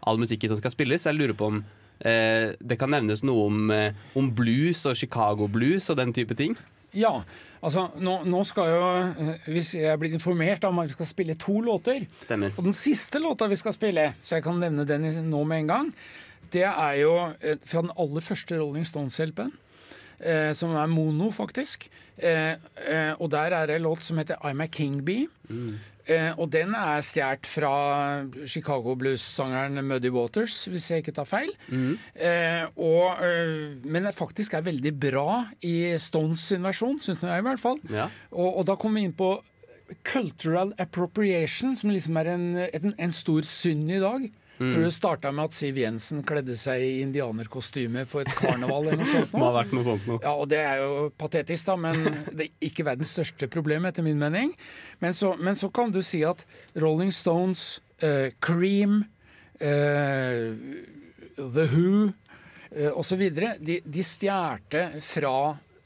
all 0.00 0.18
musikken 0.18 0.50
som 0.50 0.58
skal 0.58 0.72
spilles. 0.74 1.06
Jeg 1.06 1.14
lurer 1.14 1.36
på 1.36 1.52
om 1.52 1.62
det 2.00 2.78
kan 2.80 2.88
nevnes 2.88 3.20
noe 3.28 3.42
om, 3.44 3.72
om 4.16 4.28
blues 4.32 4.86
og 4.88 4.96
Chicago 4.96 5.44
blues 5.52 5.90
og 5.92 5.98
den 6.00 6.14
type 6.16 6.32
ting. 6.32 6.54
Ja, 6.96 7.12
altså 7.62 7.86
nå, 8.02 8.16
nå 8.26 8.40
skal 8.48 8.70
jo 8.72 8.86
eh, 8.98 9.44
Hvis 9.46 9.74
jeg 9.78 9.98
blir 10.00 10.16
informert 10.16 10.64
om 10.66 10.80
at 10.82 10.90
vi 10.90 10.96
skal 10.96 11.06
spille 11.06 11.36
to 11.38 11.60
låter 11.62 12.06
Stemmer. 12.24 12.50
Og 12.56 12.66
den 12.66 12.74
siste 12.74 13.22
låta 13.22 13.46
vi 13.50 13.58
skal 13.60 13.76
spille, 13.76 14.08
så 14.22 14.38
jeg 14.38 14.46
kan 14.46 14.58
nevne 14.58 14.86
den 14.88 15.06
nå 15.30 15.44
med 15.46 15.64
en 15.64 15.70
gang, 15.70 15.92
det 16.50 16.66
er 16.66 16.94
jo 17.02 17.14
eh, 17.38 17.58
fra 17.62 17.84
den 17.86 17.94
aller 17.94 18.24
første 18.26 18.58
Rolling 18.58 18.86
Stones-LP-en. 18.88 19.52
Eh, 20.20 20.50
som 20.52 20.74
er 20.76 20.90
mono, 20.90 21.30
faktisk. 21.32 21.86
Eh, 22.18 22.52
eh, 22.84 23.12
og 23.16 23.30
der 23.32 23.54
er 23.56 23.70
det 23.70 23.78
en 23.78 23.86
låt 23.86 24.04
som 24.04 24.18
heter 24.20 24.36
I'm 24.44 24.60
a 24.62 24.66
King 24.68 25.00
Bee. 25.06 25.28
Eh, 25.48 25.78
og 26.40 26.48
den 26.52 26.74
er 26.74 27.02
stjålet 27.04 27.46
fra 27.46 27.72
Chicago 28.48 28.94
blues-sangeren 28.98 29.82
Muddy 29.84 30.10
Waters, 30.14 30.64
hvis 30.70 30.90
jeg 30.90 31.04
ikke 31.04 31.14
tar 31.18 31.28
feil. 31.28 31.52
Mm. 31.68 31.98
og, 32.76 33.22
eh, 33.26 33.76
men 33.84 34.08
det 34.08 34.16
faktisk 34.16 34.54
er 34.54 34.66
veldig 34.66 34.94
bra 35.00 35.44
i 35.66 35.96
Stones 36.00 36.48
sin 36.50 36.64
versjon, 36.66 36.98
syns 37.00 37.22
jeg 37.22 37.44
i 37.44 37.46
hvert 37.46 37.62
fall. 37.62 37.78
Ja. 37.92 38.08
Og, 38.30 38.60
og 38.60 38.68
da 38.70 38.76
kommer 38.80 39.00
vi 39.00 39.10
inn 39.10 39.16
på 39.16 39.34
cultural 40.06 40.72
appropriation, 40.78 41.74
som 41.76 41.90
liksom 41.90 42.18
er 42.20 42.34
en, 42.34 42.46
en, 42.62 42.94
en 42.96 43.14
stor 43.14 43.46
synd 43.48 43.90
i 43.90 44.02
dag. 44.02 44.28
Mm. 44.60 44.68
Tror 44.68 44.82
du 44.82 44.84
det 44.84 44.92
starta 44.92 45.30
med 45.32 45.48
at 45.48 45.56
Siv 45.56 45.78
Jensen 45.80 46.20
kledde 46.28 46.52
seg 46.60 46.82
i 46.84 46.90
indianerkostyme 47.00 48.04
på 48.10 48.20
et 48.20 48.32
karneval 48.36 48.90
eller 48.90 49.00
noe 49.00 49.08
sånt? 49.08 49.30
Nå. 49.32 49.40
Må 49.40 49.48
ha 49.48 49.54
vært 49.56 49.72
noe 49.72 49.86
sånt 49.86 50.08
nå. 50.10 50.18
Ja, 50.20 50.34
og 50.36 50.50
det 50.52 50.60
er 50.60 50.82
jo 50.82 51.06
patetisk, 51.16 51.70
da, 51.70 51.78
men 51.80 52.02
det 52.28 52.46
er 52.50 52.68
ikke 52.68 52.84
verdens 52.90 53.14
største 53.16 53.48
problem, 53.52 53.88
etter 53.88 54.04
min 54.04 54.20
mening. 54.20 54.52
Men 55.00 55.16
så, 55.16 55.32
men 55.40 55.56
så 55.56 55.72
kan 55.72 55.94
du 55.94 56.02
si 56.04 56.20
at 56.28 56.44
Rolling 56.76 57.12
Stones, 57.14 57.80
uh, 58.04 58.28
Cream, 58.44 59.00
uh, 59.64 60.52
The 61.40 61.66
Who 61.72 62.10
uh, 62.10 62.90
osv. 63.00 63.30
De, 63.32 63.80
de 63.80 64.04
stjerte 64.04 64.90
fra 65.00 65.36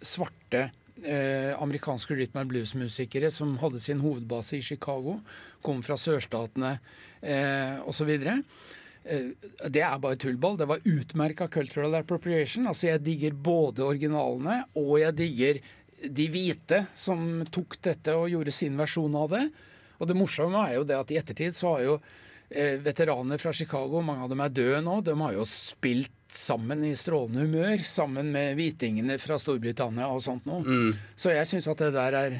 svarte 0.04 0.66
eh, 1.04 1.62
amerikanske 1.62 2.14
rhythm 2.14 2.38
and 2.38 2.50
blues-musikere 2.50 3.30
som 3.30 3.56
hadde 3.58 3.80
sin 3.80 4.00
hovedbase 4.00 4.58
i 4.58 4.62
Chicago, 4.62 5.18
kom 5.64 5.80
fra 5.84 5.96
sørstatene 6.00 6.74
eh, 7.22 7.78
osv. 7.88 8.10
Eh, 8.14 9.30
Det 9.70 9.82
er 9.84 9.98
bare 10.00 10.16
tullball. 10.20 10.56
Det 10.60 10.68
var 10.70 10.84
utmerka 10.84 11.48
cultural 11.52 11.94
appropriation. 12.00 12.66
Altså 12.70 12.88
Jeg 12.92 13.02
digger 13.04 13.32
både 13.36 13.84
originalene, 13.84 14.62
og 14.80 14.98
jeg 15.02 15.16
digger 15.18 15.62
de 16.04 16.26
hvite 16.28 16.82
som 16.96 17.42
tok 17.52 17.78
dette 17.84 18.12
og 18.16 18.28
gjorde 18.32 18.52
sin 18.52 18.76
versjon 18.76 19.14
av 19.16 19.30
det. 19.32 19.44
Og 20.00 20.08
det 20.10 20.16
morsomme 20.18 20.60
er 20.68 20.74
jo 20.78 20.84
det 20.88 20.96
at 20.98 21.12
i 21.14 21.16
ettertid 21.20 21.54
så 21.56 21.76
har 21.76 21.84
jo 21.86 21.94
eh, 22.50 22.76
veteraner 22.84 23.40
fra 23.40 23.52
Chicago, 23.56 24.02
mange 24.04 24.24
av 24.26 24.32
dem 24.32 24.42
er 24.44 24.52
døde 24.52 24.80
nå, 24.84 24.98
de 25.06 25.14
har 25.20 25.32
jo 25.36 25.46
spilt 25.48 26.10
sammen 26.34 26.82
i 26.84 26.90
strålende 26.98 27.44
humør, 27.46 27.78
sammen 27.86 28.32
med 28.34 28.56
hvitingene 28.58 29.16
fra 29.22 29.38
Storbritannia 29.38 30.08
og 30.10 30.20
sånt 30.24 30.48
noe. 30.50 30.64
Så 31.16 31.30
jeg 31.32 31.46
syns 31.46 31.68
at 31.70 31.78
det 31.84 31.92
der 31.94 32.16
er 32.18 32.36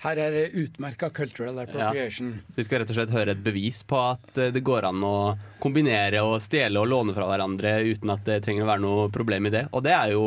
her 0.00 0.16
er 0.16 0.32
det 0.32 0.44
utmerka 0.56 1.10
cultural 1.12 1.58
appropriation. 1.60 2.32
Vi 2.56 2.64
skal 2.64 2.80
rett 2.80 2.92
og 2.92 2.96
slett 2.96 3.12
høre 3.12 3.34
et 3.34 3.42
bevis 3.44 3.82
på 3.84 3.98
at 4.00 4.38
eh, 4.40 4.52
det 4.54 4.62
går 4.64 4.86
an 4.88 5.04
å 5.04 5.16
kombinere 5.60 6.22
og 6.24 6.38
stjele 6.44 6.80
og 6.80 6.88
låne 6.88 7.14
fra 7.16 7.28
hverandre 7.28 7.74
uten 7.84 8.14
at 8.14 8.24
det 8.28 8.40
trenger 8.46 8.64
å 8.64 8.70
være 8.70 8.84
noe 8.86 9.10
problem 9.12 9.50
i 9.50 9.54
det. 9.54 9.66
Og 9.76 9.84
det 9.84 9.92
er 9.96 10.14
jo 10.14 10.24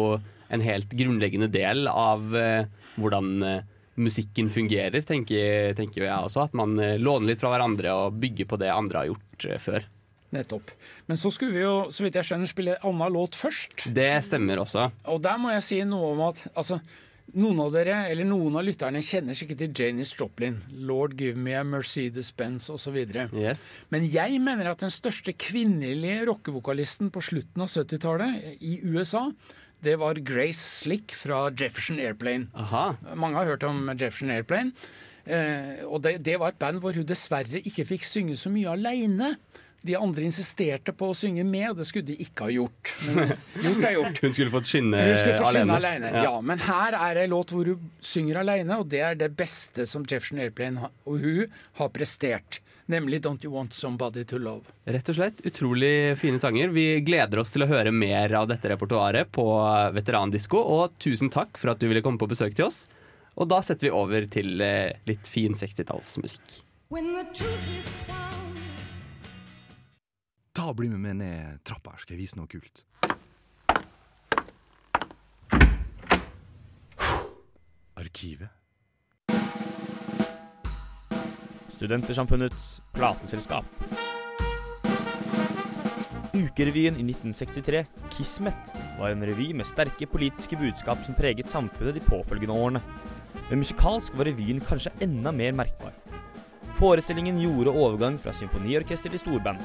en 0.53 0.65
helt 0.65 0.93
grunnleggende 0.93 1.49
del 1.49 1.89
av 1.89 2.37
eh, 2.37 2.69
hvordan 3.01 3.47
eh, 3.49 3.65
musikken 3.97 4.51
fungerer, 4.53 5.01
tenker, 5.05 5.73
tenker 5.77 6.05
jeg 6.05 6.13
også. 6.13 6.45
At 6.45 6.55
man 6.57 6.77
låner 6.77 7.31
litt 7.31 7.41
fra 7.41 7.51
hverandre 7.53 7.97
og 7.97 8.21
bygger 8.21 8.49
på 8.49 8.57
det 8.61 8.71
andre 8.73 9.03
har 9.03 9.11
gjort 9.11 9.49
før. 9.61 9.89
Nettopp. 10.33 10.71
Men 11.05 11.17
så 11.17 11.29
skulle 11.33 11.53
vi 11.53 11.61
jo, 11.61 11.73
så 11.93 12.05
vidt 12.05 12.17
jeg 12.17 12.25
skjønner, 12.25 12.49
spille 12.49 12.73
en 12.79 12.87
annen 12.89 13.13
låt 13.13 13.37
først. 13.37 13.85
Det 13.93 14.09
stemmer 14.25 14.63
også. 14.63 14.87
Og 15.13 15.21
der 15.21 15.37
må 15.41 15.53
jeg 15.53 15.65
si 15.65 15.77
noe 15.85 16.13
om 16.15 16.23
at 16.25 16.41
altså, 16.53 16.79
noen 17.33 17.61
av 17.63 17.71
dere, 17.73 17.95
eller 18.11 18.27
noen 18.27 18.57
av 18.59 18.65
lytterne 18.67 19.01
kjenner 19.03 19.37
sikkert 19.37 19.61
til 19.63 19.71
Janis 19.79 20.13
Joplin. 20.17 20.59
'Lord 20.69 21.15
give 21.19 21.39
me 21.39 21.55
a 21.57 21.63
Mercedes-Benz' 21.63 22.69
osv. 22.73 22.97
Yes. 23.33 23.79
Men 23.89 24.05
jeg 24.11 24.41
mener 24.43 24.69
at 24.69 24.83
den 24.83 24.93
største 24.93 25.33
kvinnelige 25.33 26.27
rockevokalisten 26.29 27.11
på 27.13 27.23
slutten 27.23 27.65
av 27.65 27.71
70-tallet 27.71 28.61
i 28.61 28.79
USA, 28.83 29.29
det 29.83 29.97
var 29.99 30.21
Grace 30.23 30.61
Slick 30.83 31.11
fra 31.11 31.49
Jefferson 31.51 31.99
Airplane. 31.99 32.47
Aha. 32.55 32.93
Mange 33.15 33.41
har 33.41 33.51
hørt 33.55 33.65
om 33.67 33.89
Jefferson 33.91 34.31
Airplane. 34.31 34.71
Eh, 35.25 35.83
og 35.87 36.01
det, 36.03 36.17
det 36.23 36.37
var 36.39 36.51
et 36.51 36.59
band 36.59 36.81
hvor 36.83 36.95
hun 36.95 37.07
dessverre 37.07 37.61
ikke 37.63 37.85
fikk 37.87 38.07
synge 38.07 38.35
så 38.39 38.51
mye 38.51 38.71
aleine. 38.75 39.35
De 39.83 39.95
andre 39.99 40.23
insisterte 40.23 40.93
på 40.95 41.09
å 41.11 41.15
synge 41.17 41.43
med, 41.43 41.75
det 41.75 41.83
skulle 41.89 42.07
de 42.07 42.15
ikke 42.23 42.45
ha 42.47 42.51
gjort. 42.55 42.93
Men 43.09 43.33
gjort 43.65 43.87
er 43.89 43.95
gjort. 43.97 44.21
Hun 44.23 44.35
skulle 44.37 44.53
fått 44.53 44.69
skinne 44.71 45.01
Hun 45.09 45.17
skulle 45.19 45.39
få 45.41 45.49
skinne 45.51 45.75
alene. 45.75 46.07
alene. 46.09 46.23
Ja. 46.23 46.35
men 46.41 46.61
her 46.63 46.95
er 46.95 47.19
en 47.25 47.33
låt 47.35 47.51
hvor 47.51 47.67
hun 47.73 47.89
synger 47.99 48.39
alene, 48.45 48.77
og 48.79 48.87
det 48.93 49.01
er 49.03 49.17
det 49.19 49.33
beste 49.35 49.83
som 49.89 50.05
Jefferson 50.07 50.39
Airplane 50.39 50.87
og 51.03 51.19
hun 51.19 51.57
har 51.81 51.91
prestert. 51.91 52.61
Nemlig 52.91 53.21
'Don't 53.23 53.43
You 53.45 53.51
Want 53.53 53.73
Somebody 53.73 54.23
To 54.27 54.37
Love'. 54.37 54.71
Rett 54.91 55.07
og 55.09 55.15
slett 55.15 55.39
utrolig 55.47 56.17
fine 56.19 56.39
sanger. 56.39 56.67
Vi 56.75 56.99
gleder 56.99 57.39
oss 57.39 57.51
til 57.51 57.63
å 57.63 57.69
høre 57.69 57.91
mer 57.95 58.33
av 58.35 58.49
dette 58.51 58.67
repertoaret 58.73 59.31
på 59.31 59.45
Veterandisko, 59.95 60.59
og 60.59 60.95
tusen 60.99 61.31
takk 61.31 61.55
for 61.57 61.71
at 61.71 61.79
du 61.79 61.87
ville 61.87 62.03
komme 62.03 62.19
på 62.19 62.27
besøk 62.27 62.55
til 62.55 62.67
oss. 62.67 62.85
Og 63.39 63.47
da 63.49 63.61
setter 63.63 63.87
vi 63.87 63.95
over 63.95 64.27
til 64.27 64.59
eh, 64.61 64.99
litt 65.07 65.27
fin 65.27 65.55
60-tallsmusikk. 65.55 66.59
Ta 70.53 70.67
og 70.69 70.75
Bli 70.77 70.85
med 70.85 71.01
meg 71.01 71.15
ned 71.17 71.61
trappa 71.65 71.95
her, 71.95 72.01
skal 72.03 72.13
jeg 72.13 72.19
vise 72.21 72.37
noe 72.37 72.45
kult. 72.45 72.83
Arkivet. 77.97 78.51
Studentersamfunnets 81.73 82.67
plateselskap. 82.93 83.65
Ukerevyen 86.37 87.01
i 87.01 87.07
1963, 87.07 87.81
Kismet, 88.13 88.69
var 88.99 89.09
en 89.09 89.25
revy 89.25 89.49
med 89.57 89.65
sterke 89.65 90.05
politiske 90.05 90.59
budskap 90.61 91.01
som 91.05 91.17
preget 91.17 91.49
samfunnet 91.49 91.97
de 91.97 92.05
påfølgende 92.05 92.53
årene. 92.53 92.83
Men 93.49 93.63
musikalsk 93.63 94.13
var 94.21 94.29
revyen 94.29 94.61
kanskje 94.61 94.93
enda 95.01 95.33
mer 95.33 95.57
merkbar. 95.57 95.97
Forestillingen 96.77 97.41
gjorde 97.41 97.73
overgang 97.73 98.21
fra 98.21 98.37
symfoniorkester 98.37 99.09
til 99.09 99.25
storband. 99.25 99.61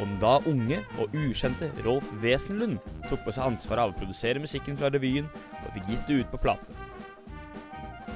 Den 0.00 0.14
da 0.20 0.38
unge 0.48 0.78
og 0.96 1.12
ukjente 1.12 1.68
Rolf 1.84 2.06
Wesenlund 2.22 2.78
tok 3.10 3.20
på 3.26 3.34
seg 3.36 3.50
ansvaret 3.50 3.82
av 3.84 3.92
å 3.92 3.98
produsere 3.98 4.40
musikken 4.40 4.78
fra 4.80 4.88
revyen, 4.92 5.28
og 5.60 5.74
fikk 5.74 5.90
gitt 5.90 6.06
det 6.08 6.22
ut 6.22 6.30
på 6.32 6.40
plate. 6.40 6.76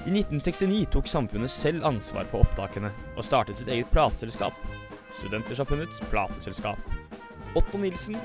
I 0.05 0.13
1969 0.13 0.87
tok 0.93 1.09
samfunnet 1.09 1.53
selv 1.53 1.85
ansvar 1.89 2.25
for 2.31 2.45
opptakene, 2.45 2.91
og 3.17 3.25
startet 3.25 3.61
sitt 3.61 3.71
eget 3.73 3.93
plateselskap. 3.93 4.57
Studentersamfunnets 5.21 6.01
plateselskap. 6.09 6.81
Otto 7.57 7.81
Nilsen, 7.81 8.17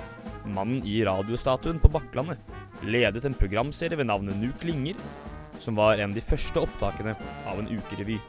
mannen 0.55 0.81
i 0.87 1.01
radiostatuen 1.07 1.79
på 1.83 1.91
Bakklandet, 1.91 2.39
ledet 2.87 3.27
en 3.27 3.37
programserie 3.37 3.99
ved 3.99 4.07
navnet 4.07 4.39
Nu 4.39 4.49
klinger, 4.59 4.95
som 5.59 5.75
var 5.75 5.99
en 5.99 6.13
av 6.13 6.15
de 6.15 6.23
første 6.23 6.63
opptakene 6.63 7.15
av 7.47 7.59
en 7.59 7.71
ukerevy. 7.75 8.19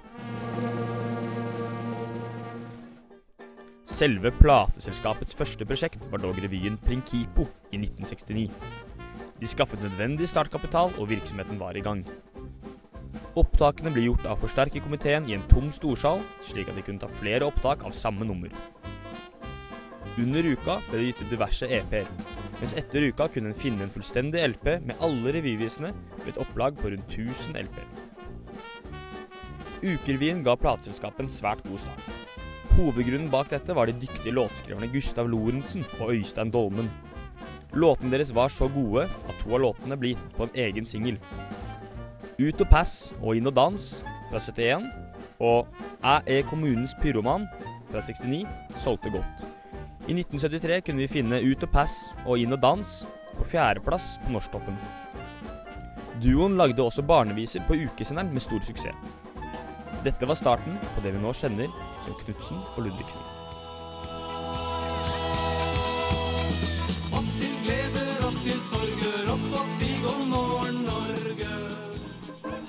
Selve 4.00 4.30
plateselskapets 4.32 5.34
første 5.36 5.66
prosjekt 5.68 6.06
var 6.08 6.22
dog 6.22 6.38
revyen 6.40 6.78
Prinkipo 6.80 7.44
i 7.68 7.76
1969. 7.82 8.46
De 9.42 9.48
skaffet 9.50 9.82
nødvendig 9.84 10.28
startkapital, 10.30 10.94
og 10.96 11.10
virksomheten 11.10 11.60
var 11.60 11.76
i 11.76 11.82
gang. 11.84 12.00
Opptakene 13.36 13.92
ble 13.92 14.06
gjort 14.06 14.24
av 14.24 14.40
forsterkerkomiteen 14.40 15.28
i 15.28 15.36
en 15.36 15.44
tom 15.52 15.68
storsal, 15.76 16.24
slik 16.48 16.70
at 16.72 16.80
de 16.80 16.86
kunne 16.86 17.02
ta 17.02 17.10
flere 17.18 17.44
opptak 17.50 17.84
av 17.84 17.92
samme 17.92 18.24
nummer. 18.24 18.54
Under 20.16 20.48
uka 20.48 20.78
ble 20.86 20.96
det 20.96 21.10
gitt 21.10 21.20
ut 21.26 21.34
diverse 21.34 21.68
EP-er, 21.68 22.08
mens 22.62 22.76
etter 22.80 23.04
uka 23.10 23.28
kunne 23.34 23.52
en 23.52 23.60
finne 23.66 23.84
en 23.84 23.92
fullstendig 23.92 24.46
LP 24.54 24.78
med 24.80 25.04
alle 25.04 25.36
revyvisene 25.36 25.92
ved 26.22 26.32
et 26.32 26.40
opplag 26.40 26.80
på 26.80 26.94
rundt 26.94 27.20
1000 27.20 27.60
LP-er. 27.66 28.08
Ukerevyen 29.84 30.40
ga 30.44 30.56
plateselskapet 30.56 31.26
en 31.26 31.34
svært 31.36 31.68
god 31.68 31.84
start. 31.84 32.29
Hovedgrunnen 32.76 33.30
bak 33.32 33.50
dette 33.50 33.74
var 33.76 33.90
de 33.90 33.96
dyktige 34.00 34.34
låtskriverne 34.34 34.88
Gustav 34.92 35.28
Lorentzen 35.28 35.84
og 36.00 36.14
Øystein 36.14 36.52
Dolmen. 36.54 36.90
Låtene 37.74 38.10
deres 38.14 38.34
var 38.34 38.48
så 38.48 38.68
gode 38.72 39.04
at 39.06 39.36
to 39.42 39.54
av 39.54 39.62
låtene 39.62 39.98
ble 39.98 40.14
gitt 40.14 40.24
på 40.36 40.46
en 40.46 40.56
egen 40.64 40.86
singel. 40.86 41.18
Ut 42.40 42.62
og 42.62 42.70
pass 42.70 43.12
og 43.20 43.36
inn 43.36 43.50
og 43.50 43.56
dans 43.58 43.90
fra 44.30 44.40
71 44.40 44.86
og 45.40 45.66
Æ 46.00 46.16
er 46.38 46.46
kommunens 46.48 46.94
pyroman 47.02 47.46
fra 47.90 48.00
69 48.00 48.46
solgte 48.80 49.12
godt. 49.12 49.44
I 50.08 50.14
1973 50.16 50.80
kunne 50.86 51.04
vi 51.04 51.12
finne 51.12 51.42
Ut 51.44 51.62
og 51.66 51.72
pass 51.74 52.14
og 52.24 52.40
Inn 52.40 52.54
og 52.56 52.62
dans 52.62 52.94
på 53.36 53.46
fjerdeplass 53.52 54.14
på 54.24 54.32
Norsktoppen. 54.34 54.78
Duoen 56.20 56.56
lagde 56.56 56.82
også 56.82 57.04
barneviser 57.06 57.64
på 57.68 57.76
ukesenderen 57.84 58.32
med 58.32 58.44
stor 58.44 58.60
suksess. 58.64 58.96
Dette 60.04 60.26
var 60.28 60.38
starten 60.38 60.78
på 60.94 61.04
det 61.04 61.12
vi 61.12 61.20
nå 61.20 61.32
kjenner 61.36 61.68
som 62.10 62.18
Knutsen 62.24 62.58
og 62.76 62.82
Ludvigsen. 62.84 63.22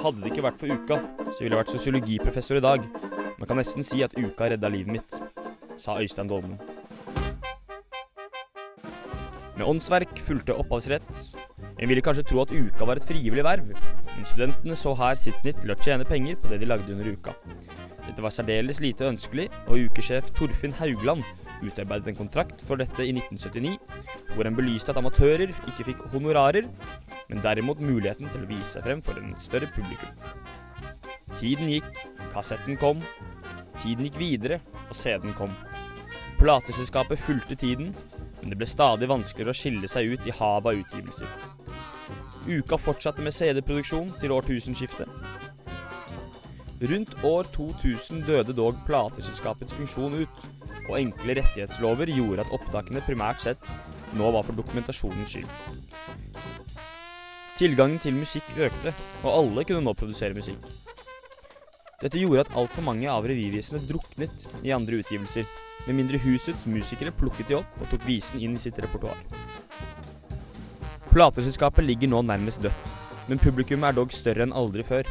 Hadde 0.01 0.17
det 0.23 0.31
ikke 0.31 0.43
vært 0.43 0.57
for 0.57 0.73
uka, 0.73 0.95
så 1.29 1.43
ville 1.43 1.53
jeg 1.53 1.61
vært 1.61 1.73
sosiologiprofessor 1.75 2.57
i 2.57 2.63
dag. 2.65 2.85
Man 3.37 3.49
kan 3.49 3.59
nesten 3.61 3.85
si 3.85 4.01
at 4.01 4.15
uka 4.17 4.49
redda 4.49 4.69
livet 4.73 4.97
mitt, 4.97 5.19
sa 5.77 5.99
Øystein 6.01 6.29
Dolmen. 6.29 6.57
Med 9.57 9.67
åndsverk 9.67 10.23
fulgte 10.25 10.57
opphavsrett. 10.57 11.11
En 11.77 11.89
ville 11.89 12.01
kanskje 12.01 12.25
tro 12.31 12.41
at 12.41 12.53
uka 12.53 12.85
var 12.85 12.97
et 12.97 13.05
frivillig 13.05 13.45
verv, 13.45 13.69
men 13.75 14.25
studentene 14.25 14.77
så 14.77 14.95
her 14.97 15.21
sitt 15.21 15.37
snitt 15.41 15.61
til 15.61 15.73
å 15.73 15.77
tjene 15.77 16.05
penger 16.09 16.37
på 16.41 16.49
det 16.49 16.63
de 16.63 16.69
lagde 16.69 16.93
under 16.93 17.13
uka. 17.13 17.37
Dette 18.07 18.23
var 18.23 18.33
særdeles 18.33 18.79
lite 18.81 19.07
ønskelig, 19.07 19.47
og 19.67 19.85
ukesjef 19.87 20.31
Torfinn 20.37 20.73
Haugland 20.79 21.23
utarbeidet 21.61 22.11
en 22.11 22.19
kontrakt 22.23 22.63
for 22.65 22.81
dette 22.81 23.05
i 23.05 23.13
1979, 23.13 23.77
hvor 24.35 24.47
en 24.47 24.57
belyste 24.57 24.93
at 24.93 24.99
amatører 25.01 25.51
ikke 25.53 25.85
fikk 25.91 26.01
honorarer, 26.13 26.67
men 27.29 27.43
derimot 27.43 27.83
muligheten 27.83 28.31
til 28.31 28.43
å 28.43 28.49
vise 28.49 28.73
seg 28.75 28.87
frem 28.87 29.03
for 29.05 29.21
en 29.21 29.35
større 29.41 29.69
publikum. 29.75 30.17
Tiden 31.37 31.69
gikk, 31.71 31.91
kassetten 32.33 32.79
kom, 32.81 33.01
tiden 33.79 34.07
gikk 34.07 34.19
videre, 34.21 34.59
og 34.89 34.97
CD-en 34.97 35.37
kom. 35.37 35.53
Plateselskapet 36.41 37.21
fulgte 37.21 37.55
tiden, 37.55 37.93
men 38.41 38.49
det 38.49 38.57
ble 38.57 38.67
stadig 38.69 39.09
vanskeligere 39.09 39.53
å 39.53 39.57
skille 39.57 39.89
seg 39.89 40.15
ut 40.15 40.25
i 40.25 40.33
havet 40.33 40.73
av 40.73 40.81
utgivelser. 40.81 41.39
Uka 42.49 42.77
fortsatte 42.81 43.21
med 43.21 43.35
CD-produksjon 43.37 44.15
til 44.21 44.33
årtusenskiftet. 44.33 45.50
Rundt 46.81 47.13
år 47.23 47.45
2000 47.53 48.23
døde 48.25 48.55
dog 48.57 48.77
plateselskapets 48.87 49.73
funksjon 49.77 50.15
ut, 50.23 50.45
og 50.89 50.95
enkle 50.97 51.35
rettighetslover 51.37 52.09
gjorde 52.09 52.41
at 52.41 52.53
opptakene 52.57 53.03
primært 53.05 53.43
sett 53.43 53.67
nå 54.17 54.31
var 54.33 54.41
for 54.47 54.57
dokumentasjonens 54.57 55.29
skyld. 55.29 55.51
Tilgangen 57.59 58.01
til 58.01 58.17
musikk 58.17 58.47
økte, 58.57 58.95
og 59.21 59.29
alle 59.29 59.65
kunne 59.69 59.85
nå 59.85 59.93
produsere 59.93 60.33
musikk. 60.33 60.65
Dette 62.01 62.17
gjorde 62.17 62.47
at 62.47 62.55
altfor 62.57 62.81
mange 62.87 63.05
av 63.13 63.27
revyvisene 63.29 63.83
druknet 63.85 64.47
i 64.65 64.73
andre 64.73 65.03
utgivelser, 65.03 65.45
med 65.85 65.99
mindre 65.99 66.17
husets 66.21 66.65
musikere 66.69 67.13
plukket 67.13 67.51
de 67.51 67.59
opp 67.59 67.77
og 67.77 67.91
tok 67.93 68.07
visen 68.09 68.41
inn 68.41 68.57
i 68.57 68.61
sitt 68.61 68.81
repertoar. 68.81 69.21
Plateselskapet 71.11 71.85
ligger 71.85 72.09
nå 72.09 72.23
nærmest 72.25 72.65
dødt, 72.65 72.89
men 73.29 73.41
publikummet 73.41 73.91
er 73.91 73.99
dog 74.01 74.17
større 74.17 74.47
enn 74.47 74.57
aldri 74.57 74.85
før. 74.87 75.05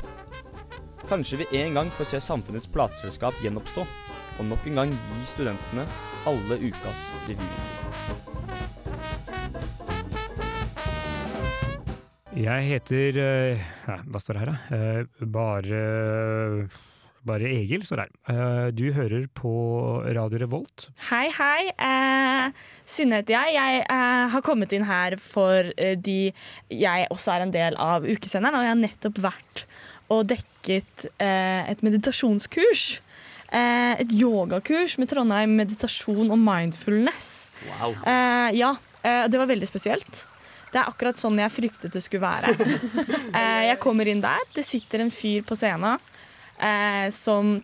Kanskje 1.10 1.40
vi 1.40 1.46
en 1.58 1.74
gang 1.74 1.88
får 1.90 2.06
se 2.12 2.20
samfunnets 2.22 2.68
plateselskap 2.70 3.34
gjenoppstå, 3.42 3.82
og 4.38 4.46
nok 4.46 4.66
en 4.70 4.76
gang 4.78 4.92
gi 4.94 5.24
studentene 5.32 5.82
alle 6.30 6.58
ukas 6.62 7.00
revyviser. 7.26 7.78
Jeg 12.40 12.68
heter 12.70 13.18
eh, 13.20 13.64
ja, 13.88 13.96
Hva 14.06 14.20
står 14.22 14.38
det 14.38 14.44
her, 14.44 14.52
da? 14.52 14.76
Eh, 14.76 15.26
Bare 15.34 15.80
bare 17.26 17.50
Egil 17.52 17.82
står 17.84 18.04
her. 18.04 18.12
Eh, 18.32 18.68
Du 18.72 18.86
hører 18.96 19.26
på 19.36 19.50
Radio 20.16 20.38
Revolt. 20.40 20.86
Hei, 21.10 21.26
hei. 21.36 21.66
Eh, 21.74 22.54
Synne 22.88 23.18
heter 23.20 23.34
jeg. 23.34 23.58
Jeg 23.58 23.82
eh, 23.82 24.30
har 24.32 24.46
kommet 24.46 24.72
inn 24.72 24.86
her 24.88 25.18
fordi 25.20 26.30
jeg 26.72 27.10
også 27.12 27.34
er 27.34 27.44
en 27.44 27.52
del 27.58 27.76
av 27.82 28.06
ukesenderen, 28.08 28.56
og 28.56 28.64
jeg 28.64 28.72
har 28.72 28.80
nettopp 28.86 29.20
vært 29.26 29.66
og 30.10 30.24
dekket 30.30 30.49
eh, 30.68 31.70
et 31.70 31.84
meditasjonskurs. 31.86 33.00
Eh, 33.50 33.94
et 34.02 34.12
yogakurs 34.14 34.96
med 35.00 35.10
Trondheim 35.10 35.56
meditasjon 35.58 36.30
og 36.30 36.38
mindfulness. 36.38 37.50
Wow. 37.66 37.96
Eh, 38.06 38.50
ja, 38.60 38.74
eh, 39.02 39.24
det 39.30 39.40
var 39.40 39.50
veldig 39.50 39.68
spesielt. 39.70 40.26
Det 40.70 40.78
er 40.78 40.86
akkurat 40.86 41.18
sånn 41.18 41.40
jeg 41.40 41.50
fryktet 41.50 41.94
det 41.94 42.04
skulle 42.04 42.26
være. 42.28 42.54
Eh, 43.30 43.70
jeg 43.70 43.78
kommer 43.78 44.08
inn 44.10 44.20
der, 44.22 44.40
det 44.54 44.64
sitter 44.66 45.04
en 45.04 45.12
fyr 45.14 45.44
på 45.46 45.54
scenen 45.54 46.00
eh, 46.58 47.06
som 47.14 47.60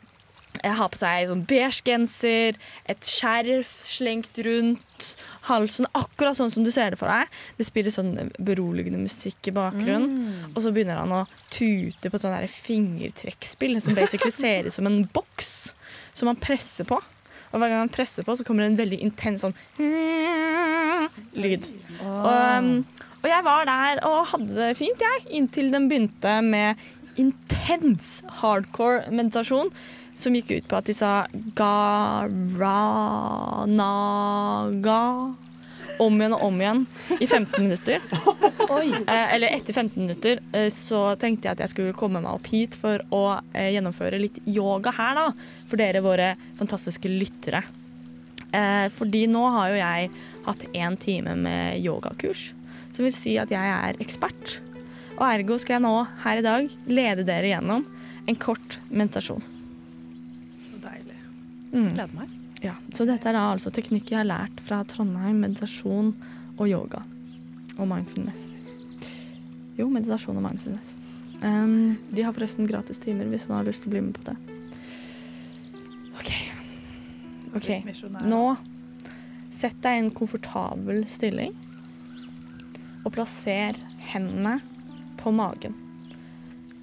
eh, 0.63 0.73
har 0.79 0.89
på 0.93 0.99
seg 1.01 1.29
sånn 1.31 1.45
beige 1.49 1.83
genser, 1.87 2.57
et 2.89 3.01
skjerf 3.07 3.73
slengt 3.87 4.39
rundt 4.47 5.17
halsen, 5.49 5.87
akkurat 5.95 6.37
sånn 6.39 6.51
som 6.51 6.65
du 6.65 6.71
ser 6.75 6.91
det 6.95 6.99
for 7.01 7.09
deg. 7.13 7.29
Det 7.59 7.67
spiller 7.69 7.95
sånn 7.95 8.31
beroligende 8.39 9.01
musikk 9.03 9.49
i 9.49 9.57
bakgrunnen, 9.57 10.17
Mm. 10.17 10.53
og 10.55 10.63
så 10.63 10.73
begynner 10.73 10.99
han 11.03 11.13
å 11.13 11.27
tute 11.51 12.11
på 12.11 12.15
et 12.17 12.23
sånn 12.23 12.49
fingertrekkspill 12.49 13.81
som 13.81 13.95
basically 13.95 14.31
ser 14.33 14.67
ut 14.67 14.73
som 14.73 14.87
en 14.87 15.05
boks 15.13 15.73
som 16.15 16.29
han 16.29 16.37
presser 16.37 16.85
på. 16.85 17.01
Og 17.53 17.61
hver 17.61 17.69
gang 17.71 17.85
han 17.85 17.89
presser 17.93 18.25
på, 18.27 18.35
så 18.37 18.45
kommer 18.45 18.65
det 18.65 18.73
en 18.73 18.81
veldig 18.85 19.01
intens 19.07 19.45
sånn 19.45 19.55
lyd. 21.37 21.67
Og, 22.03 22.27
um, 22.27 22.71
og 23.23 23.29
jeg 23.31 23.45
var 23.47 23.67
der 23.69 24.01
og 24.07 24.27
hadde 24.33 24.55
det 24.55 24.77
fint, 24.79 25.01
jeg, 25.03 25.27
inntil 25.41 25.71
den 25.73 25.89
begynte 25.91 26.37
med 26.45 26.77
intens 27.21 28.19
hardcore 28.43 29.07
meditasjon. 29.11 29.71
Som 30.17 30.35
gikk 30.37 30.51
ut 30.51 30.69
på 30.69 30.77
at 30.79 30.87
de 30.89 30.95
sa 30.97 31.27
ga-ra-na-ga 31.59 32.57
om 36.03 36.19
igjen 36.21 36.35
og 36.37 36.43
om 36.49 36.61
igjen 36.61 36.83
i 37.21 37.27
15 37.27 37.63
minutter. 37.63 38.01
Eh, 38.67 39.35
eller 39.35 39.55
etter 39.55 39.73
15 39.73 40.03
minutter 40.03 40.41
eh, 40.53 40.67
så 40.75 41.15
tenkte 41.21 41.47
jeg 41.47 41.55
at 41.55 41.61
jeg 41.63 41.71
skulle 41.71 41.95
komme 41.97 42.19
meg 42.19 42.35
opp 42.35 42.49
hit 42.51 42.75
for 42.77 42.99
å 43.15 43.39
eh, 43.55 43.71
gjennomføre 43.77 44.19
litt 44.19 44.41
yoga 44.51 44.91
her, 44.97 45.15
da. 45.15 45.27
For 45.71 45.79
dere, 45.79 46.03
våre 46.05 46.33
fantastiske 46.59 47.09
lyttere. 47.09 47.63
Eh, 48.51 48.89
fordi 48.93 49.23
nå 49.31 49.45
har 49.55 49.71
jo 49.71 49.79
jeg 49.79 50.11
hatt 50.49 50.67
én 50.75 50.99
time 50.99 51.39
med 51.47 51.79
yogakurs, 51.85 52.49
som 52.91 53.07
vil 53.07 53.15
si 53.15 53.37
at 53.39 53.55
jeg 53.55 53.75
er 53.79 54.03
ekspert. 54.03 54.59
Og 55.17 55.27
ergo 55.31 55.63
skal 55.63 55.79
jeg 55.79 55.87
nå 55.87 55.97
her 56.27 56.43
i 56.43 56.47
dag 56.51 56.79
lede 56.91 57.27
dere 57.31 57.55
gjennom 57.55 57.87
en 58.27 58.41
kort 58.43 58.81
meditasjon. 58.91 59.56
Mm. 61.77 61.93
Gleder 61.93 62.17
meg. 62.17 62.35
Ja, 62.65 62.73
så 62.93 63.05
dette 63.05 63.29
er 63.29 63.37
da 63.37 63.45
altså 63.53 63.71
teknikk 63.75 64.11
jeg 64.11 64.23
har 64.23 64.29
lært 64.29 64.61
fra 64.65 64.81
Trondheim, 64.89 65.43
meditasjon 65.45 66.15
og 66.57 66.69
yoga. 66.71 67.03
Og 67.77 67.85
mindfulness. 67.91 68.49
Jo, 69.77 69.91
meditasjon 69.93 70.39
og 70.41 70.47
mindfulness. 70.47 70.95
Um, 71.43 71.99
de 72.11 72.25
har 72.25 72.33
forresten 72.33 72.69
gratis 72.69 72.99
timer 73.03 73.29
hvis 73.29 73.45
man 73.51 73.61
har 73.61 73.69
lyst 73.69 73.85
til 73.85 73.93
å 73.93 73.97
bli 73.97 74.07
med 74.07 74.17
på 74.17 74.25
det. 74.31 74.37
OK. 76.17 76.33
Ok, 77.57 77.69
Nå 78.25 78.41
sett 79.57 79.77
deg 79.85 79.99
i 79.99 80.05
en 80.07 80.13
komfortabel 80.17 81.05
stilling. 81.09 81.53
Og 83.05 83.13
plasser 83.15 83.77
hendene 84.11 84.59
på 85.21 85.33
magen. 85.35 85.77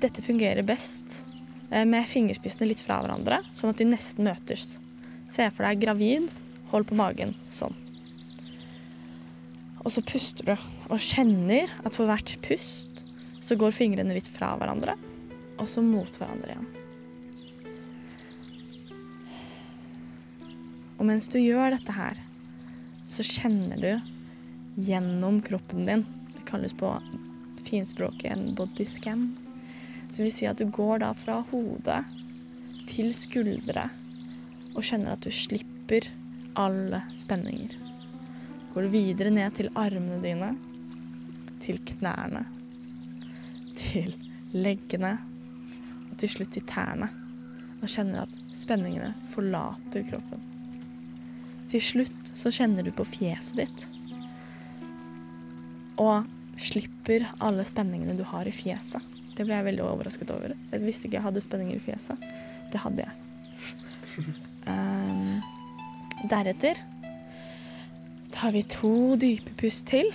Dette 0.02 0.24
fungerer 0.24 0.66
best 0.68 1.24
eh, 1.70 1.84
med 1.86 2.08
fingerspissene 2.08 2.70
litt 2.70 2.82
fra 2.84 3.02
hverandre, 3.04 3.42
sånn 3.58 3.74
at 3.74 3.82
de 3.82 3.90
nesten 3.90 4.30
møtes. 4.30 4.78
Se 5.34 5.48
for 5.50 5.66
deg 5.66 5.82
gravid, 5.82 6.28
hold 6.70 6.86
på 6.90 6.98
magen 7.00 7.32
sånn. 7.50 7.74
Og 9.82 9.90
så 9.92 10.04
puster 10.06 10.52
du 10.52 10.54
og 10.94 11.02
kjenner 11.02 11.72
at 11.82 11.98
for 11.98 12.08
hvert 12.08 12.36
pust 12.46 13.02
så 13.44 13.58
går 13.60 13.74
fingrene 13.76 14.14
litt 14.16 14.30
fra 14.30 14.54
hverandre, 14.60 14.94
og 15.58 15.66
så 15.68 15.82
mot 15.84 16.20
hverandre 16.20 16.54
igjen. 16.54 16.70
Og 21.00 21.08
mens 21.10 21.28
du 21.28 21.40
gjør 21.42 21.74
dette 21.74 21.96
her, 21.98 22.22
så 23.10 23.26
kjenner 23.26 23.82
du 23.82 24.84
gjennom 24.86 25.42
kroppen 25.44 25.90
din. 25.90 26.06
Det 26.38 26.46
kalles 26.48 26.78
på 26.78 26.94
finspråket 27.66 28.30
en 28.32 28.54
body 28.56 28.86
scan. 28.88 29.32
Som 30.14 30.28
vil 30.28 30.32
si 30.36 30.48
at 30.48 30.62
du 30.62 30.70
går 30.72 31.02
da 31.04 31.12
fra 31.18 31.42
hodet 31.50 32.04
til 32.88 33.12
skuldre 33.18 33.90
og 34.74 34.84
kjenner 34.86 35.16
at 35.16 35.26
du 35.26 35.32
slipper 35.34 36.10
alle 36.60 37.02
spenninger. 37.18 37.76
Går 38.74 38.86
du 38.86 38.94
videre 38.94 39.34
ned 39.34 39.54
til 39.58 39.70
armene 39.78 40.20
dine, 40.24 40.54
til 41.64 41.80
knærne, 41.94 42.44
til 43.78 44.14
leggene 44.54 45.16
og 46.10 46.18
til 46.22 46.32
slutt 46.36 46.54
til 46.56 46.66
tærne. 46.70 47.10
Og 47.84 47.90
kjenner 47.92 48.24
at 48.24 48.38
spenningene 48.56 49.12
forlater 49.34 50.06
kroppen. 50.08 50.42
Til 51.70 51.82
slutt 51.84 52.32
så 52.38 52.52
kjenner 52.54 52.86
du 52.86 52.94
på 52.96 53.06
fjeset 53.08 53.64
ditt. 53.64 53.88
Og 56.02 56.30
slipper 56.60 57.28
alle 57.44 57.66
spenningene 57.68 58.16
du 58.18 58.24
har 58.30 58.48
i 58.48 58.54
fjeset. 58.54 59.04
Det 59.34 59.46
ble 59.48 59.58
jeg 59.58 59.68
veldig 59.72 59.86
overrasket 59.86 60.32
over. 60.34 60.54
Jeg 60.72 60.86
visste 60.86 61.10
ikke 61.10 61.20
jeg 61.20 61.28
hadde 61.28 61.46
spenninger 61.46 61.78
i 61.80 61.86
fjeset. 61.92 62.26
Det 62.74 62.82
hadde 62.82 63.08
jeg. 63.08 64.50
Um, 64.68 65.42
deretter 66.30 66.80
tar 68.34 68.52
vi 68.52 68.64
to 68.68 69.16
dype 69.16 69.54
pust 69.60 69.86
til. 69.88 70.10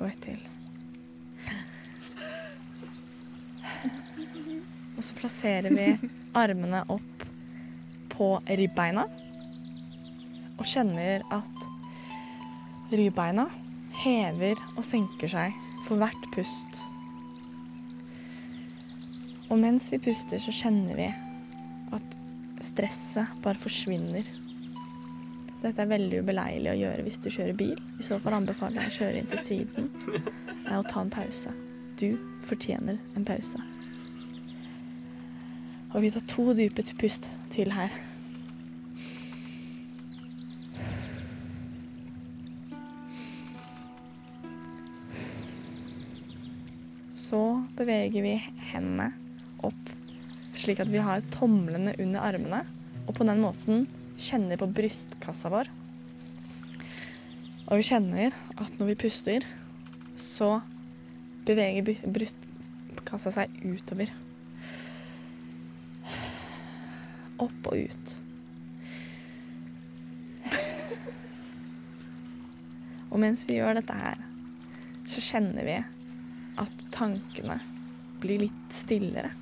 Og 0.00 0.06
ett 0.08 0.22
til. 0.24 0.40
Og 4.96 5.04
så 5.04 5.16
plasserer 5.16 5.72
vi 5.72 6.10
armene 6.36 6.82
opp 6.92 7.26
på 8.12 8.32
ribbeina. 8.48 9.06
Og 10.60 10.66
kjenner 10.68 11.24
at 11.32 11.68
ribbeina 12.92 13.46
hever 14.02 14.60
og 14.76 14.84
senker 14.84 15.30
seg 15.30 15.56
for 15.86 16.00
hvert 16.00 16.30
pust. 16.34 16.82
Og 19.50 19.58
mens 19.58 19.88
vi 19.90 19.98
puster, 19.98 20.38
så 20.38 20.52
kjenner 20.54 20.94
vi 20.94 21.08
at 21.96 22.16
stresset 22.62 23.32
bare 23.42 23.58
forsvinner. 23.58 24.26
Dette 25.60 25.82
er 25.82 25.90
veldig 25.90 26.20
ubeleilig 26.22 26.70
å 26.70 26.78
gjøre 26.78 27.04
hvis 27.04 27.18
du 27.20 27.28
kjører 27.34 27.56
bil. 27.58 27.80
I 27.98 28.06
så 28.06 28.20
fall 28.22 28.38
anbefaler 28.38 28.84
jeg 28.84 28.92
å 28.92 28.98
kjøre 29.00 29.20
inn 29.20 29.32
til 29.32 29.42
siden 29.42 29.90
og 30.70 30.86
ta 30.86 31.02
en 31.02 31.10
pause. 31.12 31.50
Du 31.98 32.14
fortjener 32.46 33.00
en 33.18 33.26
pause. 33.26 33.58
Og 35.90 36.04
vi 36.04 36.12
tar 36.14 36.24
to 36.30 36.54
dype 36.54 36.86
pust 37.00 37.26
til 37.50 37.74
her. 37.74 37.90
Så 47.10 47.42
beveger 47.76 48.22
vi 48.24 48.38
hendene 48.70 49.10
slik 50.60 50.80
at 50.82 50.90
vi 50.92 51.02
har 51.02 51.24
tomlene 51.34 51.94
under 51.98 52.24
armene. 52.24 52.64
Og 53.06 53.16
på 53.16 53.26
den 53.26 53.42
måten 53.42 53.86
kjenner 54.20 54.60
på 54.60 54.68
brystkassa 54.70 55.50
vår. 55.52 55.70
Og 57.70 57.78
vi 57.78 57.86
kjenner 57.86 58.34
at 58.58 58.78
når 58.78 58.92
vi 58.92 58.98
puster, 59.04 59.46
så 60.18 60.58
beveger 61.48 62.02
brystkassa 62.04 63.32
seg 63.34 63.62
utover. 63.64 64.10
Opp 67.40 67.70
og 67.70 67.86
ut. 67.86 68.16
Og 73.10 73.18
mens 73.18 73.42
vi 73.48 73.58
gjør 73.58 73.80
dette 73.80 73.96
her, 73.96 74.20
så 75.10 75.22
kjenner 75.24 75.66
vi 75.66 75.78
at 76.60 76.84
tankene 76.94 77.58
blir 78.22 78.44
litt 78.44 78.74
stillere. 78.74 79.39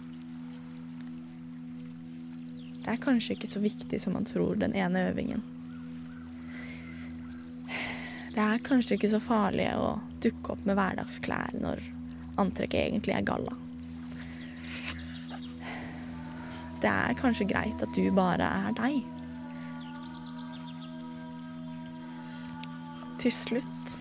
Det 2.88 2.94
er 2.94 3.00
kanskje 3.04 3.34
ikke 3.34 3.48
så 3.50 3.60
viktig 3.60 3.98
som 4.00 4.14
man 4.16 4.24
tror, 4.24 4.54
den 4.56 4.72
ene 4.72 5.10
øvingen. 5.10 5.42
Det 8.32 8.40
er 8.40 8.62
kanskje 8.64 8.96
ikke 8.96 9.10
så 9.12 9.18
farlig 9.20 9.66
å 9.76 9.90
dukke 10.24 10.54
opp 10.54 10.62
med 10.64 10.78
hverdagsklær 10.78 11.58
når 11.60 11.82
antrekket 12.40 12.86
egentlig 12.86 13.12
er 13.12 13.26
galla. 13.28 13.52
Det 16.80 16.88
er 16.88 17.18
kanskje 17.20 17.48
greit 17.50 17.84
at 17.84 17.92
du 17.92 18.06
bare 18.16 18.46
er 18.62 18.78
deg. 18.78 18.96
Til 23.20 23.34
slutt 23.36 23.98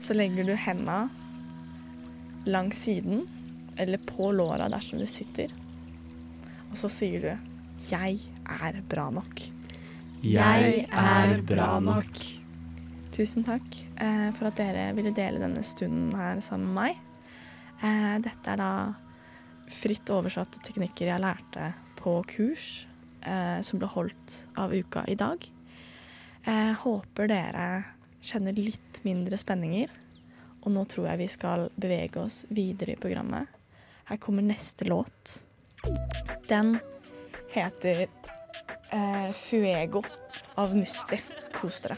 så 0.00 0.16
legger 0.16 0.48
du 0.48 0.54
henda 0.56 1.10
langs 2.48 2.80
siden, 2.86 3.26
eller 3.76 4.00
på 4.08 4.30
låra 4.32 4.70
dersom 4.72 5.04
du 5.04 5.06
sitter. 5.10 5.52
Og 6.70 6.80
så 6.80 6.88
sier 6.88 7.28
du 7.28 7.52
'Jeg 7.76 8.18
er 8.44 8.80
bra 8.88 9.10
nok'. 9.10 9.50
Jeg 10.22 10.88
er 10.90 11.42
bra 11.46 11.78
nok. 11.80 12.18
Tusen 13.12 13.44
takk 13.44 13.76
eh, 13.96 14.30
for 14.36 14.48
at 14.48 14.58
dere 14.58 14.90
ville 14.96 15.12
dele 15.14 15.40
denne 15.40 15.62
stunden 15.64 16.10
her 16.16 16.40
sammen 16.44 16.72
med 16.72 16.80
meg. 16.80 16.98
Eh, 17.84 18.16
dette 18.24 18.52
er 18.52 18.60
da 18.60 18.70
fritt 19.72 20.08
oversatte 20.12 20.60
teknikker 20.64 21.10
jeg 21.10 21.22
lærte 21.22 21.70
på 21.98 22.18
kurs 22.28 22.86
eh, 23.22 23.60
som 23.64 23.80
ble 23.80 23.88
holdt 23.92 24.36
av 24.58 24.74
uka 24.74 25.04
i 25.08 25.16
dag. 25.18 25.46
Jeg 26.46 26.74
håper 26.82 27.30
dere 27.30 27.68
kjenner 28.22 28.56
litt 28.56 29.00
mindre 29.06 29.38
spenninger. 29.40 29.90
Og 30.66 30.72
nå 30.74 30.82
tror 30.90 31.12
jeg 31.12 31.22
vi 31.22 31.30
skal 31.30 31.68
bevege 31.78 32.24
oss 32.24 32.42
videre 32.50 32.96
i 32.96 33.00
programmet. 33.00 33.46
Her 34.10 34.18
kommer 34.22 34.42
neste 34.42 34.86
låt. 34.90 35.38
Den 36.50 36.76
heter 37.56 38.04
eh, 38.06 39.32
'Fuego' 39.32 40.04
av 40.60 40.76
Musti. 40.76 41.20
Kos 41.56 41.80
dere. 41.84 41.96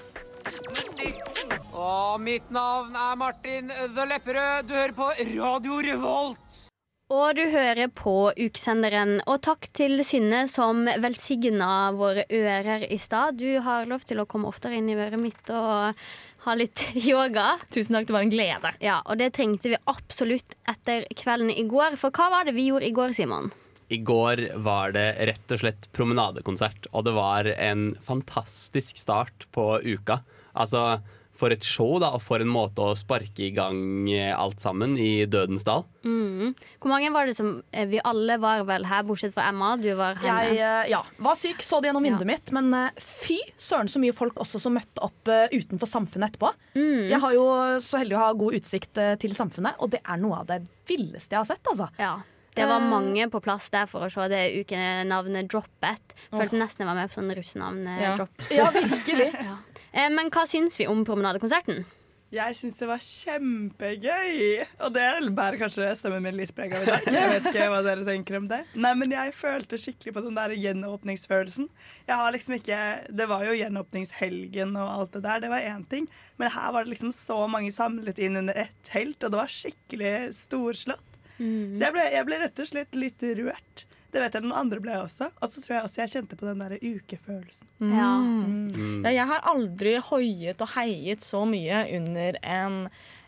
Og 1.78 2.20
mitt 2.20 2.48
navn 2.50 2.96
er 2.96 3.18
Martin 3.18 3.68
The 3.70 4.06
Lepperød. 4.10 4.66
Du 4.68 4.74
hører 4.74 4.94
på 4.96 5.10
Radio 5.34 5.78
Revolt. 5.84 6.64
Og 7.08 7.36
du 7.38 7.44
hører 7.48 7.88
på 7.88 8.32
ukesenderen. 8.36 9.20
Og 9.30 9.38
takk 9.46 9.68
til 9.72 10.02
Synne 10.04 10.42
som 10.50 10.82
velsigna 11.00 11.90
våre 11.96 12.26
ører 12.28 12.84
i 12.92 12.98
stad. 13.00 13.38
Du 13.40 13.60
har 13.64 13.86
lov 13.88 14.04
til 14.04 14.20
å 14.20 14.26
komme 14.28 14.50
oftere 14.50 14.76
inn 14.76 14.90
i 14.92 14.96
øret 14.98 15.20
mitt 15.22 15.52
og 15.54 16.02
ha 16.44 16.56
litt 16.58 16.82
yoga. 17.12 17.54
Tusen 17.72 17.96
takk, 17.96 18.10
det 18.10 18.16
var 18.18 18.26
en 18.26 18.34
glede. 18.34 18.74
Ja, 18.84 18.98
Og 19.06 19.16
det 19.22 19.32
trengte 19.38 19.72
vi 19.72 19.80
absolutt 19.88 20.58
etter 20.68 21.06
kvelden 21.16 21.54
i 21.54 21.64
går. 21.70 21.96
For 21.96 22.12
hva 22.12 22.28
var 22.34 22.48
det 22.48 22.56
vi 22.58 22.68
gjorde 22.68 22.90
i 22.90 22.94
går, 22.96 23.16
Simon? 23.16 23.48
I 23.88 24.00
går 24.04 24.42
var 24.64 24.92
det 24.96 25.06
rett 25.30 25.54
og 25.54 25.62
slett 25.62 25.88
promenadekonsert, 25.96 26.90
og 26.92 27.06
det 27.08 27.14
var 27.16 27.48
en 27.54 27.94
fantastisk 28.04 29.00
start 29.00 29.46
på 29.54 29.70
uka. 29.80 30.20
Altså, 30.58 30.98
for 31.38 31.54
et 31.54 31.64
show, 31.64 31.96
da, 32.02 32.10
og 32.16 32.22
for 32.24 32.42
en 32.42 32.50
måte 32.50 32.82
å 32.82 32.96
sparke 32.98 33.44
i 33.46 33.52
gang 33.54 34.08
eh, 34.10 34.32
alt 34.34 34.58
sammen 34.62 34.96
i 34.98 35.22
Dødens 35.30 35.64
dal. 35.66 35.84
Mm. 36.02 36.54
Hvor 36.82 36.90
mange 36.90 37.12
var 37.14 37.28
det 37.28 37.36
som 37.38 37.52
eh, 37.70 37.86
Vi 37.90 38.00
alle 38.02 38.38
var 38.42 38.64
vel 38.68 38.86
her, 38.90 39.04
bortsett 39.06 39.36
fra 39.36 39.46
Emma. 39.52 39.74
Du 39.78 39.86
var 39.98 40.18
hjemme. 40.18 40.48
Jeg 40.48 40.58
eh, 40.58 40.90
ja, 40.92 41.02
var 41.22 41.38
syk, 41.38 41.62
så 41.64 41.78
det 41.80 41.92
gjennom 41.92 42.08
vinduet 42.08 42.28
mitt, 42.28 42.52
men 42.56 42.74
fy 42.98 43.38
søren 43.54 43.90
så 43.90 44.02
mye 44.02 44.16
folk 44.16 44.40
også 44.42 44.60
som 44.62 44.74
møtte 44.76 45.04
opp 45.04 45.30
utenfor 45.52 45.88
Samfunnet 45.88 46.32
etterpå. 46.32 46.50
Mm. 46.74 47.06
Jeg 47.12 47.22
har 47.22 47.36
jo 47.36 47.46
så 47.84 48.02
heldig 48.02 48.18
å 48.18 48.24
ha 48.24 48.32
god 48.42 48.58
utsikt 48.58 49.00
til 49.22 49.36
Samfunnet, 49.36 49.78
og 49.78 49.94
det 49.94 50.02
er 50.02 50.20
noe 50.20 50.42
av 50.42 50.50
det 50.50 50.58
villeste 50.90 51.36
jeg 51.36 51.44
har 51.44 51.48
sett. 51.48 51.70
altså. 51.70 51.88
Ja. 52.00 52.16
Det 52.58 52.66
var 52.66 52.82
Eh, 52.82 52.90
mange 52.90 53.28
på 53.30 53.40
plass 53.44 53.68
der 53.74 53.86
for 53.90 54.06
å 54.06 54.10
se 54.12 54.28
det 54.32 54.42
ukenavnet 54.60 55.50
Droppet. 55.50 56.16
Følte 56.30 56.56
oh. 56.56 56.62
nesten 56.62 56.84
jeg 56.84 56.90
var 56.90 56.98
med 56.98 57.12
på 57.12 57.20
sånn 57.20 57.36
russenavn-drop. 57.38 58.02
Ja. 58.02 58.16
Drop. 58.18 58.48
Ja, 58.50 58.70
virkelig. 58.74 59.30
ja. 59.50 59.60
Eh, 59.92 60.10
Men 60.10 60.32
hva 60.34 60.44
syns 60.48 60.78
vi 60.80 60.88
om 60.90 61.04
promenadekonserten? 61.08 61.86
Jeg 62.28 62.52
syns 62.58 62.76
det 62.76 62.86
var 62.90 63.00
kjempegøy. 63.00 64.64
Og 64.84 64.90
det 64.92 65.04
bærer 65.32 65.56
kanskje 65.62 65.86
stemmen 65.96 66.26
min 66.26 66.36
litt 66.36 66.52
preg 66.56 66.74
av 66.76 66.84
i 66.84 66.90
dag. 66.90 67.06
Jeg 67.16 67.30
vet 67.32 67.46
ikke 67.48 67.68
hva 67.72 67.78
dere 67.86 68.04
tenker 68.04 68.36
om 68.36 68.50
det. 68.50 68.58
Nei, 68.76 68.90
men 69.00 69.14
jeg 69.14 69.32
følte 69.32 69.78
skikkelig 69.80 70.12
på 70.12 70.22
den 70.26 70.36
der 70.36 70.52
gjenåpningsfølelsen. 70.52 71.70
Jeg 72.04 72.20
har 72.20 72.34
liksom 72.34 72.58
ikke 72.58 72.80
Det 73.08 73.28
var 73.30 73.46
jo 73.48 73.56
gjenåpningshelgen 73.56 74.76
og 74.76 74.90
alt 74.92 75.16
det 75.16 75.24
der, 75.24 75.40
det 75.46 75.52
var 75.54 75.64
én 75.72 75.86
ting. 75.88 76.04
Men 76.36 76.52
her 76.52 76.74
var 76.76 76.84
det 76.84 76.92
liksom 76.92 77.14
så 77.16 77.40
mange 77.48 77.72
samlet 77.72 78.20
inn 78.20 78.36
under 78.42 78.60
ett 78.60 78.76
telt, 78.84 79.22
og 79.24 79.32
det 79.32 79.40
var 79.40 79.54
skikkelig 79.54 80.14
storslått. 80.36 81.17
Så 81.38 81.86
jeg 81.86 81.94
ble, 81.94 82.04
jeg 82.14 82.26
ble 82.28 82.36
rett 82.42 82.64
og 82.64 82.68
slett 82.70 82.92
litt 82.98 83.20
rørt. 83.40 83.76
Det 84.08 84.22
vet 84.22 84.36
jeg 84.38 84.44
noen 84.46 84.56
andre 84.56 84.80
ble 84.80 84.94
også. 85.02 85.26
Og 85.36 85.50
så 85.52 85.60
tror 85.62 85.74
jeg 85.76 85.84
også 85.88 86.00
jeg 86.00 86.12
kjente 86.14 86.36
på 86.40 86.46
den 86.48 86.62
der 86.64 86.72
ukefølelsen. 86.80 87.68
Ja. 87.92 88.12
Mm. 88.24 89.04
Ja, 89.04 89.10
jeg 89.12 89.26
har 89.32 89.40
aldri 89.52 89.92
hoiet 90.08 90.64
og 90.64 90.70
heiet 90.78 91.20
så 91.24 91.40
mye 91.48 91.78
under 91.98 92.38
en 92.40 92.74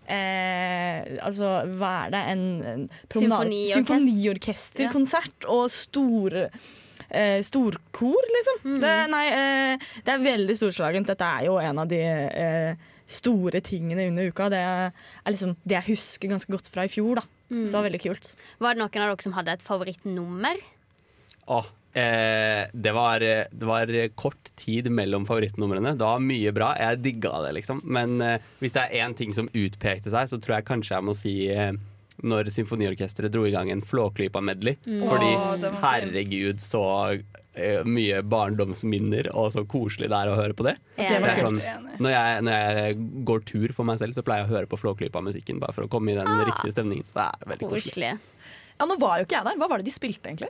eh, 0.08 1.18
altså, 1.20 1.48
hva 1.76 1.92
er 2.06 2.10
det? 2.14 2.22
En, 2.32 2.44
en 2.72 2.86
symfoniorkesterkonsert 3.12 5.44
og 5.52 5.64
store 5.74 6.42
eh, 7.10 7.40
storkor, 7.44 8.22
liksom. 8.36 8.58
Mm. 8.64 8.80
Det, 8.80 8.94
nei, 9.12 9.26
eh, 9.34 9.74
det 10.06 10.12
er 10.14 10.24
veldig 10.24 10.56
storslagent. 10.62 11.10
Dette 11.12 11.26
er 11.28 11.42
jo 11.50 11.54
en 11.60 11.78
av 11.84 11.88
de 11.90 12.00
eh, 12.08 12.72
store 13.10 13.62
tingene 13.64 14.08
under 14.10 14.30
uka. 14.30 14.48
Det 14.52 14.60
er, 14.60 14.94
liksom 15.28 15.56
det 15.64 15.78
jeg 15.78 15.88
husker 15.92 16.32
ganske 16.32 16.52
godt 16.52 16.70
fra 16.70 16.86
i 16.86 16.92
fjor. 16.92 17.20
da. 17.20 17.26
Mm. 17.50 17.64
Så 17.64 17.70
det 17.72 17.78
var 17.78 17.88
veldig 17.88 18.04
kult. 18.04 18.32
Var 18.62 18.74
det 18.74 18.82
noen 18.82 19.02
av 19.02 19.10
dere 19.10 19.26
som 19.26 19.36
hadde 19.36 19.58
et 19.58 19.66
favorittnummer? 19.66 20.62
Åh, 21.50 21.70
eh, 21.98 22.62
det, 22.72 22.94
var, 22.94 23.20
det 23.20 23.70
var 23.72 23.94
kort 24.14 24.52
tid 24.60 24.90
mellom 24.94 25.26
favorittnumrene. 25.26 25.96
Det 25.98 26.06
var 26.06 26.22
mye 26.22 26.54
bra. 26.54 26.72
Jeg 26.78 27.02
digga 27.02 27.40
det, 27.46 27.54
liksom. 27.58 27.82
Men 27.84 28.20
eh, 28.22 28.50
hvis 28.62 28.76
det 28.76 28.86
er 28.86 29.06
én 29.06 29.16
ting 29.18 29.34
som 29.34 29.50
utpekte 29.50 30.12
seg, 30.12 30.30
så 30.30 30.38
tror 30.38 30.60
jeg 30.60 30.70
kanskje 30.70 30.94
jeg 30.96 31.08
må 31.08 31.16
si 31.18 31.34
eh, 31.50 31.72
når 32.20 32.52
Symfoniorkesteret 32.52 33.32
dro 33.32 33.46
i 33.48 33.52
gang 33.54 33.70
en 33.72 33.82
Flåklypa-medley. 33.84 34.78
Mm. 34.86 35.04
Fordi 35.08 35.74
herregud, 35.82 36.62
så 36.62 36.84
mye 37.84 38.20
barndomsminner, 38.22 39.30
og 39.34 39.48
så 39.52 39.64
koselig 39.66 40.08
det 40.08 40.16
er 40.16 40.30
å 40.30 40.36
høre 40.38 40.54
på 40.54 40.64
det. 40.68 40.76
Ja, 40.96 41.08
det 41.08 41.20
var 41.24 41.28
er 41.34 41.40
sånn, 41.48 41.58
når, 42.00 42.10
jeg, 42.14 42.42
når 42.46 42.52
jeg 42.80 42.98
går 43.26 43.40
tur 43.50 43.72
for 43.76 43.84
meg 43.88 43.98
selv, 43.98 44.14
så 44.14 44.22
pleier 44.22 44.44
jeg 44.44 44.50
å 44.50 44.54
høre 44.54 44.70
på 44.70 44.78
Flåklypa-musikken, 44.80 45.58
bare 45.60 45.74
for 45.74 45.84
å 45.88 45.90
komme 45.90 46.12
i 46.12 46.18
den 46.18 46.28
Ah. 46.30 46.44
riktige 46.46 46.72
stemningen. 46.76 47.04
Så 47.10 47.18
Det 47.18 47.26
er 47.26 47.50
veldig 47.54 47.70
koselig. 47.74 48.12
Ja, 48.80 48.86
Nå 48.86 48.96
var 48.98 49.18
jo 49.18 49.26
ikke 49.26 49.36
jeg 49.36 49.44
der. 49.44 49.56
Hva 49.60 49.68
var 49.68 49.78
det 49.82 49.84
de 49.90 49.90
spilte, 49.92 50.30
egentlig? 50.30 50.48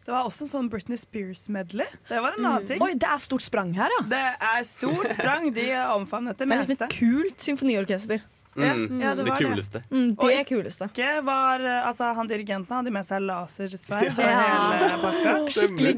Det 0.00 0.14
var 0.14 0.24
også 0.24 0.46
en 0.46 0.48
sånn 0.48 0.68
Britney 0.72 0.96
Spears-medley. 0.96 1.86
Det 2.08 2.18
var 2.22 2.32
en 2.38 2.44
annen 2.46 2.66
ting. 2.66 2.80
Oi, 2.82 2.94
det 2.94 3.06
er 3.06 3.18
stort 3.20 3.42
sprang 3.44 3.74
her, 3.76 3.90
ja. 3.98 4.02
Det 4.08 4.22
er 4.40 4.62
stort 4.64 5.12
sprang. 5.12 5.50
De 5.52 5.66
omfavnet 5.92 6.38
det 6.40 6.48
meste. 6.48 6.74
Det 6.74 6.80
er 6.80 6.86
liksom 6.86 6.86
et 6.86 6.96
kult 6.96 7.44
symfoniorkester. 7.44 8.22
Ja, 8.62 8.74
Mm, 8.74 9.00
ja, 9.02 9.14
det 9.14 9.24
det 9.24 9.36
kuleste. 9.38 9.80
kuleste. 9.80 9.82
Mm, 9.90 10.10
Og 10.18 10.28
det 10.30 10.46
kuleste. 10.48 10.88
Ikke 10.92 11.24
var, 11.24 11.60
altså, 11.86 12.14
han 12.14 12.28
dirigenten 12.28 12.76
hadde 12.76 12.90
med 12.92 13.04
seg 13.06 13.22
lasersverd. 13.22 14.12
og 14.18 14.24
Ja. 14.24 15.38
Skikkelig 15.50 15.94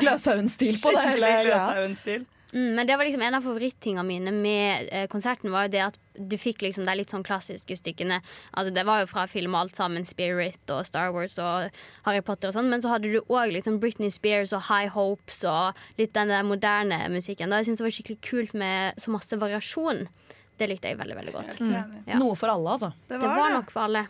Gløshaugen-stil 0.00 0.76
på 0.82 0.92
det 0.94 1.06
hele. 1.14 1.32
Gløshaugen-stil. 1.48 2.26
Mm, 2.50 2.74
men 2.74 2.86
det 2.88 2.96
var 2.98 3.06
liksom 3.06 3.22
en 3.22 3.34
av 3.38 3.44
favorittingene 3.46 4.02
mine 4.02 4.32
med 4.34 4.88
eh, 4.90 5.04
konserten 5.06 5.52
var 5.54 5.68
jo 5.68 5.70
det 5.76 5.82
at 5.84 5.98
du 6.18 6.34
fikk 6.36 6.64
liksom 6.64 6.82
de 6.84 6.96
litt 6.98 7.12
sånn 7.14 7.22
klassiske 7.22 7.76
stykkene. 7.78 8.16
Altså 8.58 8.72
Det 8.74 8.82
var 8.88 9.04
jo 9.04 9.06
fra 9.06 9.28
film 9.30 9.54
og 9.54 9.60
alt 9.60 9.76
sammen, 9.78 10.02
Spirit 10.04 10.58
og 10.74 10.82
Star 10.88 11.12
Wars 11.14 11.38
og 11.38 11.70
Harry 12.08 12.20
Potter 12.26 12.50
og 12.50 12.56
sånn, 12.58 12.66
men 12.72 12.82
så 12.82 12.90
hadde 12.90 13.12
du 13.12 13.20
òg 13.30 13.52
liksom 13.54 13.78
Britney 13.78 14.10
Spears 14.10 14.50
og 14.52 14.66
High 14.66 14.90
Hopes 14.96 15.44
og 15.46 15.78
litt 16.00 16.12
den 16.18 16.34
der 16.34 16.42
moderne 16.42 16.98
musikken. 17.14 17.50
Da 17.54 17.60
jeg 17.62 17.70
synes 17.70 17.78
det 17.78 17.86
var 17.86 17.94
skikkelig 18.00 18.20
kult 18.26 18.54
med 18.58 18.98
så 18.98 19.14
masse 19.14 19.38
variasjon. 19.38 20.08
Det 20.60 20.66
likte 20.68 20.90
jeg 20.92 20.98
veldig, 21.00 21.14
veldig 21.16 21.32
godt. 21.32 21.54
Mm. 21.64 21.72
Ja. 22.04 22.18
Noe 22.20 22.36
for 22.36 22.52
alle, 22.52 22.68
altså. 22.76 22.90
Det 23.08 23.16
var, 23.22 23.48
nok 23.54 23.70
for 23.72 23.86
alle. 23.88 24.02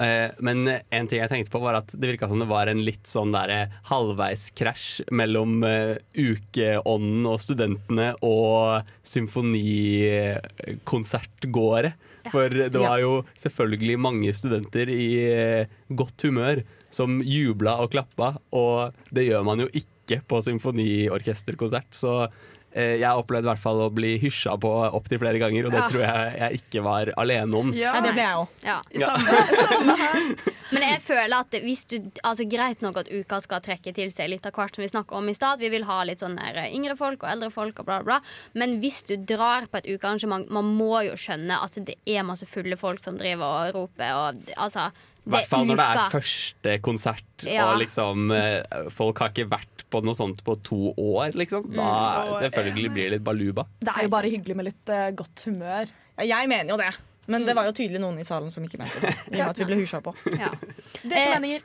Eh, 0.00 0.30
Men 0.40 0.64
en 0.70 1.08
ting 1.10 1.20
jeg 1.20 1.28
tenkte 1.28 1.52
på 1.52 1.60
var 1.60 1.74
at 1.82 1.92
det 1.92 2.08
virka 2.14 2.24
som 2.30 2.40
det 2.40 2.48
var 2.48 2.66
en 2.70 2.80
litt 2.86 3.04
sånn 3.10 3.32
der 3.34 3.48
eh, 3.52 3.68
halvveiskrasj 3.90 5.02
mellom 5.12 5.60
eh, 5.68 5.98
ukeånden 6.16 7.26
og 7.28 7.36
studentene 7.44 8.14
og 8.24 8.80
symfonikonsertgåere. 9.04 11.92
For 12.28 12.52
det 12.52 12.76
var 12.76 12.98
jo 13.00 13.22
selvfølgelig 13.40 13.96
mange 14.04 14.32
studenter 14.36 14.90
i 14.92 15.06
eh, 15.28 15.64
godt 15.88 16.22
humør 16.26 16.60
som 16.92 17.22
jubla 17.24 17.78
og 17.84 17.90
klappa, 17.92 18.34
og 18.56 18.92
det 19.14 19.24
gjør 19.28 19.42
man 19.44 19.60
jo 19.64 19.68
ikke 19.76 20.20
på 20.28 20.40
symfoniorkesterkonsert. 20.44 21.92
Så 21.96 22.28
jeg 22.72 23.08
opplevde 23.16 23.46
i 23.48 23.50
hvert 23.52 23.62
fall 23.62 23.80
å 23.80 23.88
bli 23.90 24.18
hysja 24.20 24.52
på 24.60 24.70
opptil 24.92 25.18
flere 25.18 25.38
ganger, 25.40 25.66
og 25.66 25.72
det 25.72 25.78
Ja. 25.80 25.86
tror 25.88 26.02
jeg 26.04 26.38
jeg 26.38 26.60
ikke 26.60 26.82
var 26.84 27.12
alene 27.16 27.54
om. 27.56 27.70
Nei, 27.72 28.00
det 28.04 28.12
ble 28.12 28.22
jeg 28.22 28.36
òg. 28.36 28.48
Ja. 28.62 28.82
Ja. 28.92 29.14
Men 30.72 30.84
jeg 30.84 31.00
føler 31.00 31.32
at 31.40 31.54
hvis 31.64 31.86
du 31.88 31.96
Altså 32.22 32.44
Greit 32.50 32.82
nok 32.84 32.98
at 33.00 33.08
uka 33.08 33.38
skal 33.40 33.62
trekke 33.64 33.94
til 33.96 34.10
seg 34.12 34.28
litt 34.34 34.44
av 34.48 34.52
hvert, 34.52 34.74
som 34.76 34.84
vi 34.84 34.90
snakker 34.92 35.16
om 35.16 35.28
i 35.30 35.34
stad. 35.36 35.62
Vi 35.62 35.70
vil 35.72 35.86
ha 35.88 36.02
litt 36.04 36.20
sånn 36.20 36.36
der 36.36 36.58
yngre 36.68 36.96
folk 36.98 37.22
og 37.24 37.30
eldre 37.32 37.50
folk 37.54 37.80
og 37.80 37.88
bla, 37.88 38.02
bla. 38.02 38.18
bla. 38.18 38.58
Men 38.58 38.78
hvis 38.82 39.02
du 39.08 39.16
drar 39.16 39.66
på 39.70 39.80
et 39.80 39.88
ukearrangement, 39.88 40.50
man 40.52 40.68
må 40.76 41.00
jo 41.08 41.16
skjønne 41.18 41.56
at 41.64 41.78
det 41.88 41.96
er 42.06 42.26
masse 42.26 42.46
fulle 42.48 42.76
folk 42.76 43.00
som 43.04 43.16
driver 43.20 43.46
og 43.68 43.74
roper 43.78 44.12
og 44.18 44.52
altså 44.56 44.90
I 45.28 45.32
hvert 45.36 45.50
fall 45.50 45.66
når 45.68 45.76
det 45.80 45.86
er 45.92 46.12
første 46.12 46.76
konsert, 46.84 47.44
Ja. 47.46 47.66
og 47.70 47.78
liksom 47.82 48.30
eh, 48.34 48.88
folk 48.90 49.20
har 49.22 49.30
ikke 49.34 49.48
vært 49.52 49.84
på 49.88 50.00
noe 50.04 50.16
sånt 50.16 50.40
på 50.44 50.56
to 50.64 50.92
år, 50.96 51.32
liksom. 51.36 51.68
Da 51.72 51.84
Mm. 51.88 52.32
Så 52.32 52.40
selvfølgelig 52.48 52.90
blir 52.92 53.04
det 53.08 53.12
litt 53.18 53.24
baluba. 53.24 53.64
Det 53.80 53.92
er 53.94 54.02
jo 54.08 54.10
bare 54.12 54.28
hyggelig 54.32 54.56
med 54.56 54.66
litt 54.68 54.90
uh, 54.92 55.10
godt 55.16 55.44
humør. 55.48 55.88
Ja, 56.18 56.24
jeg 56.40 56.48
mener 56.50 56.74
jo 56.74 56.76
det. 56.80 56.90
Men 57.28 57.44
det 57.44 57.52
var 57.56 57.66
jo 57.68 57.72
tydelig 57.76 58.00
noen 58.00 58.16
i 58.20 58.24
salen 58.24 58.48
som 58.50 58.64
ikke 58.64 58.78
mente 58.80 59.00
det. 59.04 59.10
I 59.36 59.40
at 59.44 59.58
vi 59.60 59.66
ble 59.68 59.76
husja 59.82 60.00
på. 60.00 60.14
Ja. 60.40 60.48
Delte 61.04 61.18
Eh, 61.20 61.34
meninger. 61.36 61.60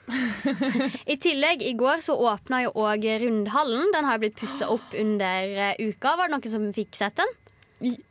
I 1.14 1.16
tillegg, 1.24 1.64
i 1.64 1.72
går 1.80 2.02
så 2.04 2.16
åpna 2.20 2.66
jo 2.66 2.74
òg 2.84 3.06
Rundhallen. 3.24 3.88
Den 3.96 4.04
har 4.10 4.18
jo 4.20 4.24
blitt 4.26 4.36
pussa 4.42 4.68
opp 4.76 4.92
under 5.00 5.56
eh, 5.70 5.76
uka. 5.80 6.18
Var 6.20 6.28
det 6.28 6.36
noen 6.36 6.52
som 6.52 6.68
fikk 6.76 7.00
sett 7.00 7.16
den? 7.22 7.32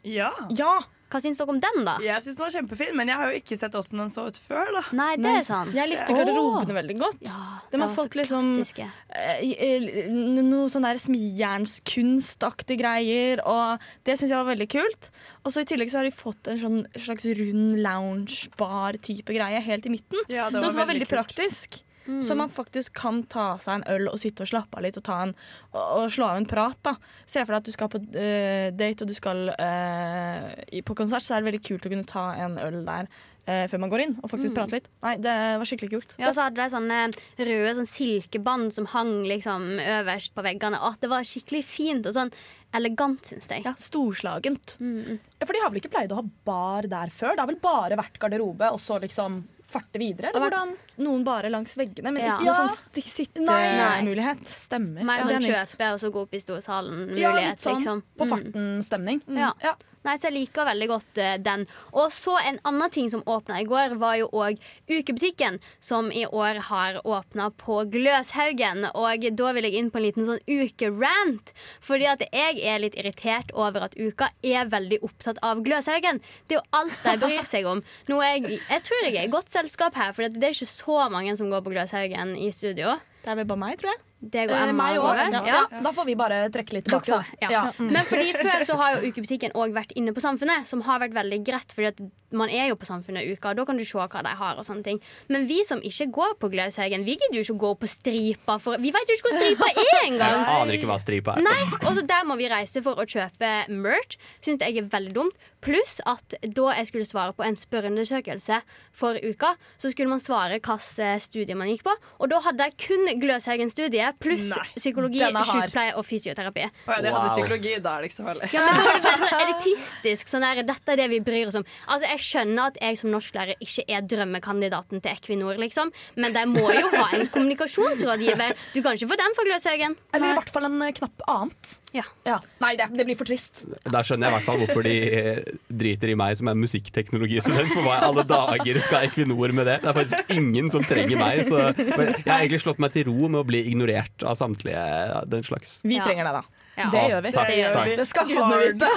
Ja. 0.04 0.30
Ja. 0.56 0.78
Hva 1.12 1.20
syns 1.20 1.36
dere 1.42 1.52
om 1.52 1.58
den, 1.60 1.82
da? 1.84 1.98
Jeg 2.00 2.24
syns 2.24 2.38
den 2.38 2.44
var 2.46 2.52
kjempefin, 2.54 2.94
men 2.96 3.10
jeg 3.12 3.20
har 3.20 3.32
jo 3.34 3.40
ikke 3.42 3.58
sett 3.60 3.74
åssen 3.76 4.00
den 4.00 4.12
så 4.14 4.24
ut 4.32 4.38
før. 4.40 4.70
da 4.78 4.82
Nei, 4.96 5.10
det 5.20 5.32
er 5.42 5.44
sant. 5.44 5.74
Jeg 5.76 5.90
likte 5.90 6.16
garderobene 6.16 6.76
veldig 6.78 6.96
godt. 7.02 7.20
De 7.20 7.28
det 7.28 7.80
har 7.80 7.84
var 7.84 7.94
fått 7.98 8.16
så 8.16 8.20
liksom 8.22 8.48
klassiske. 8.56 8.86
eh, 9.12 10.08
noe 10.12 10.70
sånn 10.72 10.86
der 10.88 10.96
smijernskunstaktige 11.02 12.80
greier, 12.80 13.42
og 13.44 13.82
det 14.08 14.16
syns 14.18 14.32
jeg 14.32 14.40
var 14.40 14.48
veldig 14.54 14.68
kult. 14.72 15.10
Og 15.44 15.52
så 15.52 15.62
I 15.66 15.68
tillegg 15.68 15.92
så 15.92 16.00
har 16.00 16.08
de 16.08 16.14
fått 16.16 16.48
en 16.48 16.60
sånn 16.64 16.80
slags 16.96 17.28
rund 17.38 17.76
loungebar-type 17.84 19.36
greie 19.36 19.60
helt 19.68 19.86
i 19.86 19.92
midten. 19.92 20.24
Ja, 20.28 20.48
det 20.48 20.58
var 20.60 20.64
noe 20.64 20.72
som 20.72 20.82
var 20.82 20.88
veldig 20.92 21.04
veldig 21.04 21.10
kult. 21.10 21.18
praktisk. 21.36 21.82
Mm. 22.06 22.22
Så 22.26 22.34
man 22.38 22.50
faktisk 22.50 22.94
kan 22.98 23.22
ta 23.30 23.52
seg 23.62 23.80
en 23.80 23.84
øl 23.94 24.08
og 24.10 24.18
sitte 24.18 24.42
og 24.42 24.50
slappe 24.50 24.78
av 24.78 24.82
litt 24.82 24.96
og, 24.98 25.04
ta 25.06 25.20
en, 25.22 25.34
og, 25.72 25.82
og 26.02 26.06
slå 26.10 26.30
av 26.32 26.40
en 26.40 26.48
prat. 26.50 26.78
da 26.82 26.96
Se 27.26 27.44
for 27.44 27.52
deg 27.54 27.60
at 27.62 27.68
du 27.68 27.74
skal 27.76 27.90
på 27.92 28.00
uh, 28.02 28.70
date 28.74 29.04
og 29.04 29.10
du 29.12 29.14
skal 29.14 29.52
uh, 29.54 30.80
på 30.82 30.96
konsert, 30.98 31.22
så 31.26 31.36
er 31.36 31.42
det 31.44 31.52
veldig 31.52 31.62
kult 31.68 31.86
å 31.86 31.92
kunne 31.92 32.08
ta 32.10 32.24
en 32.42 32.58
øl 32.62 32.80
der 32.86 33.06
eh, 33.46 33.64
før 33.70 33.80
man 33.82 33.90
går 33.92 34.02
inn 34.04 34.16
og 34.22 34.30
faktisk 34.30 34.50
Mm. 34.52 34.56
prate 34.56 34.76
litt. 34.76 34.88
Nei, 35.02 35.16
Det 35.22 35.34
var 35.58 35.66
skikkelig 35.66 35.90
kult. 35.94 36.12
Ja, 36.18 36.30
så 36.34 36.44
hadde 36.46 36.58
de 36.62 36.66
sånne 36.74 36.98
røde 37.38 37.72
sånn 37.78 37.88
silkebånd 37.90 38.72
som 38.74 38.86
hang 38.92 39.22
liksom 39.26 39.64
øverst 39.82 40.34
på 40.34 40.44
veggene. 40.46 40.78
Å, 40.78 40.92
det 41.00 41.10
var 41.10 41.22
skikkelig 41.26 41.64
fint 41.66 42.06
og 42.06 42.14
sånn 42.14 42.30
elegant, 42.74 43.22
syns 43.28 43.48
jeg. 43.50 43.64
Ja, 43.66 43.74
Storslagent. 43.78 44.76
Mm. 44.80 45.18
Ja, 45.40 45.46
For 45.46 45.52
de 45.54 45.60
har 45.62 45.70
vel 45.72 45.80
ikke 45.82 45.92
pleid 45.92 46.12
å 46.14 46.20
ha 46.22 46.26
bar 46.46 46.86
der 46.88 47.10
før? 47.12 47.34
Det 47.36 47.42
har 47.44 47.50
vel 47.50 47.60
bare 47.62 47.98
vært 48.00 48.18
garderobe, 48.22 48.70
og 48.72 48.80
så 48.80 48.98
liksom 49.02 49.42
farte 49.72 49.98
videre? 50.00 50.30
Eller 50.30 50.44
hvordan? 50.46 50.74
Noen 51.02 51.24
bare 51.26 51.50
langs 51.52 51.74
veggene, 51.80 52.12
men 52.12 52.22
ikke 52.22 52.44
Ja. 52.44 52.52
noe 52.52 52.68
sånn 52.68 53.02
sittemulighet. 53.02 54.44
Stemmer. 54.48 55.02
Mer 55.04 55.24
det 55.26 55.38
sånn 55.42 55.48
kjøpe 55.50 55.92
og 55.94 56.00
så 56.00 56.12
gå 56.12 56.22
opp 56.26 56.34
i 56.34 56.42
storsalen-mulighet, 56.42 57.18
Ja, 57.20 57.32
litt 57.36 57.60
sånn 57.64 57.80
liksom. 57.80 58.02
på 58.18 58.28
farten-stemning. 58.28 59.22
Mm. 59.28 59.38
Ja. 59.38 59.74
Nei, 60.02 60.16
så 60.18 60.28
Jeg 60.28 60.34
liker 60.34 60.66
veldig 60.66 60.88
godt 60.90 61.20
uh, 61.20 61.34
den. 61.42 61.66
Og 61.92 62.12
så 62.14 62.36
En 62.42 62.58
annen 62.68 62.90
ting 62.94 63.10
som 63.12 63.22
åpna 63.26 63.60
i 63.62 63.68
går, 63.68 63.96
var 64.02 64.16
jo 64.18 64.28
òg 64.32 64.60
Ukebutikken, 64.90 65.60
som 65.80 66.10
i 66.12 66.24
år 66.26 66.60
har 66.68 67.00
åpna 67.06 67.50
på 67.58 67.82
Gløshaugen. 67.92 68.86
Og 68.98 69.26
da 69.38 69.52
vil 69.54 69.68
jeg 69.68 69.78
inn 69.78 69.90
på 69.92 70.00
en 70.00 70.06
liten 70.06 70.26
sånn 70.28 70.42
ukerant. 70.48 71.54
Fordi 71.84 72.08
at 72.10 72.24
jeg 72.28 72.60
er 72.66 72.82
litt 72.82 72.98
irritert 72.98 73.52
over 73.54 73.86
at 73.88 73.96
Uka 73.98 74.32
er 74.42 74.70
veldig 74.72 75.02
opptatt 75.06 75.40
av 75.46 75.62
Gløshaugen. 75.64 76.22
Det 76.46 76.58
er 76.58 76.62
jo 76.62 76.82
alt 76.82 77.06
de 77.06 77.16
bryr 77.22 77.48
seg 77.48 77.68
om. 77.68 77.82
Jeg, 78.10 78.58
jeg 78.58 78.86
tror 78.86 79.06
jeg 79.06 79.16
er 79.16 79.26
i 79.28 79.32
godt 79.32 79.52
selskap 79.52 79.98
her, 79.98 80.14
for 80.16 80.26
det 80.26 80.42
er 80.42 80.56
ikke 80.56 80.70
så 80.70 81.08
mange 81.12 81.36
som 81.38 81.52
går 81.52 81.64
på 81.64 81.74
Gløshaugen 81.74 82.36
i 82.38 82.50
studio. 82.54 82.98
Det 83.22 83.30
er 83.30 83.38
vel 83.38 83.48
bare 83.48 83.62
meg, 83.62 83.78
tror 83.80 83.94
jeg. 83.94 84.02
Det 84.22 84.44
går 84.48 84.54
Eh, 84.54 84.68
Emma 84.70 84.92
eh, 84.92 84.98
og 85.02 85.08
også. 85.10 85.32
Ja. 85.32 85.42
Ja, 85.46 85.82
Da 85.82 85.90
får 85.92 86.04
vi 86.06 86.14
bare 86.14 86.36
trekke 86.54 86.76
litt 86.78 86.84
tilbake. 86.86 87.24
Ja. 87.42 87.48
Ja. 87.50 87.62
Mm. 87.78 87.88
Men 87.92 88.04
fordi 88.06 88.32
før 88.38 88.62
så 88.68 88.76
har 88.78 88.94
jo 89.00 89.10
Ukebutikken 89.10 89.52
òg 89.58 89.74
vært 89.74 89.92
inne 89.98 90.14
på 90.14 90.22
Samfunnet, 90.22 90.66
som 90.70 90.80
har 90.86 91.00
vært 91.02 91.16
veldig 91.16 91.40
greit. 91.44 91.72
Fordi 91.74 91.88
at 91.90 92.02
man 92.32 92.48
er 92.48 92.68
jo 92.70 92.76
på 92.80 92.86
Samfunnet 92.88 93.26
i 93.26 93.32
uka, 93.34 93.50
og 93.50 93.56
da 93.58 93.64
kan 93.68 93.76
du 93.76 93.84
se 93.84 93.98
hva 93.98 94.22
de 94.22 94.28
har. 94.38 94.56
og 94.56 94.64
sånne 94.64 94.82
ting 94.86 95.00
Men 95.28 95.46
vi 95.46 95.64
som 95.68 95.82
ikke 95.84 96.06
går 96.14 96.36
på 96.40 96.48
Gløshaugen, 96.54 97.04
vi 97.04 97.16
gidder 97.18 97.36
jo 97.36 97.42
ikke 97.44 97.56
å 97.58 97.62
gå 97.66 97.72
på 97.82 97.88
Stripa. 97.90 98.58
For 98.62 98.78
vi 98.78 98.92
vet 98.94 99.10
jo 99.10 99.18
ikke 99.18 99.28
hvor 99.28 99.36
Stripa 99.40 99.68
er 99.68 99.82
Jeg 99.92 100.12
engang! 100.12 100.46
aner 100.62 100.78
ikke 100.78 100.86
hva 100.88 101.00
stripa 101.02 101.34
er. 101.36 101.42
Nei, 101.42 101.60
og 101.82 101.92
så 101.98 102.06
Der 102.06 102.24
må 102.24 102.36
vi 102.38 102.48
reise 102.48 102.80
for 102.82 102.94
å 102.94 103.04
kjøpe 103.04 103.50
merch. 103.74 104.16
Syns 104.40 104.62
jeg 104.62 104.78
er 104.78 104.88
veldig 104.92 105.12
dumt. 105.18 105.36
Pluss 105.62 105.98
at 106.06 106.34
da 106.42 106.72
jeg 106.78 106.86
skulle 106.88 107.06
svare 107.06 107.34
på 107.36 107.44
en 107.46 107.54
spørreundersøkelse 107.58 108.62
for 108.92 109.18
uka, 109.22 109.52
så 109.78 109.90
skulle 109.92 110.08
man 110.10 110.20
svare 110.22 110.58
hvilket 110.58 111.22
studie 111.22 111.54
man 111.58 111.68
gikk 111.70 111.84
på. 111.86 111.94
Og 112.18 112.30
da 112.32 112.40
hadde 112.46 112.64
jeg 112.70 112.78
kun 112.88 113.06
Gløshaugen-studiet 113.22 114.11
pluss 114.20 114.50
psykologi, 114.76 115.22
sykepleie 115.22 115.94
og 115.98 116.06
fysioterapi. 116.06 116.66
Oh, 116.86 116.94
ja, 116.94 117.00
de 117.04 117.12
hadde 117.14 117.32
psykologi, 117.34 117.74
da 117.82 117.98
så 118.12 118.26
farlig. 118.26 118.48
Ja, 118.52 118.64
men 118.66 118.78
da 118.78 118.86
var 118.86 118.98
det 118.98 119.04
veldig 119.08 119.28
sånn 119.28 119.42
elitistisk. 119.46 120.32
Sånn 120.32 120.46
der, 120.46 120.62
dette 120.68 120.94
er 120.94 121.02
det 121.02 121.08
vi 121.12 121.20
bryr 121.24 121.50
oss 121.50 121.58
om. 121.60 121.66
Altså, 121.86 122.08
Jeg 122.10 122.24
skjønner 122.26 122.72
at 122.72 122.80
jeg 122.82 123.00
som 123.00 123.12
norsklærer 123.14 123.62
ikke 123.62 123.86
er 123.88 124.08
drømmekandidaten 124.12 125.02
til 125.02 125.12
Equinor, 125.12 125.60
liksom. 125.60 125.92
Men 126.18 126.36
de 126.36 126.44
må 126.50 126.64
jo 126.74 126.88
ha 126.96 127.08
en 127.18 127.28
kommunikasjonsrådgiver. 127.32 128.56
Du 128.74 128.82
kan 128.82 128.98
ikke 128.98 129.10
få 129.12 129.20
den 129.20 129.38
fra 129.38 129.46
Gløshaugen. 129.48 129.96
Eller 130.12 130.32
i 130.32 130.36
hvert 130.40 130.52
fall 130.52 130.68
en 130.68 130.80
eh, 130.82 130.94
knapp 130.98 131.24
annet. 131.30 131.76
Ja. 131.92 132.38
Nei, 132.62 132.72
det, 132.80 132.86
det 132.96 133.04
blir 133.04 133.18
for 133.20 133.28
trist. 133.28 133.66
Da 133.84 134.00
skjønner 134.06 134.28
jeg 134.28 134.32
i 134.32 134.36
hvert 134.38 134.46
fall 134.46 134.60
hvorfor 134.62 134.86
de 134.86 134.94
eh, 135.12 135.40
driter 135.68 136.12
i 136.12 136.16
meg 136.18 136.38
som 136.40 136.48
er 136.48 136.56
musikkteknologistudent. 136.56 137.72
For 137.74 137.84
hva 137.84 137.98
i 137.98 138.06
alle 138.08 138.24
dager 138.28 138.80
skal 138.86 139.08
Equinor 139.08 139.52
med 139.52 139.68
det? 139.68 139.78
Det 139.82 139.90
er 139.92 139.98
faktisk 139.98 140.32
ingen 140.32 140.70
som 140.72 140.84
trenger 140.88 141.20
meg. 141.20 141.44
Så 141.48 141.60
jeg 141.76 142.26
har 142.26 142.40
egentlig 142.40 142.62
slått 142.64 142.80
meg 142.82 142.94
til 142.96 143.06
ro 143.10 143.28
med 143.28 143.42
å 143.42 143.46
bli 143.46 143.60
ignorert 143.72 144.01
av 144.22 144.36
samtlige 144.40 145.24
den 145.30 145.42
slags. 145.42 145.80
Vi 145.84 145.96
Ja. 145.96 146.04
trenger 146.04 146.24
deg, 146.24 146.32
da. 146.40 146.42
Ja. 146.74 146.86
Det 146.88 147.00
gjør 147.10 147.22
vi. 147.22 147.30
Takk, 147.36 147.48
Det 147.52 147.56
gjør 147.58 147.74
vi. 147.84 147.96
Det 147.96 148.06
skal 148.08 148.28
gudene 148.30 148.58
vite. 148.62 148.88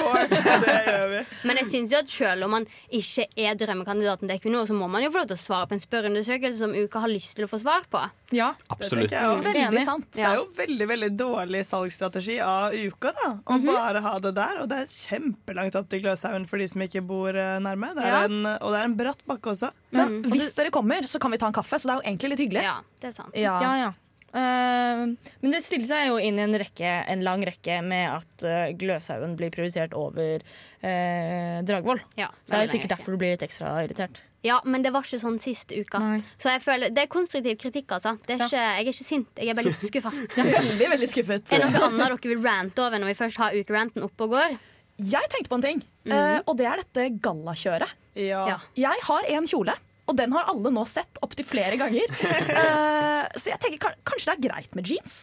Det. 0.66 1.26
Men 1.44 1.58
jeg 1.60 1.68
synes 1.68 1.92
jo 1.92 1.98
at 2.00 2.08
selv 2.12 2.46
om 2.48 2.54
man 2.56 2.66
ikke 2.96 3.26
er 3.36 3.58
drømmekandidaten 3.60 4.30
til 4.30 4.36
Equinor, 4.38 4.68
så 4.70 4.76
må 4.78 4.88
man 4.90 5.04
jo 5.04 5.10
få 5.12 5.22
lov 5.24 5.28
til 5.32 5.36
å 5.36 5.42
svare 5.42 5.68
på 5.68 5.76
en 5.76 5.84
spørreundersøkelse 5.84 6.62
som 6.62 6.72
Uka 6.76 7.02
har 7.04 7.12
lyst 7.12 7.36
til 7.36 7.48
å 7.48 7.52
få 7.52 7.60
svar 7.60 7.84
på. 7.92 8.02
Ja, 8.36 8.54
Absolutt. 8.72 9.10
Det 9.12 9.20
tenker 9.20 9.60
jeg. 9.60 9.72
Veldig 9.74 9.84
sant. 9.86 10.08
Det 10.16 10.24
er 10.26 10.38
jo 10.40 10.46
veldig 10.56 10.88
veldig 10.94 11.10
dårlig 11.20 11.66
salgsstrategi 11.68 12.40
av 12.42 12.74
uka 12.74 13.12
da 13.20 13.28
å 13.44 13.60
bare 13.66 14.02
ha 14.08 14.16
det 14.24 14.34
der. 14.40 14.62
Og 14.64 14.70
det 14.72 14.80
er 14.86 14.96
kjempelangt 14.96 15.76
opp 15.76 15.90
til 15.92 16.02
Gløshaugen 16.06 16.48
for 16.50 16.58
de 16.64 16.70
som 16.72 16.82
ikke 16.88 17.04
bor 17.06 17.36
eh, 17.36 17.58
nærme. 17.60 17.92
Det 17.98 18.04
er 18.08 18.16
Ja. 18.16 18.24
en, 18.30 18.40
og 18.56 18.72
det 18.72 18.80
er 18.80 18.88
en 18.88 18.96
bratt 18.98 19.22
bakke 19.28 19.52
også. 19.52 19.72
Men 19.92 20.24
hvis 20.32 20.54
dere 20.56 20.72
kommer, 20.72 21.04
så 21.12 21.20
kan 21.20 21.32
vi 21.32 21.38
ta 21.44 21.48
en 21.52 21.54
kaffe, 21.60 21.76
så 21.76 21.92
det 21.92 21.94
er 21.94 22.02
jo 22.02 22.08
egentlig 22.10 22.30
litt 22.34 22.44
hyggelig. 22.48 22.64
Ja, 22.64 22.80
det 23.02 23.12
er 23.12 23.16
sant. 23.20 23.36
Ja. 23.36 23.60
Ja, 23.62 23.76
ja. 23.84 23.92
Eh, 24.36 25.02
men 25.42 25.54
det 25.54 25.62
stiller 25.64 25.88
seg 25.88 26.10
jo 26.10 26.20
inn 26.20 26.40
i 26.40 26.44
en, 26.44 26.58
rekke, 26.60 26.92
en 27.08 27.24
lang 27.24 27.44
rekke 27.48 27.80
med 27.86 28.10
at 28.18 28.46
uh, 28.48 28.70
Gløshaugen 28.76 29.38
blir 29.40 29.54
prioritert 29.54 29.96
over 29.96 30.44
eh, 30.44 31.58
Dragvoll. 31.66 32.02
Ja, 32.20 32.32
Så 32.44 32.52
det 32.54 32.58
er 32.60 32.66
jo 32.66 32.74
sikkert 32.74 32.96
derfor 32.98 33.16
du 33.16 33.22
blir 33.22 33.36
litt 33.36 33.46
ekstra 33.46 33.78
irritert. 33.86 34.20
Ja, 34.46 34.60
men 34.68 34.84
det 34.86 34.92
var 34.94 35.08
ikke 35.08 35.18
sånn 35.24 35.40
sist 35.42 35.72
uka. 35.74 36.00
Så 36.38 36.52
jeg 36.54 36.62
føler, 36.62 36.92
Det 36.94 37.06
er 37.06 37.10
konstruktiv 37.10 37.58
kritikk, 37.64 37.96
altså. 37.98 38.14
Det 38.28 38.36
er 38.36 38.44
ikke, 38.46 38.62
jeg 38.62 38.84
er 38.84 38.92
ikke 38.92 39.08
sint, 39.08 39.42
jeg 39.42 39.50
er 39.50 39.58
bare 39.58 39.72
litt 39.72 39.88
skuffa. 39.90 40.12
Jeg 40.36 40.52
veldig, 40.52 40.90
veldig 40.92 41.10
skuffet. 41.10 41.50
Er 41.56 41.64
det 41.64 41.72
noe 41.74 41.88
annet 41.88 42.04
dere 42.06 42.32
vil 42.36 42.44
rante 42.44 42.86
over 42.86 43.02
når 43.02 43.14
vi 43.14 43.18
først 43.24 43.42
har 43.42 43.58
ukeranten 43.58 44.06
oppe 44.06 44.28
og 44.28 44.36
går? 44.36 44.60
Jeg 45.02 45.32
tenkte 45.32 45.52
på 45.52 45.58
en 45.58 45.66
ting, 45.66 45.82
eh, 46.08 46.38
og 46.46 46.54
det 46.60 46.68
er 46.70 46.84
dette 46.84 47.08
gallakjøret. 47.24 47.96
Ja. 48.16 48.46
Ja. 48.48 48.60
Jeg 48.80 49.02
har 49.10 49.28
en 49.34 49.50
kjole, 49.50 49.74
og 50.06 50.18
den 50.20 50.34
har 50.36 50.50
alle 50.52 50.72
nå 50.74 50.84
sett 50.90 51.18
opptil 51.26 51.46
flere 51.48 51.78
ganger. 51.82 52.12
Uh, 52.20 53.26
så 53.40 53.52
jeg 53.54 53.62
tenker 53.64 53.96
kanskje 54.06 54.32
det 54.32 54.38
er 54.38 54.46
greit 54.50 54.76
med 54.78 54.88
jeans. 54.92 55.18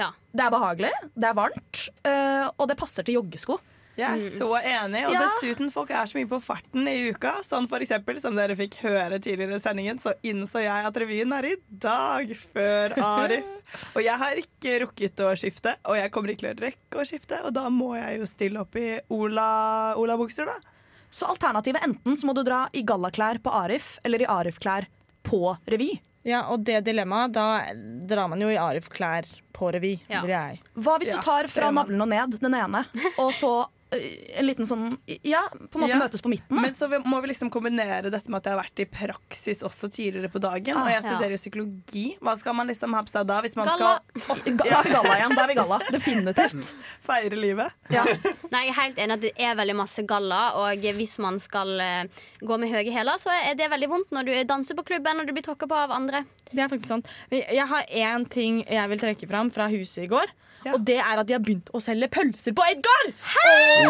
Ja. 0.00 0.08
Det 0.34 0.42
er 0.42 0.50
behagelig, 0.50 0.90
det 1.14 1.28
er 1.30 1.36
varmt, 1.38 1.84
uh, 2.08 2.48
og 2.58 2.66
det 2.70 2.74
passer 2.80 3.06
til 3.06 3.20
joggesko. 3.20 3.60
Jeg 3.94 4.10
er 4.10 4.22
så 4.26 4.48
enig, 4.58 5.04
og 5.06 5.12
Ja. 5.14 5.20
dessuten 5.22 5.68
folk 5.70 5.92
er 5.94 6.08
så 6.10 6.16
mye 6.18 6.26
på 6.26 6.40
farten 6.42 6.88
i 6.90 7.12
uka. 7.14 7.36
Sånn 7.46 7.68
for 7.70 7.78
eksempel, 7.78 8.16
som 8.18 8.34
dere 8.34 8.56
fikk 8.58 8.80
høre 8.82 9.20
tidligere 9.22 9.54
i 9.54 9.62
sendingen, 9.62 10.00
så 10.02 10.16
innså 10.26 10.64
jeg 10.64 10.88
at 10.88 10.98
revyen 10.98 11.30
er 11.36 11.46
i 11.52 11.54
dag 11.70 12.32
før 12.56 12.96
Arif. 13.06 13.46
Og 13.94 14.02
jeg 14.02 14.18
har 14.18 14.40
ikke 14.42 14.74
rukket 14.82 15.22
å 15.22 15.30
skifte, 15.38 15.76
og 15.86 15.94
jeg 16.00 16.10
kommer 16.10 16.34
ikke 16.34 16.42
til 16.42 16.50
å 16.50 16.64
rekke 16.66 16.98
å 16.98 17.06
skifte, 17.06 17.38
og 17.46 17.54
da 17.54 17.68
må 17.70 17.92
jeg 17.94 18.18
jo 18.18 18.26
stille 18.32 18.64
opp 18.66 18.74
i 18.82 18.88
Ola- 19.14 19.94
Ola-bukser, 20.02 20.50
da. 20.50 20.58
Så 21.14 21.28
alternativet 21.30 21.84
enten 21.86 22.16
så 22.18 22.26
må 22.26 22.34
du 22.34 22.42
dra 22.42 22.64
i 22.74 22.82
gallaklær 22.82 23.38
på 23.44 23.52
Arif, 23.54 23.92
eller 24.02 24.24
i 24.24 24.26
Arif-klær 24.26 24.88
på 25.22 25.56
revy. 25.70 25.92
Ja, 26.26 26.40
og 26.50 26.64
det 26.66 26.80
dilemmaet, 26.86 27.34
da 27.36 27.44
drar 28.08 28.30
man 28.32 28.40
jo 28.42 28.48
i 28.50 28.56
Arif-klær 28.58 29.28
på 29.54 29.68
revy, 29.76 29.92
Ja. 30.10 30.22
vil 30.24 30.32
jeg. 30.34 30.60
Hva 30.74 30.96
hvis 30.98 31.12
du 31.12 31.20
tar 31.22 31.46
fra 31.52 31.70
navlen 31.70 32.00
og 32.02 32.08
ned 32.10 32.38
den 32.40 32.54
ene, 32.58 32.82
og 33.22 33.30
så 33.36 33.52
en 33.94 34.46
liten 34.46 34.66
sånn 34.68 34.84
Ja, 35.22 35.42
på 35.50 35.78
en 35.78 35.84
måte 35.84 35.90
Ja. 35.94 35.98
møtes 36.00 36.22
på 36.24 36.28
midten? 36.32 36.54
da. 36.56 36.62
Men 36.62 36.72
så 36.74 36.88
må 37.04 37.20
vi 37.22 37.28
liksom 37.32 37.50
kombinere 37.50 38.10
dette 38.10 38.28
med 38.30 38.38
at 38.38 38.44
jeg 38.44 38.54
har 38.54 38.62
vært 38.62 38.80
i 38.80 38.86
praksis 38.86 39.62
også 39.62 39.88
tidligere 39.92 40.30
på 40.32 40.40
dagen. 40.40 40.76
Ah, 40.76 40.84
og 40.84 40.90
jeg 40.90 41.02
studerer 41.04 41.30
jo 41.36 41.40
psykologi. 41.40 42.04
Hva 42.20 42.36
skal 42.38 42.54
man 42.54 42.66
liksom 42.68 42.94
ha 42.94 43.02
på 43.02 43.08
seg 43.14 43.26
da? 43.26 43.40
Hvis 43.42 43.56
man 43.56 43.66
Galla. 43.68 43.98
skal 44.20 44.36
er 44.54 44.56
galla 44.92 45.14
igjen. 45.18 45.34
Da 45.36 45.42
er 45.44 45.48
vi 45.48 45.54
galla. 45.54 45.78
Definitivt. 45.92 46.74
feire 47.08 47.36
livet. 47.36 47.72
Nei, 47.90 48.64
jeg 48.66 48.72
er 48.74 48.78
helt 48.80 48.98
enig 48.98 49.12
at 49.18 49.20
det 49.20 49.32
er 49.36 49.54
veldig 49.58 49.76
masse 49.76 50.02
galla, 50.06 50.42
og 50.60 50.78
hvis 50.98 51.18
man 51.18 51.38
skal 51.42 51.74
eh, 51.80 52.04
gå 52.40 52.58
med 52.60 52.70
høye 52.72 52.92
hæler, 52.92 53.18
så 53.22 53.30
er 53.34 53.54
det 53.58 53.70
veldig 53.70 53.88
vondt 53.90 54.10
når 54.14 54.24
du 54.28 54.32
danser 54.44 54.74
på 54.78 54.84
klubben 54.84 55.20
og 55.20 55.26
du 55.26 55.32
blir 55.32 55.42
tråkka 55.46 55.66
på 55.70 55.74
av 55.76 55.90
andre. 55.94 56.24
Det 56.52 56.62
er 56.62 56.68
faktisk 56.70 56.88
sant. 56.88 57.06
Jeg 57.30 57.66
har 57.66 57.84
én 57.90 58.28
ting 58.30 58.62
jeg 58.68 58.88
vil 58.90 58.98
trekke 59.00 59.28
fram 59.28 59.50
fra 59.50 59.68
huset 59.72 60.04
i 60.04 60.10
går. 60.10 60.26
Og 60.72 60.80
det 60.88 60.96
er 60.96 61.20
at 61.20 61.26
de 61.28 61.34
har 61.36 61.42
begynt 61.44 61.68
å 61.76 61.80
selge 61.82 62.08
pølser 62.14 62.54
på 62.56 62.64
Edgar! 62.70 63.10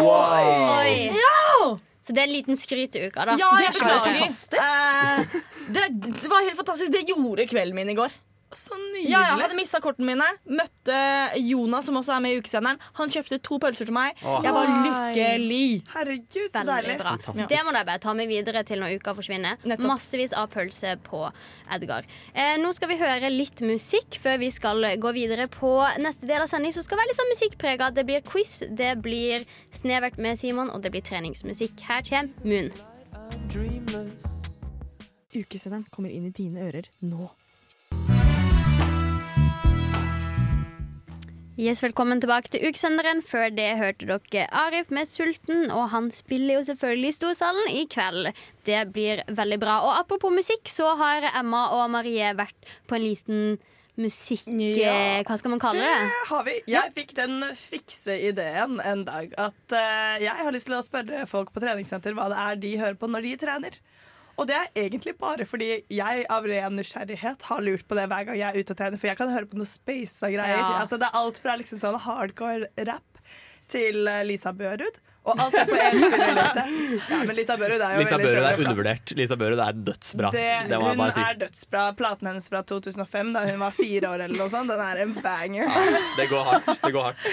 Oi. 0.01 1.09
Ja! 1.15 1.71
Så 2.05 2.13
det 2.13 2.21
er 2.21 2.27
en 2.27 2.35
liten 2.35 2.59
skryteuke, 2.59 3.15
da. 3.25 3.33
Ja, 3.39 3.47
jeg 3.63 3.71
Det 3.73 3.79
er 3.79 3.79
beklager. 3.79 4.03
fantastisk. 4.05 4.53
Eh, 4.61 5.69
det, 5.73 5.85
det 6.21 6.29
var 6.29 6.43
helt 6.45 6.59
fantastisk. 6.59 6.91
Det 6.93 7.01
gjorde 7.09 7.47
kvelden 7.49 7.75
min 7.79 7.89
i 7.89 7.97
går. 7.97 8.13
Så 8.53 8.77
nydelig. 8.77 9.09
Ja, 9.09 9.21
jeg 9.33 9.41
hadde 9.41 9.55
mista 9.57 9.79
kortene 9.83 10.05
mine. 10.13 10.25
Møtte 10.47 10.97
Jonas, 11.41 11.87
som 11.89 11.97
også 11.99 12.13
er 12.15 12.21
med 12.23 12.35
i 12.35 12.39
ukesenderen. 12.39 12.79
Han 12.99 13.11
kjøpte 13.11 13.39
to 13.43 13.57
pølser 13.59 13.89
til 13.89 13.95
meg. 13.95 14.15
Åh. 14.21 14.37
Jeg 14.45 14.55
var 14.55 14.69
lykkelig. 14.85 15.69
Herregud, 15.91 16.51
så 16.53 16.61
deilig. 16.69 16.95
Det 17.49 17.59
må 17.65 17.73
dere 17.75 17.87
bare 17.89 18.01
ta 18.05 18.13
med 18.15 18.29
videre 18.31 18.63
til 18.67 18.79
når 18.79 18.95
uka 19.01 19.15
forsvinner. 19.17 19.57
Nettopp. 19.65 19.89
Massevis 19.89 20.35
av 20.37 20.47
pølse 20.53 20.95
på 21.03 21.23
Edgar. 21.75 22.07
Eh, 22.33 22.55
nå 22.61 22.71
skal 22.77 22.93
vi 22.93 22.99
høre 23.01 23.31
litt 23.33 23.63
musikk 23.65 24.19
før 24.23 24.39
vi 24.45 24.51
skal 24.53 24.87
gå 25.03 25.15
videre 25.17 25.49
på 25.51 25.73
neste 26.03 26.29
del 26.29 26.45
av 26.45 26.51
sending. 26.51 26.71
Så 26.75 26.85
skal 26.85 27.01
være 27.01 27.11
litt 27.11 27.19
sånn 27.19 27.33
musikkprega. 27.33 27.91
Det 27.97 28.05
blir 28.07 28.23
quiz, 28.29 28.61
det 28.69 28.93
blir 29.03 29.47
Snevert 29.75 30.19
med 30.21 30.39
Simon, 30.39 30.69
og 30.71 30.85
det 30.85 30.93
blir 30.93 31.03
treningsmusikk. 31.03 31.81
Her 31.89 32.05
kommer 32.07 32.31
Moon. 32.45 32.69
Ukesenderen 35.35 35.83
kommer 35.91 36.13
inn 36.13 36.29
i 36.29 36.31
dine 36.35 36.69
ører 36.69 36.87
nå. 37.03 37.27
Yes, 41.55 41.79
velkommen 41.79 42.19
tilbake 42.19 42.49
til 42.51 42.65
ukesenderen. 42.67 43.21
Før 43.23 43.45
det 43.55 43.77
hørte 43.79 44.03
dere 44.09 44.41
Arif 44.51 44.89
med 44.91 45.07
'Sulten', 45.07 45.71
og 45.71 45.85
han 45.89 46.09
spiller 46.11 46.57
jo 46.57 46.63
selvfølgelig 46.67 47.07
i 47.07 47.15
Storsalen 47.15 47.69
i 47.71 47.85
kveld. 47.87 48.33
Det 48.65 48.81
blir 48.91 49.21
veldig 49.31 49.59
bra. 49.61 49.77
Og 49.87 49.99
apropos 49.99 50.35
musikk, 50.35 50.67
så 50.67 50.97
har 50.99 51.23
Emma 51.31 51.69
og 51.77 51.89
Marie 51.89 52.33
vært 52.35 52.67
på 52.89 52.95
en 52.95 53.05
liten 53.07 53.57
musikk... 53.95 54.51
Ja, 54.75 55.23
Hva 55.23 55.37
skal 55.39 55.55
man 55.55 55.63
kalle 55.63 55.79
det? 55.79 55.95
Det 55.95 56.27
har 56.27 56.43
vi. 56.43 56.59
Jeg 56.67 56.91
fikk 56.91 57.15
den 57.15 57.39
fikse 57.55 58.19
ideen 58.19 58.81
en 58.83 59.05
dag 59.07 59.31
at 59.39 59.79
eh, 59.79 60.27
jeg 60.27 60.35
har 60.35 60.51
lyst 60.51 60.67
til 60.67 60.75
å 60.75 60.83
spørre 60.83 61.23
folk 61.25 61.55
på 61.55 61.63
treningssenter 61.63 62.19
hva 62.19 62.27
det 62.35 62.41
er 62.49 62.59
de 62.67 62.77
hører 62.83 62.99
på 62.99 63.07
når 63.07 63.29
de 63.29 63.37
trener. 63.47 63.79
Og 64.35 64.47
det 64.49 64.55
er 64.57 64.67
egentlig 64.85 65.15
bare 65.21 65.45
fordi 65.47 65.69
jeg 65.95 66.25
av 66.31 66.45
ren 66.49 66.75
nysgjerrighet 66.79 67.45
har 67.49 67.63
lurt 67.63 67.85
på 67.87 67.95
det 67.97 68.07
hver 68.11 68.27
gang 68.27 68.39
jeg 68.41 68.49
er 68.51 68.59
ute 68.65 68.75
og 68.75 68.79
trener. 68.81 68.99
For 68.99 69.11
jeg 69.11 69.19
kan 69.21 69.31
høre 69.31 69.47
på 69.51 69.59
noe 69.61 69.69
spaisa 69.69 70.27
greier. 70.33 70.59
Ja. 70.59 70.71
Altså, 70.83 70.99
det 70.99 71.07
er 71.07 71.19
alt 71.21 71.39
fra 71.43 71.55
liksom 71.61 71.79
sånn 71.81 71.99
hardcore 72.03 72.67
rap 72.89 73.21
til 73.71 74.05
eh, 74.11 74.23
Lisa 74.27 74.51
Børud. 74.53 74.99
Og 75.25 75.39
alt 75.41 75.55
er 75.57 75.65
på 75.65 75.77
én 75.81 75.95
spillerliste. 75.97 76.63
Ja, 77.09 77.19
men 77.25 77.33
Lisa 77.33 77.55
Børud 77.57 77.81
er 77.81 77.95
jo 77.95 78.01
Lisa 78.03 78.17
veldig 78.19 78.27
Børud 78.35 78.45
er 78.45 78.59
undervurdert. 78.61 79.13
Lisa 79.17 79.37
Børud 79.41 79.61
er 79.63 79.79
dødsbra. 79.87 80.29
Det, 80.35 80.43
Det, 80.69 80.77
hun 80.83 80.99
bare 81.01 81.15
si. 81.15 81.23
er 81.25 81.39
dødsbra. 81.41 81.85
Platen 81.97 82.29
hennes 82.29 82.49
fra 82.51 82.61
2005, 82.69 83.31
da 83.33 83.41
hun 83.47 83.63
var 83.63 83.73
fire 83.73 84.11
år, 84.11 84.25
eller 84.27 84.37
noe 84.37 84.51
sånt, 84.51 84.69
den 84.69 84.83
er 84.85 85.01
en 85.01 85.15
banger. 85.25 85.71
Det 86.19 86.27
går 86.29 86.43
hardt. 86.51 86.69
Det 86.83 86.91
går 86.93 87.07
hardt. 87.07 87.25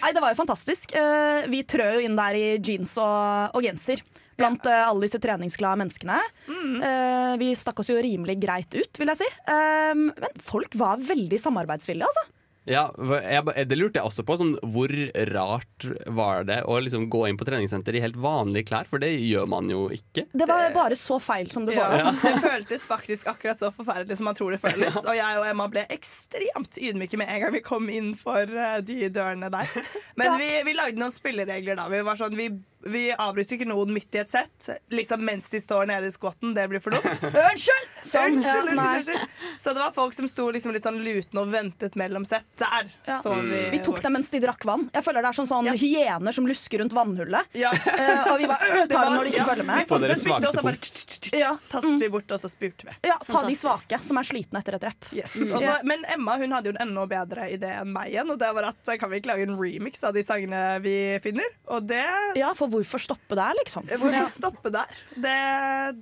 Nei, 0.00 0.14
det 0.16 0.22
var 0.24 0.32
jo 0.32 0.38
fantastisk. 0.40 0.96
Eh, 0.96 1.44
vi 1.52 1.60
trør 1.68 1.98
jo 1.98 2.06
inn 2.08 2.16
der 2.16 2.38
i 2.40 2.46
jeans 2.56 2.96
og, 3.02 3.52
og 3.58 3.66
genser. 3.68 4.00
Blant 4.36 4.66
eh, 4.68 4.82
alle 4.86 5.06
disse 5.06 5.20
treningsglade 5.22 5.80
menneskene. 5.82 6.20
Eh, 6.46 7.34
vi 7.40 7.52
stakk 7.56 7.80
oss 7.82 7.92
jo 7.92 7.98
rimelig 8.02 8.38
greit 8.42 8.72
ut, 8.76 9.00
vil 9.00 9.12
jeg 9.14 9.22
si. 9.24 9.28
Eh, 9.48 9.92
men 9.96 10.40
folk 10.44 10.76
var 10.78 11.00
veldig 11.04 11.40
samarbeidsvillige, 11.40 12.10
altså. 12.10 12.32
Ja, 12.66 12.88
jeg, 12.98 13.46
det 13.70 13.76
lurte 13.78 14.00
jeg 14.00 14.08
også 14.08 14.24
på. 14.26 14.34
Sånn, 14.40 14.56
hvor 14.74 14.90
rart 15.30 15.84
var 16.10 16.42
det 16.48 16.56
å 16.66 16.80
liksom 16.82 17.04
gå 17.12 17.20
inn 17.28 17.38
på 17.38 17.46
treningssenter 17.46 17.94
i 17.94 18.00
helt 18.02 18.18
vanlige 18.18 18.66
klær? 18.72 18.88
For 18.90 18.98
det 19.02 19.12
gjør 19.22 19.46
man 19.52 19.70
jo 19.70 19.84
ikke. 19.94 20.24
Det 20.34 20.48
var 20.50 20.66
bare 20.74 20.98
så 20.98 21.20
feil 21.22 21.46
som 21.54 21.68
det 21.68 21.76
Ja, 21.76 21.86
var. 21.86 22.08
Altså. 22.10 22.26
Det 22.26 22.42
føltes 22.50 22.88
faktisk 22.90 23.30
akkurat 23.30 23.60
så 23.60 23.70
forferdelig 23.74 24.18
som 24.18 24.26
man 24.26 24.38
tror 24.38 24.56
det 24.56 24.58
føles. 24.64 24.98
Og 25.04 25.14
jeg 25.14 25.38
og 25.38 25.46
Emma 25.46 25.68
ble 25.70 25.86
ekstremt 25.94 26.80
ydmyke 26.82 27.22
med 27.22 27.30
en 27.30 27.44
gang 27.44 27.54
vi 27.54 27.62
kom 27.70 27.86
inn 27.86 28.10
for 28.18 28.42
eh, 28.50 28.80
de 28.82 28.98
dørene 29.14 29.52
der. 29.54 29.70
Men 30.18 30.34
vi, 30.42 30.50
vi 30.66 30.74
lagde 30.74 30.98
noen 30.98 31.14
spilleregler 31.14 31.78
da. 31.78 31.86
Vi 31.92 32.02
var 32.10 32.18
sånn, 32.18 32.34
vi, 32.34 32.50
vi 32.92 33.02
avbryter 33.12 33.56
ikke 33.58 33.68
noen 33.68 33.92
midt 33.94 34.14
i 34.16 34.20
et 34.22 34.30
sett. 34.30 34.68
Liksom 34.92 35.22
mens 35.26 35.48
de 35.52 35.60
står 35.62 35.86
nede 35.90 36.08
i 36.08 36.14
skotten 36.14 36.54
Det 36.56 36.64
blir 36.70 36.80
for 36.82 36.94
dumt. 36.96 37.06
Unnskyld! 37.22 37.88
Sånn, 38.06 38.36
Unnskyld, 38.38 38.70
unnskyld, 38.72 38.96
unnskyld. 38.96 39.36
Så 39.62 39.72
det 39.74 39.82
var 39.82 39.92
folk 39.96 40.14
som 40.14 40.28
sto 40.30 40.48
liksom 40.54 40.72
litt 40.74 40.84
sånn 40.86 41.00
luten 41.02 41.40
og 41.42 41.50
ventet 41.52 41.96
mellom 41.98 42.24
sett. 42.28 42.46
Der 42.60 42.90
Ja. 43.06 43.18
så 43.22 43.34
vi 43.42 43.62
Vi 43.76 43.80
tok 43.84 44.00
dem 44.04 44.12
mens 44.16 44.30
de 44.30 44.40
drakk 44.42 44.64
vann. 44.68 44.88
Jeg 44.94 45.04
føler 45.06 45.22
det 45.26 45.30
er 45.32 45.38
sånn, 45.40 45.48
sånn 45.50 45.70
hyener 45.76 46.32
som 46.36 46.46
lusker 46.46 46.78
rundt 46.82 46.94
vannhullet. 46.96 47.50
Ja. 47.58 47.72
Uh, 47.72 48.32
og 48.32 48.38
vi 48.40 48.46
bare 48.50 48.70
øh, 48.82 48.86
tar 48.92 49.04
dem 49.08 49.16
når 49.18 49.24
de 49.24 49.32
ikke 49.34 49.42
Ja, 49.42 49.48
følger 49.50 49.66
Vi 49.66 49.70
med. 49.72 49.86
fant 49.90 50.06
deres 50.06 50.22
et 50.22 50.30
bytte, 50.30 50.36
og 50.36 50.42
så 50.42 50.52
svakeste 50.52 50.62
bare 50.62 50.80
punkt. 50.80 51.30
Ja. 51.40 51.52
tastet 51.72 52.00
vi 52.06 52.08
bort, 52.14 52.32
og 52.36 52.40
så 52.44 52.50
spurte 52.52 52.86
vi. 52.88 52.96
Ja, 53.10 53.16
ta 53.26 53.42
de 53.46 53.56
svake 53.58 54.00
som 54.06 54.20
er 54.20 54.28
slitne 54.28 54.62
etter 54.62 54.78
et 54.78 54.86
rep. 54.90 55.08
Yes. 55.16 55.36
Mm. 55.36 55.52
Også, 55.58 55.74
men 55.90 56.04
Emma 56.14 56.36
hun 56.40 56.54
hadde 56.56 56.70
jo 56.70 56.76
en 56.76 56.82
enda 56.88 57.06
bedre 57.10 57.48
idé 57.52 57.72
enn 57.80 57.92
meg 57.92 58.12
igjen. 58.14 58.30
Og 58.32 58.38
det 58.40 58.52
var 58.56 58.70
at 58.70 58.88
eh, 58.92 58.98
kan 59.00 59.10
vi 59.12 59.20
ikke 59.20 59.32
lage 59.32 59.46
en 59.48 59.56
remix 59.58 60.04
av 60.06 60.14
de 60.16 60.22
sangene 60.26 60.62
vi 60.84 60.96
finner? 61.24 61.48
Og 61.74 61.86
det 61.88 62.04
Ja, 62.38 62.52
for 62.58 62.68
hvorfor 62.76 63.02
stoppe 63.02 63.38
der, 63.38 63.56
liksom? 63.60 63.86
Hvorfor 63.88 64.30
stoppe 64.32 64.72
der? 64.74 64.92
Det, 65.14 65.36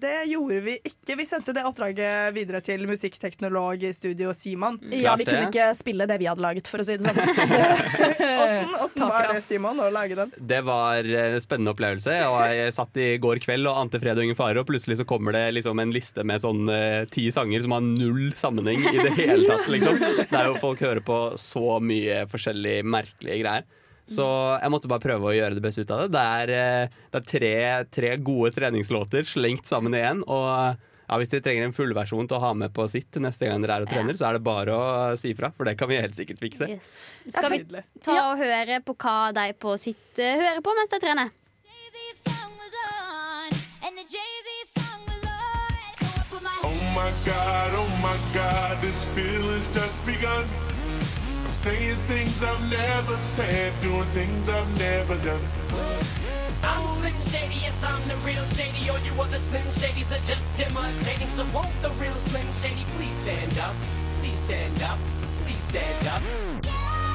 det 0.02 0.16
gjorde 0.30 0.60
vi 0.66 0.76
ikke. 0.82 1.16
Vi 1.20 1.26
sendte 1.28 1.54
det 1.56 1.64
oppdraget 1.66 2.34
videre 2.36 2.60
til 2.64 2.86
musikkteknolog 2.90 3.86
i 3.88 3.92
studio 3.96 4.34
Simon. 4.36 4.78
Ja, 4.92 5.14
vi 5.18 5.26
kunne 5.28 5.48
ikke 5.48 5.70
spille 5.78 6.08
det 6.10 6.18
vi 6.22 6.28
hadde 6.30 6.44
laget, 6.44 6.70
for 6.70 6.82
å 6.82 6.86
si 6.86 6.98
det 6.98 7.06
sånn. 7.06 7.18
Åssen 8.84 9.06
var 9.08 9.28
det. 9.32 9.40
Simon, 9.44 9.80
å 9.82 9.90
lage 9.94 10.18
den? 10.18 10.32
Det 10.38 10.60
var 10.66 11.04
en 11.04 11.40
spennende 11.42 11.74
opplevelse. 11.74 12.16
Og 12.30 12.38
jeg 12.54 12.74
satt 12.76 13.00
i 13.00 13.08
går 13.22 13.42
kveld 13.44 13.70
og 13.70 13.80
ante 13.84 14.00
fred 14.02 14.18
og 14.18 14.26
ingen 14.26 14.38
fare, 14.38 14.60
og 14.60 14.68
plutselig 14.68 15.00
så 15.00 15.08
kommer 15.08 15.36
det 15.36 15.46
liksom 15.58 15.80
en 15.82 15.94
liste 15.94 16.24
med 16.26 16.42
sånn 16.44 16.66
uh, 16.70 17.04
ti 17.12 17.28
sanger 17.34 17.64
som 17.64 17.76
har 17.76 17.86
null 17.86 18.34
sammenheng 18.38 18.82
i 18.90 18.98
det 18.98 19.14
hele 19.20 19.46
tatt. 19.48 19.70
Liksom. 19.70 20.02
er 20.28 20.50
jo 20.50 20.58
folk 20.62 20.82
hører 20.84 21.04
på 21.04 21.20
så 21.40 21.78
mye 21.84 22.24
forskjellig 22.30 22.80
merkelige 22.86 23.40
greier. 23.44 23.66
Så 24.06 24.24
jeg 24.60 24.72
måtte 24.72 24.88
bare 24.90 25.00
prøve 25.00 25.30
å 25.30 25.34
gjøre 25.34 25.56
det 25.56 25.62
beste 25.64 25.84
ut 25.84 25.92
av 25.94 26.02
det. 26.04 26.10
Det 26.12 26.24
er, 26.38 26.50
eh, 26.52 26.96
det 27.12 27.20
er 27.20 27.28
tre, 27.30 27.54
tre 27.88 28.16
gode 28.20 28.52
treningslåter 28.52 29.24
slengt 29.28 29.70
sammen 29.70 29.96
i 29.96 30.02
én. 30.04 30.20
Og 30.28 30.76
ja, 31.04 31.18
hvis 31.20 31.32
dere 31.32 31.44
trenger 31.44 31.68
en 31.68 31.76
fullversjon 31.76 32.28
til 32.28 32.38
å 32.38 32.42
ha 32.42 32.52
med 32.56 32.72
på 32.76 32.86
sitt 32.88 33.16
neste 33.20 33.48
gang 33.48 33.64
dere 33.64 33.78
er 33.78 33.86
og 33.86 33.92
trener, 33.92 34.16
så 34.16 34.28
er 34.28 34.38
det 34.38 34.44
bare 34.44 34.76
å 34.76 34.84
si 35.20 35.32
ifra, 35.34 35.52
for 35.52 35.68
det 35.68 35.76
kan 35.80 35.90
vi 35.90 36.00
helt 36.00 36.16
sikkert 36.16 36.40
fikse. 36.40 36.68
Yes. 36.68 36.92
Skal 37.28 37.50
vi 37.52 37.82
ta 38.04 38.18
og 38.30 38.40
høre 38.40 38.80
på 38.84 38.96
hva 38.96 39.32
de 39.36 39.50
på 39.60 39.76
sitt 39.80 40.20
eh, 40.20 40.36
hører 40.40 40.62
på 40.64 40.76
mens 40.76 40.92
de 40.92 41.00
trener? 41.04 41.32
Oh 46.64 46.80
my 46.96 47.10
god, 47.26 47.74
oh 47.74 47.92
my 48.00 48.16
god, 48.32 48.80
this 48.80 48.96
feeling's 49.12 49.74
just 49.74 50.04
begun. 50.06 50.46
Saying 51.64 51.96
things 52.08 52.42
I've 52.42 52.60
never 52.70 53.16
said, 53.16 53.72
doing 53.80 54.04
things 54.12 54.50
I've 54.50 54.78
never 54.78 55.16
done. 55.24 55.40
I'm 56.62 56.86
Slim 56.98 57.14
Shady, 57.22 57.54
yes, 57.54 57.82
I'm 57.82 58.06
the 58.06 58.16
real 58.16 58.44
Shady. 58.48 58.90
All 58.90 58.98
you 58.98 59.12
other 59.12 59.38
Slim 59.38 59.62
Shadys 59.80 60.12
are 60.12 60.22
just 60.26 60.52
imitating. 60.60 61.30
So 61.30 61.46
won't 61.54 61.72
the 61.80 61.88
real 61.92 62.12
Slim 62.16 62.52
Shady 62.60 62.84
please 62.98 63.16
stand 63.16 63.58
up? 63.60 63.74
Please 64.20 64.38
stand 64.40 64.82
up. 64.82 64.98
Please 65.38 65.62
stand 65.62 66.06
up. 66.08 67.13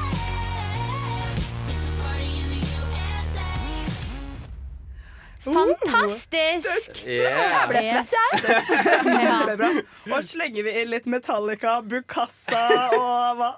Fantastisk! 5.46 7.00
Jeg 7.08 7.70
ble 7.70 7.82
svett, 7.86 8.14
jeg. 8.16 8.42
Det 8.44 8.58
kjempebra. 8.68 9.70
Og 10.10 10.28
slenger 10.28 10.66
vi 10.66 10.74
inn 10.82 10.92
litt 10.92 11.08
Metallica, 11.10 11.78
Bukassa 11.86 12.60
og 12.98 13.40
hva 13.40 13.50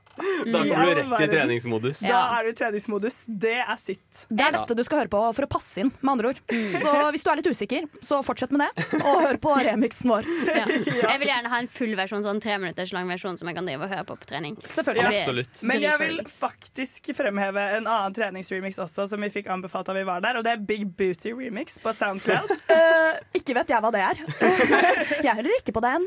Da 0.46 0.62
kommer 0.62 0.94
du 0.94 1.02
rett 1.02 1.26
i 1.26 1.30
treningsmodus. 1.32 2.02
Da 2.06 2.22
er 2.38 2.46
du 2.46 2.52
i 2.52 2.56
treningsmodus. 2.62 3.18
Det 3.26 3.58
er 3.58 3.76
sitt. 3.82 4.24
Det 4.30 4.46
er 4.46 4.56
dette 4.56 4.78
du 4.78 4.84
skal 4.86 5.02
høre 5.02 5.12
på 5.12 5.24
for 5.32 5.48
å 5.48 5.50
passe 5.50 5.82
inn, 5.82 5.92
med 6.00 6.14
andre 6.14 6.32
ord. 6.32 6.42
Så 6.78 6.94
hvis 7.14 7.26
du 7.26 7.32
er 7.32 7.42
litt 7.42 7.50
usikker, 7.50 7.90
så 8.04 8.22
fortsett 8.26 8.54
med 8.54 8.64
det, 8.68 8.88
og 9.02 9.26
hør 9.26 9.40
på 9.42 9.58
remixen 9.66 10.12
vår. 10.12 10.28
Ja. 10.52 10.66
Jeg 10.68 11.18
vil 11.22 11.30
gjerne 11.32 11.50
ha 11.52 11.60
en 11.62 11.70
full 11.70 11.96
versjon, 11.98 12.24
sånn 12.24 12.40
tre 12.42 12.58
minutters 12.62 12.92
lang 12.94 13.10
versjon 13.10 13.38
som 13.40 13.50
jeg 13.50 13.58
kan 13.58 13.66
drive 13.68 13.88
og 13.88 13.92
høre 13.92 14.06
på 14.08 14.12
på 14.22 14.28
trening. 14.28 14.56
Selvfølgelig. 14.64 15.18
Ja. 15.26 15.44
Men 15.68 15.82
jeg 15.82 15.98
vil 16.02 16.20
faktisk 16.28 17.10
fremheve 17.16 17.62
en 17.78 17.88
annen 17.90 18.14
treningsremix 18.16 18.78
også, 18.82 19.06
som 19.10 19.22
vi 19.24 19.30
fikk 19.32 19.50
anbefalt 19.52 19.88
da 19.88 19.96
vi 19.96 20.04
var 20.08 20.22
der, 20.24 20.38
og 20.38 20.46
det 20.46 20.54
er 20.56 20.64
Big 20.68 20.86
Booty 20.98 21.32
Remix 21.36 21.71
på 21.82 21.92
Soundcloud. 21.96 22.50
Uh, 22.70 23.12
ikke 23.38 23.54
vet 23.56 23.70
jeg 23.72 23.80
hva 23.84 23.90
det 23.94 24.02
er. 24.04 24.20
jeg 25.26 25.34
hører 25.38 25.54
ikke 25.58 25.74
på 25.76 25.82
den. 25.84 26.06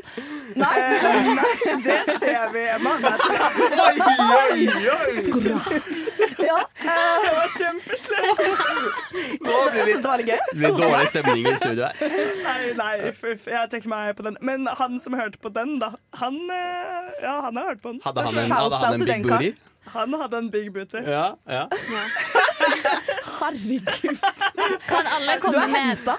Nei. 0.58 0.72
Uh, 0.76 1.30
nei, 1.38 1.54
det 1.84 2.00
ser 2.20 2.52
vi, 2.54 2.62
Emma. 2.76 2.92
Det 3.02 3.12
Ja, 6.46 6.58
det 6.82 7.32
var 7.36 7.48
kjempeslemt. 7.58 8.40
Jeg 9.76 9.86
syns 9.88 10.02
det 10.02 10.08
var 10.08 10.20
litt 10.20 10.30
gøy. 10.30 10.40
Det 10.50 10.56
blir 10.58 10.76
dårlig 10.80 11.08
stemning 11.12 11.46
i 11.46 11.54
studio 11.60 11.86
her. 11.86 11.94
Nei, 12.46 12.60
nei, 12.78 13.12
fuff, 13.16 13.46
jeg 13.50 13.70
trekker 13.72 13.90
meg 13.90 14.16
på 14.18 14.26
den. 14.26 14.38
Men 14.44 14.66
han 14.78 14.98
som 15.02 15.16
hørte 15.18 15.40
på 15.42 15.52
den, 15.54 15.76
da, 15.82 15.92
han, 16.20 16.36
eh, 16.52 17.10
ja, 17.22 17.38
han 17.46 17.58
har 17.60 17.72
hørt 17.72 17.82
på 17.84 17.94
den. 17.94 18.00
Hadde 18.04 18.26
han 18.26 18.38
en, 18.42 18.54
hadde 18.56 18.82
han 18.82 19.00
en 19.00 19.06
big 19.06 19.26
booty? 19.26 19.52
Han 19.94 20.14
hadde 20.20 20.38
en 20.42 20.50
big 20.50 20.72
booty. 20.74 21.02
Ja, 21.06 21.26
ja. 21.46 21.66
Herregud. 23.40 24.20
Kan 24.86 25.06
alle 25.16 25.36
Du 25.38 25.46
komme 25.46 25.64
er 25.64 25.72
med, 25.72 25.88
henta. 25.94 26.16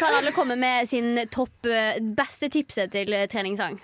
kan 0.00 0.14
alle 0.20 0.32
komme 0.36 0.56
med 0.60 0.88
sin 0.90 1.12
topp 1.32 1.66
eh, 1.70 1.98
beste 2.18 2.48
tipset 2.52 2.90
til 2.94 3.12
eh, 3.16 3.26
treningssang? 3.30 3.78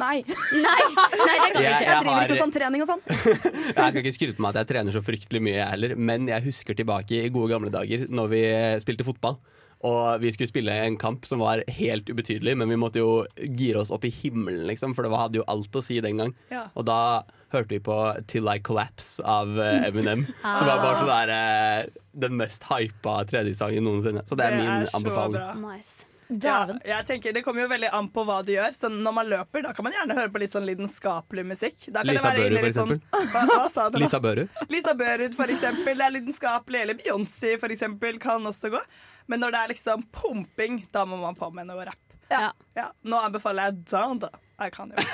Nei. 0.00 0.22
Nei, 0.24 0.82
nei, 0.96 1.36
det 1.36 1.52
kan 1.52 1.58
vi 1.58 1.64
Jeg- 1.66 1.74
ikke. 1.74 1.84
jeg 1.84 1.86
Jeg 1.86 2.00
driver 2.00 2.14
har- 2.14 2.22
ikke 2.22 2.30
med 2.30 2.40
sånn 2.40 2.54
trening 2.54 2.80
og 2.84 2.88
sånn. 2.88 3.02
Jeg 3.76 3.92
skal 3.92 4.00
ikke 4.00 4.14
skryte 4.16 4.40
meg 4.40 4.54
at 4.54 4.60
jeg 4.62 4.68
trener 4.70 4.92
så 4.96 5.02
fryktelig 5.04 5.42
mye, 5.44 5.56
jeg 5.58 5.68
heller, 5.74 5.96
men 5.96 6.28
jeg 6.30 6.42
husker 6.46 6.74
tilbake 6.78 7.18
i 7.24 7.28
gode 7.28 7.50
gamle 7.52 7.70
dager 7.74 8.06
når 8.08 8.30
vi 8.32 8.40
spilte 8.80 9.04
fotball. 9.04 9.36
Og 9.84 10.20
vi 10.20 10.28
skulle 10.32 10.48
spille 10.48 10.72
en 10.86 10.96
kamp 11.00 11.24
som 11.24 11.40
var 11.40 11.62
helt 11.68 12.08
ubetydelig, 12.12 12.52
men 12.56 12.68
vi 12.68 12.76
måtte 12.76 13.00
jo 13.00 13.26
gire 13.40 13.80
oss 13.80 13.90
opp 13.90 14.04
i 14.04 14.10
himmelen, 14.12 14.66
liksom, 14.68 14.92
for 14.94 15.02
det 15.04 15.12
hadde 15.16 15.38
jo 15.40 15.44
alt 15.48 15.72
å 15.72 15.82
si 15.84 16.00
den 16.04 16.18
gang. 16.20 16.34
Ja. 16.52 16.66
Og 16.76 16.84
da 16.88 17.22
hørte 17.52 17.68
vi 17.74 17.80
på 17.80 17.96
'Till 18.26 18.48
I 18.48 18.58
Collapse' 18.60 19.20
av 19.24 19.48
Eminem. 19.58 19.84
Eminem. 19.90 20.26
Som 20.58 20.66
var 20.66 20.82
bare 20.82 21.00
sånn 21.00 21.10
der, 21.14 21.34
eh, 21.34 21.86
den 22.26 22.36
mest 22.36 22.64
hypa 22.70 23.24
tredjesangen 23.24 23.84
noensinne. 23.84 24.22
Så 24.28 24.36
det 24.36 24.46
er 24.46 24.56
min 24.56 24.86
er 24.86 24.94
anbefaling. 24.94 25.60
Nice. 25.64 26.06
Ja, 26.30 26.68
jeg 26.86 27.06
tenker 27.06 27.32
Det 27.34 27.42
kommer 27.42 27.64
jo 27.64 27.68
veldig 27.72 27.88
an 27.92 28.08
på 28.14 28.22
hva 28.24 28.36
du 28.46 28.52
gjør. 28.52 28.70
Så 28.70 28.88
Når 28.88 29.12
man 29.14 29.26
løper, 29.26 29.62
da 29.62 29.72
kan 29.74 29.82
man 29.82 29.92
gjerne 29.96 30.14
høre 30.14 30.30
på 30.30 30.38
litt 30.38 30.52
sånn 30.52 30.66
lidenskapelig 30.68 31.44
musikk. 31.46 31.88
Da 31.90 32.04
kan 32.04 32.12
Lisa 32.14 32.30
Børud, 32.30 32.58
for 32.60 32.68
eksempel. 32.68 33.00
sånn- 33.00 33.24
eksempel. 33.24 33.32
Hva, 33.32 33.56
hva 33.58 33.70
sa 33.70 33.88
du? 33.90 33.98
Lisa 33.98 34.20
Børud. 34.20 34.48
Lisa 34.70 34.94
Børud, 34.94 35.34
for 35.34 35.46
eksempel. 35.50 35.96
Det 35.96 36.06
er 36.06 36.14
lidenskapelig. 36.14 36.82
Eller 36.82 36.94
Beyoncé, 36.94 37.58
for 37.58 37.68
eksempel, 37.68 38.20
kan 38.20 38.46
også 38.46 38.70
gå. 38.70 38.80
Men 39.26 39.40
når 39.40 39.50
det 39.50 39.60
er 39.64 39.68
liksom 39.74 40.04
pumping, 40.12 40.86
da 40.92 41.04
må 41.04 41.18
man 41.20 41.34
på 41.34 41.50
med 41.52 41.66
noe 41.66 41.84
rapp. 41.84 41.98
Ja. 42.30 42.52
Ja, 42.76 42.90
nå 43.04 43.18
anbefaler 43.18 43.64
jeg 43.70 43.84
Down, 43.90 44.18
da. 44.22 44.28
Jeg 44.60 44.72
kan 44.76 44.90
jo 44.92 45.00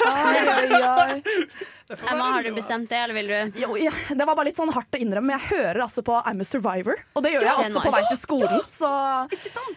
Emma, 2.11 2.25
har 2.35 2.43
du 2.43 2.51
bestemt 2.57 2.89
det, 2.91 2.99
eller 2.99 3.15
vil 3.15 3.29
du 3.31 3.53
Jo, 3.63 3.77
ja, 3.79 3.93
det 4.11 4.25
var 4.27 4.35
bare 4.35 4.49
litt 4.51 4.59
sånn 4.59 4.73
hardt 4.75 4.91
å 4.97 4.99
innrømme, 5.01 5.27
men 5.31 5.39
jeg 5.39 5.47
hører 5.55 5.81
altså 5.87 6.03
på 6.07 6.15
I'm 6.27 6.41
a 6.43 6.45
Survivor. 6.47 6.97
Og 7.15 7.23
det 7.23 7.31
gjør 7.37 7.43
Ja, 7.47 7.53
jeg 7.61 7.67
også 7.71 7.79
nice. 7.79 7.87
på 7.87 7.93
vei 7.95 8.03
til 8.11 8.19
skolen. 8.23 8.61
Så 8.67 8.89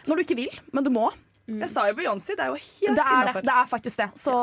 når 0.09 0.15
du 0.15 0.21
ikke 0.25 0.37
vil, 0.39 0.53
men 0.73 0.83
du 0.87 0.91
må. 0.93 1.11
Jeg 1.49 1.69
sa 1.73 1.87
jo 1.89 1.93
Beyoncé. 1.97 2.35
Det 2.37 2.43
er 2.45 2.49
jo 2.51 2.57
helt 2.61 2.81
Det 2.81 2.89
er, 2.89 2.95
det, 2.95 3.01
innafor. 3.21 3.41
det 3.47 3.53
er 3.57 3.65
faktisk 3.69 3.97
det. 4.03 4.09
Så 4.21 4.33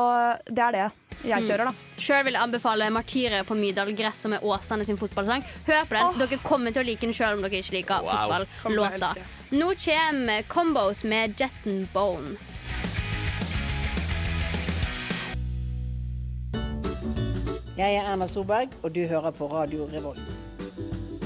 det 0.50 0.62
er 0.64 0.72
det 0.78 0.86
jeg 1.26 1.42
kjører, 1.48 1.64
da. 1.70 1.74
Sjøl 2.02 2.24
vil 2.26 2.34
jeg 2.36 2.42
anbefale 2.42 2.84
'Martyret 2.92 3.46
på 3.48 3.54
Mydal 3.56 3.90
gress', 3.96 4.20
som 4.26 4.32
er 4.36 4.40
Åsane 4.44 4.84
sin 4.84 4.98
fotballsang. 4.98 5.42
Hør 5.66 5.84
på 5.88 5.94
den. 5.96 6.18
Dere 6.28 6.38
kommer 6.42 6.70
til 6.74 6.82
å 6.82 6.86
like 6.86 7.00
den 7.06 7.14
sjøl 7.14 7.32
om 7.38 7.42
dere 7.42 7.58
ikke 7.62 7.72
liker 7.78 8.02
Wow. 8.02 8.44
Elske. 8.92 9.22
Nå 9.52 9.66
kommer 9.78 10.42
Combos 10.50 11.04
med 11.04 11.36
Jet 11.40 11.66
and 11.66 11.86
Bone. 11.92 12.36
Jeg 17.76 17.92
er 17.92 18.06
Erna 18.08 18.24
Solberg, 18.24 18.72
og 18.80 18.92
du 18.94 19.02
hører 19.04 19.34
på 19.36 19.46
Radio 19.50 19.84
Revolt. 19.90 20.22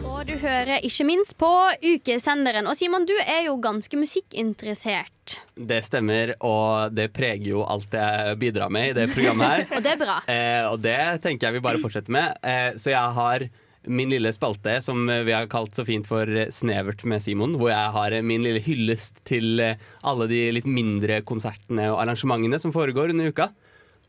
Og 0.03 0.25
du 0.27 0.33
hører 0.43 0.83
ikke 0.83 1.05
minst 1.07 1.37
på 1.39 1.47
ukesenderen. 1.79 2.67
Og 2.67 2.75
Simon, 2.75 3.07
du 3.07 3.15
er 3.23 3.45
jo 3.45 3.55
ganske 3.63 3.95
musikkinteressert. 3.95 5.37
Det 5.55 5.79
stemmer, 5.87 6.35
og 6.43 6.91
det 6.97 7.13
preger 7.15 7.53
jo 7.53 7.63
alt 7.63 7.95
jeg 7.95 8.35
bidrar 8.43 8.75
med 8.75 8.91
i 8.91 8.99
det 8.99 9.07
programmet 9.15 9.47
her. 9.47 9.65
Og 9.79 9.87
det 9.87 9.95
er 9.95 10.03
bra. 10.03 10.19
Eh, 10.27 10.67
og 10.73 10.83
det 10.83 10.99
tenker 11.23 11.47
jeg 11.47 11.61
vi 11.61 11.65
bare 11.71 11.85
fortsetter 11.87 12.19
med. 12.19 12.35
Eh, 12.43 12.75
så 12.75 12.97
jeg 12.97 13.17
har 13.23 13.47
min 13.87 14.11
lille 14.11 14.35
spalte 14.35 14.81
som 14.83 15.07
vi 15.07 15.31
har 15.31 15.47
kalt 15.49 15.79
så 15.79 15.87
fint 15.87 16.11
for 16.11 16.27
Snevert 16.51 17.07
med 17.07 17.23
Simon. 17.23 17.55
Hvor 17.63 17.71
jeg 17.71 17.95
har 17.95 18.21
min 18.27 18.43
lille 18.43 18.67
hyllest 18.67 19.23
til 19.31 19.63
eh, 19.63 19.79
alle 20.03 20.27
de 20.27 20.49
litt 20.59 20.67
mindre 20.67 21.23
konsertene 21.23 21.93
og 21.95 22.03
arrangementene 22.03 22.59
som 22.59 22.75
foregår 22.75 23.15
under 23.15 23.31
uka. 23.31 23.53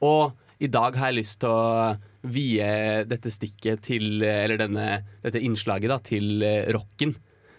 Og 0.01 0.31
i 0.57 0.73
dag 0.73 0.97
har 0.97 1.13
jeg 1.13 1.21
lyst 1.21 1.43
til 1.45 1.53
å 1.53 1.99
vie 2.21 2.69
dette 3.09 3.31
stikket 3.33 3.83
til 3.87 4.21
Eller 4.23 4.59
denne, 4.61 5.01
dette 5.23 5.41
innslaget 5.41 5.89
da, 5.91 5.99
til 6.05 6.45
eh, 6.45 6.69
rocken. 6.73 7.15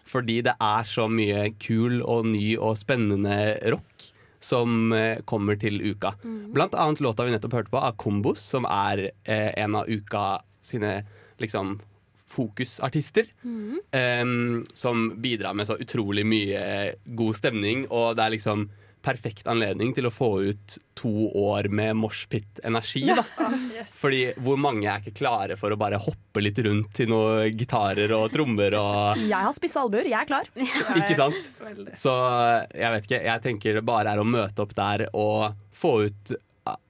Fordi 0.09 0.41
det 0.45 0.55
er 0.61 0.89
så 0.89 1.07
mye 1.09 1.53
kul 1.63 2.03
og 2.03 2.27
ny 2.29 2.57
og 2.59 2.77
spennende 2.81 3.57
rock 3.73 4.09
som 4.43 4.93
eh, 4.93 5.23
kommer 5.25 5.57
til 5.61 5.79
uka. 5.81 6.17
Blant 6.53 6.75
annet 6.75 7.01
låta 7.01 7.25
vi 7.25 7.35
nettopp 7.35 7.55
hørte 7.61 7.73
på 7.73 7.81
av 7.81 7.97
Kombos, 7.97 8.43
som 8.43 8.67
er 8.69 9.09
eh, 9.25 9.51
en 9.63 9.79
av 9.79 9.89
uka 9.89 10.43
sine 10.63 11.01
liksom 11.43 11.79
fokusartister. 12.33 13.27
em, 13.93 14.65
som 14.75 15.21
bidrar 15.21 15.55
med 15.55 15.67
så 15.69 15.77
utrolig 15.77 16.25
mye 16.27 16.95
god 17.05 17.37
stemning, 17.37 17.87
og 17.91 18.17
det 18.17 18.25
er 18.25 18.35
liksom 18.37 18.69
perfekt 19.03 19.49
anledning 19.51 19.93
til 19.97 20.07
å 20.09 20.13
få 20.15 20.31
ut 20.49 20.77
to 20.99 21.29
år 21.39 21.69
med 21.73 21.97
moshpit-energi. 21.99 23.05
da. 23.09 23.25
Fordi 23.89 24.23
hvor 24.43 24.61
mange 24.61 24.87
er 24.87 25.03
ikke 25.03 25.17
klare 25.23 25.57
for 25.61 25.75
å 25.75 25.79
bare 25.81 26.01
hoppe 26.03 26.43
litt 26.45 26.61
rundt 26.65 26.93
til 26.97 27.11
noen 27.13 27.57
gitarer 27.59 28.15
og 28.17 28.29
trommer 28.35 28.77
og 28.79 29.25
Jeg 29.25 29.49
har 29.49 29.57
spisse 29.57 29.83
albuer, 29.83 30.07
jeg 30.09 30.19
er 30.21 30.29
klar. 30.29 30.49
Ikke 31.01 31.19
sant? 31.19 31.51
Så 31.99 32.15
jeg 32.77 32.95
vet 32.95 33.11
ikke. 33.11 33.21
Jeg 33.27 33.45
tenker 33.45 33.79
det 33.79 33.85
bare 33.87 34.15
er 34.15 34.23
å 34.23 34.29
møte 34.29 34.65
opp 34.65 34.75
der 34.79 35.09
og 35.13 35.53
få 35.75 35.99
ut 36.07 36.35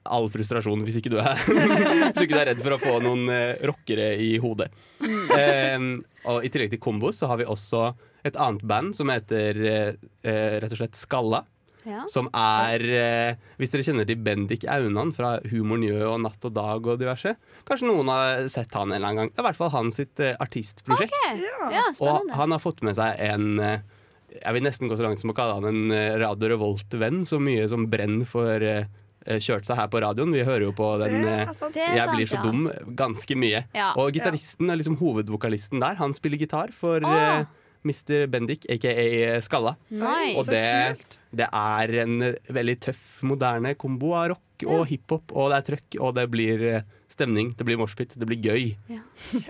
all 0.05 0.27
frustrasjon 0.29 0.83
hvis 0.85 0.99
ikke 0.99 1.11
du 1.13 1.19
er, 1.21 1.39
hvis 1.49 2.25
ikke 2.25 2.35
du 2.35 2.39
er 2.39 2.49
redd 2.51 2.61
for 2.61 2.75
å 2.75 2.81
få 2.81 2.97
noen 3.01 3.25
eh, 3.33 3.55
rockere 3.65 4.11
i 4.21 4.35
hodet. 4.43 4.69
Um, 5.01 6.03
og 6.29 6.45
I 6.45 6.51
tillegg 6.53 6.75
til 6.75 6.81
Kombos 6.83 7.17
så 7.19 7.31
har 7.31 7.41
vi 7.41 7.47
også 7.49 7.87
et 8.23 8.37
annet 8.39 8.63
band 8.67 8.93
som 8.95 9.11
heter 9.11 9.59
eh, 9.67 9.89
eh, 10.23 10.59
rett 10.63 10.75
og 10.75 10.79
slett 10.79 10.99
Skalla. 10.99 11.43
Ja. 11.85 12.03
Som 12.11 12.29
er 12.33 12.83
eh, 12.87 13.35
Hvis 13.59 13.73
dere 13.73 13.83
kjenner 13.83 14.07
til 14.07 14.19
Bendik 14.23 14.63
Aunan 14.71 15.11
fra 15.15 15.33
Humor 15.51 15.81
Njø 15.81 15.97
og 16.13 16.21
Natt 16.23 16.45
og 16.47 16.53
Dag 16.55 16.87
og 16.87 16.99
diverse. 17.01 17.35
Kanskje 17.67 17.89
noen 17.89 18.11
har 18.13 18.47
sett 18.51 18.73
han 18.77 18.87
en 18.91 18.95
eller 18.95 19.09
annen 19.09 19.21
gang. 19.23 19.31
Det 19.33 19.41
er 19.41 19.45
i 19.45 19.47
hvert 19.49 19.59
fall 19.59 19.73
hans 19.75 19.99
sitt 19.99 20.23
eh, 20.23 20.35
artistprosjekt. 20.43 21.13
Okay. 21.13 21.43
Ja, 21.75 21.83
Og 21.99 22.31
han 22.37 22.55
har 22.55 22.61
fått 22.63 22.83
med 22.87 22.95
seg 22.99 23.19
en 23.27 23.59
eh, 23.59 23.79
Jeg 24.39 24.55
vil 24.57 24.63
nesten 24.65 24.89
gå 24.89 24.95
så 24.97 25.03
langt 25.05 25.19
som 25.21 25.29
å 25.33 25.37
kalle 25.37 25.59
han 25.59 25.67
en 25.69 25.91
eh, 25.93 26.15
Radio 26.23 26.53
Revolt-venn. 26.55 27.23
Så 27.29 27.39
mye 27.43 27.67
som 27.69 27.85
brenn 27.91 28.23
for 28.25 28.63
eh, 28.63 28.85
eh, 29.27 29.41
kjørt 29.43 29.67
seg 29.67 29.77
her 29.77 29.91
på 29.93 30.01
radioen. 30.01 30.31
Vi 30.33 30.45
hører 30.47 30.65
jo 30.69 30.73
på 30.77 30.87
den 31.03 31.19
Jeg 31.23 32.07
blir 32.13 32.31
så 32.31 32.39
dum 32.43 32.69
ganske 32.97 33.35
mye. 33.37 33.65
Ja. 33.75 33.91
Og 33.99 34.09
gitaristen 34.15 34.71
er 34.73 34.79
liksom 34.79 34.97
hovedvokalisten 35.03 35.83
der. 35.83 35.99
Han 35.99 36.15
spiller 36.17 36.39
gitar 36.41 36.71
for 36.73 37.03
Ah. 37.03 37.43
Eh, 37.83 37.91
Mr. 37.91 38.25
Bendik, 38.31 38.67
aka 38.71 38.95
Skalla. 39.43 39.75
Nice. 39.89 40.39
Og 40.39 40.49
det, 40.49 41.17
det 41.35 41.49
er 41.49 41.95
en 42.03 42.17
eh, 42.31 42.53
veldig 42.53 42.77
tøff, 42.89 43.05
moderne 43.27 43.75
kombo 43.79 44.09
av 44.17 44.25
rock 44.33 44.41
og 44.69 44.85
hiphop, 44.87 45.31
og 45.35 45.49
det 45.51 45.57
er 45.57 45.63
trøkk, 45.71 45.95
og 45.99 46.09
det 46.17 46.25
blir 46.31 46.57
eh, 46.69 46.83
stemning, 47.13 47.53
det 47.57 47.63
blir 47.67 47.77
moshpit, 47.79 48.15
det 48.19 48.27
blir 48.29 48.39
gøy. 48.41 48.63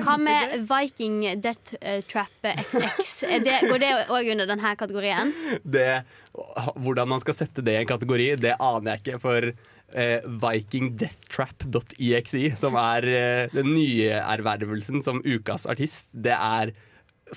Hva 0.04 0.16
med 0.22 0.44
Viking 0.70 1.16
Death 1.44 1.76
eh, 1.80 2.02
Trap 2.10 2.34
XX? 2.44 3.24
Er 3.30 3.40
det, 3.46 3.58
går 3.70 3.80
det 3.84 3.92
òg 4.14 4.26
under 4.36 4.46
denne 4.50 4.70
kategorien? 4.80 5.28
Det, 5.64 6.04
hvordan 6.34 7.08
man 7.14 7.22
skal 7.24 7.36
sette 7.44 7.62
det 7.66 7.74
i 7.78 7.80
en 7.84 7.94
kategori, 7.94 8.28
det 8.42 8.54
aner 8.60 8.90
jeg 8.94 9.00
ikke. 9.04 9.20
For 9.24 9.40
eh, 9.50 10.20
vikingdeathtrap.exe, 10.44 12.44
som 12.60 12.74
er 12.80 13.02
eh, 13.12 13.50
den 13.54 13.68
nye 13.76 14.12
ervervelsen 14.22 15.04
som 15.06 15.22
ukas 15.24 15.66
artist, 15.70 16.06
det 16.14 16.38
er 16.38 16.74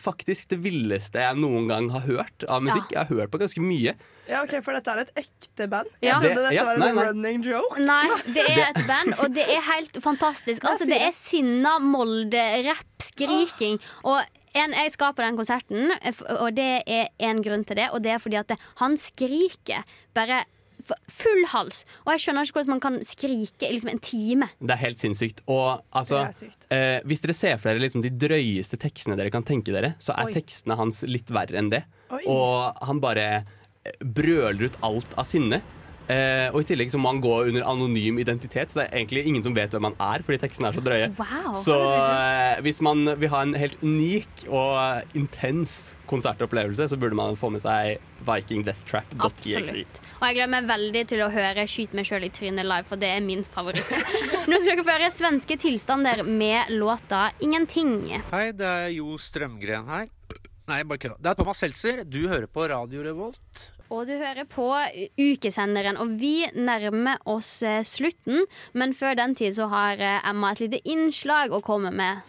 faktisk 0.00 0.50
det 0.52 0.58
villeste 0.64 1.22
jeg 1.22 1.38
noen 1.40 1.68
gang 1.70 1.88
har 1.94 2.04
hørt 2.06 2.46
av 2.48 2.64
musikk. 2.64 2.92
Jeg 2.92 3.02
har 3.02 3.10
hørt 3.10 3.32
på 3.32 3.40
ganske 3.42 3.62
mye. 3.62 3.96
Ja, 4.26 4.40
ok, 4.42 4.56
For 4.64 4.74
dette 4.76 4.92
er 4.92 5.04
et 5.04 5.12
ekte 5.22 5.68
band? 5.70 5.92
Ja. 6.00 6.16
Jeg 6.16 6.32
trodde 6.32 6.46
dette 6.48 6.56
ja, 6.56 6.64
var 6.66 6.78
en 6.78 6.84
nei, 6.84 6.90
nei. 6.96 7.04
running 7.10 7.44
joke. 7.46 7.82
Nei, 7.82 8.06
det 8.34 8.46
er 8.46 8.64
et 8.66 8.80
band, 8.88 9.14
og 9.22 9.36
det 9.36 9.46
er 9.46 9.62
helt 9.70 10.00
fantastisk. 10.02 10.66
Altså, 10.66 10.88
det 10.90 10.98
er 11.02 11.14
sinna, 11.14 11.76
molde, 11.82 12.42
rapp, 12.66 13.06
skriking. 13.06 13.78
Og 14.08 14.18
en, 14.56 14.74
jeg 14.74 14.92
skal 14.94 15.14
på 15.14 15.24
den 15.24 15.38
konserten, 15.38 15.94
og 16.40 16.50
det 16.56 16.70
er 16.88 17.08
en 17.28 17.42
grunn 17.44 17.64
til 17.68 17.78
det. 17.78 17.90
Og 17.92 18.02
det 18.04 18.16
er 18.16 18.22
fordi 18.22 18.40
at 18.40 18.50
det, 18.52 18.60
han 18.80 18.96
skriker 19.00 19.86
bare 20.16 20.44
full 21.12 21.44
hals. 21.52 21.84
Og 22.04 22.12
jeg 22.14 22.24
skjønner 22.24 22.46
ikke 22.46 22.58
hvordan 22.60 22.74
man 22.76 22.82
kan 22.84 22.98
skrike 23.06 23.68
i 23.68 23.74
liksom 23.74 23.90
en 23.92 24.02
time. 24.02 24.48
Det 24.60 24.74
er 24.76 24.82
helt 24.84 25.00
sinnssykt. 25.02 25.42
Og 25.50 25.82
altså, 25.96 26.24
sykt. 26.36 26.68
eh, 26.74 26.98
hvis 27.08 27.24
dere 27.24 27.36
ser 27.36 27.56
for 27.60 27.72
dere 27.72 27.84
liksom 27.86 28.04
de 28.04 28.12
drøyeste 28.14 28.78
tekstene 28.80 29.18
dere 29.18 29.32
kan 29.34 29.46
tenke 29.46 29.74
dere, 29.74 29.94
så 30.02 30.14
er 30.16 30.30
Oi. 30.30 30.36
tekstene 30.36 30.78
hans 30.78 31.02
litt 31.08 31.32
verre 31.34 31.58
enn 31.60 31.72
det. 31.72 31.82
Oi. 32.14 32.22
Og 32.30 32.86
han 32.86 33.02
bare 33.02 33.28
brøler 34.00 34.68
ut 34.70 34.78
alt 34.86 35.18
av 35.18 35.28
sinne. 35.28 35.60
Eh, 36.06 36.48
og 36.52 36.60
i 36.62 36.66
tillegg 36.68 36.92
så 36.92 37.00
må 37.02 37.10
han 37.10 37.20
gå 37.22 37.34
under 37.48 37.64
anonym 37.66 38.20
identitet, 38.22 38.70
så 38.70 38.80
det 38.80 38.86
er 38.86 39.00
egentlig 39.00 39.24
ingen 39.26 39.42
som 39.42 39.56
vet 39.56 39.74
hvem 39.74 39.88
han 39.88 39.96
er, 39.98 40.22
fordi 40.26 40.38
tekstene 40.44 40.70
er 40.70 40.78
så 40.78 40.84
drøye. 40.86 41.08
Wow. 41.18 41.52
Så 41.58 41.76
eh, 41.96 42.62
hvis 42.66 42.80
man 42.84 43.02
vil 43.18 43.32
ha 43.32 43.42
en 43.42 43.56
helt 43.58 43.78
unik 43.82 44.46
og 44.46 45.16
intens 45.18 45.96
konsertopplevelse, 46.06 46.88
så 46.92 46.98
burde 47.00 47.18
man 47.18 47.38
få 47.38 47.50
med 47.50 47.64
seg 47.64 47.98
vikingdeathtrap.exe. 48.26 49.86
Og 50.16 50.24
jeg 50.30 50.38
gleder 50.38 50.52
meg 50.54 50.68
veldig 50.70 51.02
til 51.10 51.22
å 51.26 51.30
høre 51.32 51.66
'Skyt 51.68 51.96
meg 51.98 52.06
sjøl 52.08 52.24
i 52.24 52.32
trynet' 52.32 52.64
live, 52.64 52.86
for 52.88 53.00
det 53.00 53.10
er 53.16 53.24
min 53.24 53.42
favoritt. 53.44 53.98
Nå 54.48 54.60
skal 54.62 54.76
dere 54.78 54.86
få 54.86 54.94
høre 54.94 55.10
svenske 55.12 55.58
tilstander 55.60 56.22
med 56.24 56.70
låta 56.72 57.30
'Ingenting'. 57.42 58.22
Hei, 58.30 58.52
det 58.56 58.70
er 58.70 58.92
Jo 58.94 59.18
Strømgren 59.20 59.90
her. 59.90 60.08
Nei, 60.66 60.82
bare 60.82 60.98
kødda. 60.98 61.18
Det 61.22 61.30
er 61.30 61.38
Thomas 61.38 61.60
Seltzer. 61.62 62.02
Du 62.02 62.24
hører 62.26 62.48
på 62.50 62.64
Radio 62.66 63.02
Revolt. 63.04 63.75
Og 63.92 64.08
du 64.08 64.16
hører 64.18 64.46
på 64.50 64.66
Ukesenderen, 65.18 65.98
og 66.02 66.16
vi 66.20 66.46
nærmer 66.58 67.20
oss 67.28 67.60
eh, 67.62 67.84
slutten. 67.86 68.44
Men 68.74 68.94
før 68.96 69.16
den 69.18 69.36
tid 69.38 69.56
så 69.58 69.68
har 69.72 70.02
eh, 70.02 70.26
Emma 70.26 70.52
et 70.52 70.64
lite 70.64 70.82
innslag 70.90 71.54
å 71.54 71.62
komme 71.64 71.92
med. 71.94 72.24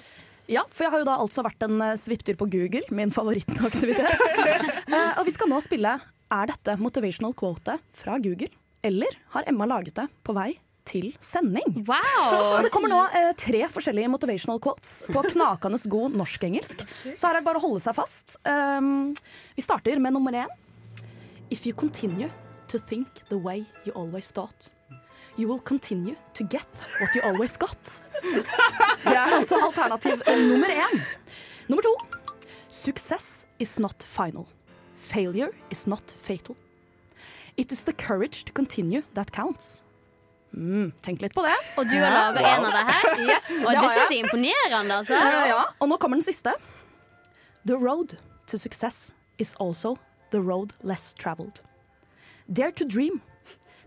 Ja, 0.48 0.64
for 0.72 0.86
jeg 0.86 0.94
har 0.94 1.02
jo 1.04 1.10
da 1.10 1.18
altså 1.20 1.44
vært 1.46 1.66
en 1.66 1.82
eh, 1.84 1.98
svipptur 2.00 2.38
på 2.40 2.50
Google, 2.54 2.86
min 2.96 3.12
favorittaktivitet. 3.14 4.14
Og 5.18 5.26
vi 5.28 5.34
skal 5.36 5.50
nå 5.52 5.60
spille 5.64 5.98
Er 6.32 6.48
dette 6.50 6.78
motivational 6.80 7.34
quote 7.38 7.78
fra 7.98 8.16
Google, 8.24 8.52
eller 8.86 9.20
har 9.34 9.48
Emma 9.50 9.68
laget 9.68 9.98
det 9.98 10.08
på 10.24 10.36
vei 10.38 10.52
til 10.88 11.10
sending? 11.20 11.82
Wow! 11.88 12.62
Det 12.64 12.72
kommer 12.72 12.92
nå 12.92 13.02
eh, 13.12 13.34
tre 13.40 13.66
forskjellige 13.72 14.12
motivational 14.14 14.62
quotes 14.64 15.02
på 15.10 15.26
knakende 15.34 15.82
god 15.92 16.16
norsk-engelsk. 16.22 16.86
Så 17.10 17.28
her 17.28 17.34
er 17.34 17.42
det 17.42 17.48
bare 17.50 17.60
å 17.60 17.66
holde 17.66 17.84
seg 17.84 17.98
fast. 17.98 18.38
Um, 18.48 19.12
vi 19.58 19.66
starter 19.66 20.00
med 20.04 20.16
nummer 20.16 20.36
én. 20.46 20.56
If 21.50 21.66
you 21.66 21.74
continue 21.74 22.30
to 22.68 22.78
think 22.80 23.08
the 23.30 23.38
way 23.38 23.66
you 23.86 23.94
always 23.96 24.32
thought, 24.32 24.70
you 25.38 25.48
will 25.48 25.62
continue 25.62 26.16
to 26.34 26.44
get 26.44 26.68
what 27.00 27.16
you 27.16 27.22
always 27.24 27.58
got. 27.58 28.02
Det 29.04 29.16
er 29.16 29.20
altså 29.38 29.56
alternativ 29.62 30.22
eh, 30.28 30.38
nummer 30.50 30.68
én. 30.68 31.02
Nummer 31.68 31.82
to. 31.84 32.18
Success 32.70 33.46
is 33.60 33.80
not 33.80 34.04
final. 34.04 34.46
Failure 35.00 35.50
is 35.72 35.88
not 35.88 36.16
fatal. 36.22 36.56
It 37.58 37.72
is 37.72 37.84
the 37.84 37.94
courage 37.94 38.44
to 38.46 38.54
continue 38.54 39.02
that 39.16 39.32
counts. 39.32 39.84
Mm, 40.54 40.92
tenk 41.04 41.22
litt 41.22 41.34
på 41.36 41.42
det. 41.46 41.56
Og 41.78 41.86
du 41.86 41.96
har 41.96 42.34
laget 42.34 42.58
en 42.58 42.66
av 42.66 42.72
det 42.72 42.84
her? 42.88 43.18
Yes, 43.32 43.48
Og 43.66 43.72
det 43.72 43.84
jeg 43.84 43.96
jeg. 43.98 44.06
er 44.12 44.20
imponerende, 44.24 44.94
altså. 44.98 45.14
Ja, 45.14 45.46
ja. 45.48 45.64
Og 45.80 45.90
nå 45.90 45.98
kommer 45.98 46.18
den 46.18 46.26
siste. 46.26 46.54
The 47.66 47.76
road 47.76 48.18
to 48.48 48.58
success 48.58 49.14
is 49.40 49.56
also 49.60 49.96
the 50.32 50.42
road 50.42 50.74
less 50.84 51.14
traveled. 51.14 51.62
Dare 52.52 52.72
to 52.72 52.86
dream. 52.86 53.22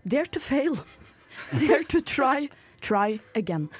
Dare 0.07 0.25
to 0.25 0.39
fail. 0.39 0.85
Dare 1.59 1.83
to 1.83 2.01
try. 2.01 2.49
Try 2.81 3.19
again. 3.35 3.69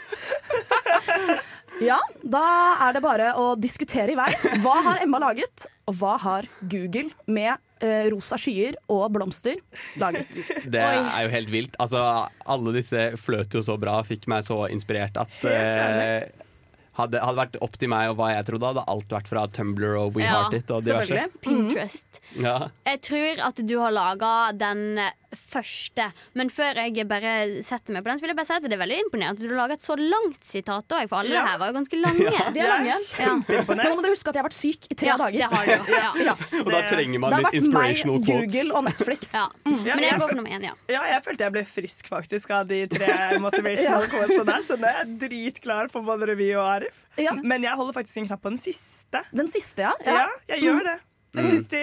Ja, 1.81 1.97
da 2.21 2.41
er 2.85 2.93
det 2.93 3.01
bare 3.01 3.31
å 3.39 3.53
diskutere 3.57 4.13
i 4.13 4.17
vei. 4.17 4.29
Hva 4.61 4.75
har 4.85 5.01
Emma 5.01 5.17
laget, 5.23 5.65
og 5.89 5.95
hva 5.97 6.13
har 6.21 6.45
Google 6.69 7.09
med 7.25 7.55
eh, 7.81 8.05
rosa 8.13 8.37
skyer 8.37 8.77
og 8.91 9.07
blomster 9.15 9.57
laget? 10.01 10.43
Det 10.61 10.83
er 10.83 11.25
jo 11.25 11.31
helt 11.33 11.49
vilt. 11.53 11.79
Altså, 11.81 12.03
alle 12.45 12.75
disse 12.75 13.07
fløt 13.17 13.57
jo 13.57 13.63
så 13.65 13.79
bra, 13.81 13.97
fikk 14.05 14.27
meg 14.29 14.45
så 14.45 14.59
inspirert 14.69 15.17
at 15.23 15.47
eh, 15.49 16.29
hadde, 16.99 17.21
hadde 17.23 17.39
vært 17.39 17.57
opp 17.63 17.77
til 17.79 17.91
meg 17.91 18.11
og 18.11 18.19
hva 18.19 18.31
jeg 18.33 18.47
trodde, 18.49 18.71
hadde 18.73 18.85
alt 18.93 19.15
vært 19.15 19.31
fra 19.31 19.45
Tumblr 19.55 19.95
og 19.99 20.17
WeHeartit. 20.17 20.67
Ja, 20.67 20.75
og 20.75 20.85
diverse. 20.85 21.07
selvfølgelig. 21.07 21.41
Pinterest. 21.45 22.21
Ja. 22.41 22.57
Jeg 22.87 23.01
tror 23.07 23.43
at 23.47 23.61
du 23.67 23.75
har 23.79 23.95
laga 23.95 24.33
den 24.57 24.99
første, 25.37 26.05
men 26.35 26.49
før 26.51 26.75
jeg 26.81 27.05
bare 27.07 27.61
setter 27.63 27.93
meg 27.95 28.03
på 28.03 28.09
den, 28.11 28.19
så 28.19 28.25
vil 28.25 28.31
jeg 28.33 28.37
bare 28.41 28.49
si 28.49 28.53
at 28.57 28.63
det 28.67 28.73
er 28.75 28.81
veldig 28.81 28.97
imponerende 29.05 29.31
at 29.31 29.41
du 29.41 29.47
har 29.51 29.59
laget 29.61 29.79
et 29.79 29.85
så 29.85 29.95
langt 29.99 30.43
sitat 30.43 30.95
òg, 30.97 31.07
for 31.11 31.21
alle 31.21 31.31
Ja. 31.31 31.41
det 31.45 31.51
her 31.51 31.59
var 31.61 31.71
jo 31.71 31.75
ganske 31.79 31.99
lange. 32.01 32.27
Ja, 32.41 32.49
de 32.51 32.59
er 32.59 32.71
lange. 32.71 32.95
Ja. 33.19 33.33
Men 33.67 33.77
nå 33.81 33.95
må 33.95 34.03
du 34.05 34.09
huske 34.11 34.29
at 34.31 34.35
jeg 34.35 34.43
har 34.43 34.49
vært 34.49 34.57
syk 34.59 34.87
i 34.91 34.95
tre 34.95 35.07
Ja, 35.11 35.17
dager. 35.17 35.37
det 35.37 35.49
har 35.51 35.65
du 35.65 35.71
jo. 35.71 36.23
Ja. 36.27 36.35
Og 36.61 36.71
da 36.71 36.81
trenger 36.89 37.19
man 37.23 37.37
litt 37.39 37.57
inspirational 37.61 38.19
quotes 38.25 38.27
Det 38.27 38.33
har 38.33 38.41
vært 38.41 38.47
meg. 38.47 38.51
Google 38.51 38.77
og 38.77 38.83
Netflix. 38.89 39.33
Ja. 39.35 39.45
Mm. 39.65 39.77
Men 39.85 40.03
jeg 40.05 40.19
går 40.19 40.27
for 40.27 40.39
nummer 40.41 40.55
én, 40.57 40.65
ja. 40.69 40.73
Ja, 40.91 41.03
jeg 41.15 41.23
følte 41.27 41.47
jeg 41.47 41.55
ble 41.57 41.63
frisk 41.65 42.11
faktisk 42.11 42.51
av 42.57 42.67
de 42.71 42.81
tre 42.91 43.11
motivational 43.45 44.07
Ja. 44.07 44.11
quotesene 44.15 44.47
der, 44.51 44.65
så 44.67 44.77
nå 44.79 44.89
er 44.91 44.99
jeg 45.03 45.15
dritklar 45.27 45.91
for 45.93 46.01
både 46.07 46.27
revy 46.31 46.51
og 46.57 46.65
Arif. 46.77 47.05
Men 47.43 47.63
jeg 47.63 47.75
holder 47.79 47.93
faktisk 48.01 48.17
en 48.23 48.27
knapp 48.31 48.41
på 48.43 48.51
den 48.53 48.61
siste. 48.61 49.23
Den 49.31 49.47
siste, 49.51 49.87
ja? 49.87 49.95
Ja, 50.05 50.27
jeg 50.55 50.63
gjør 50.67 50.81
Mm. 50.81 50.99
Det. 51.31 51.41
Jeg 51.41 51.47
synes 51.47 51.67
de, 51.71 51.81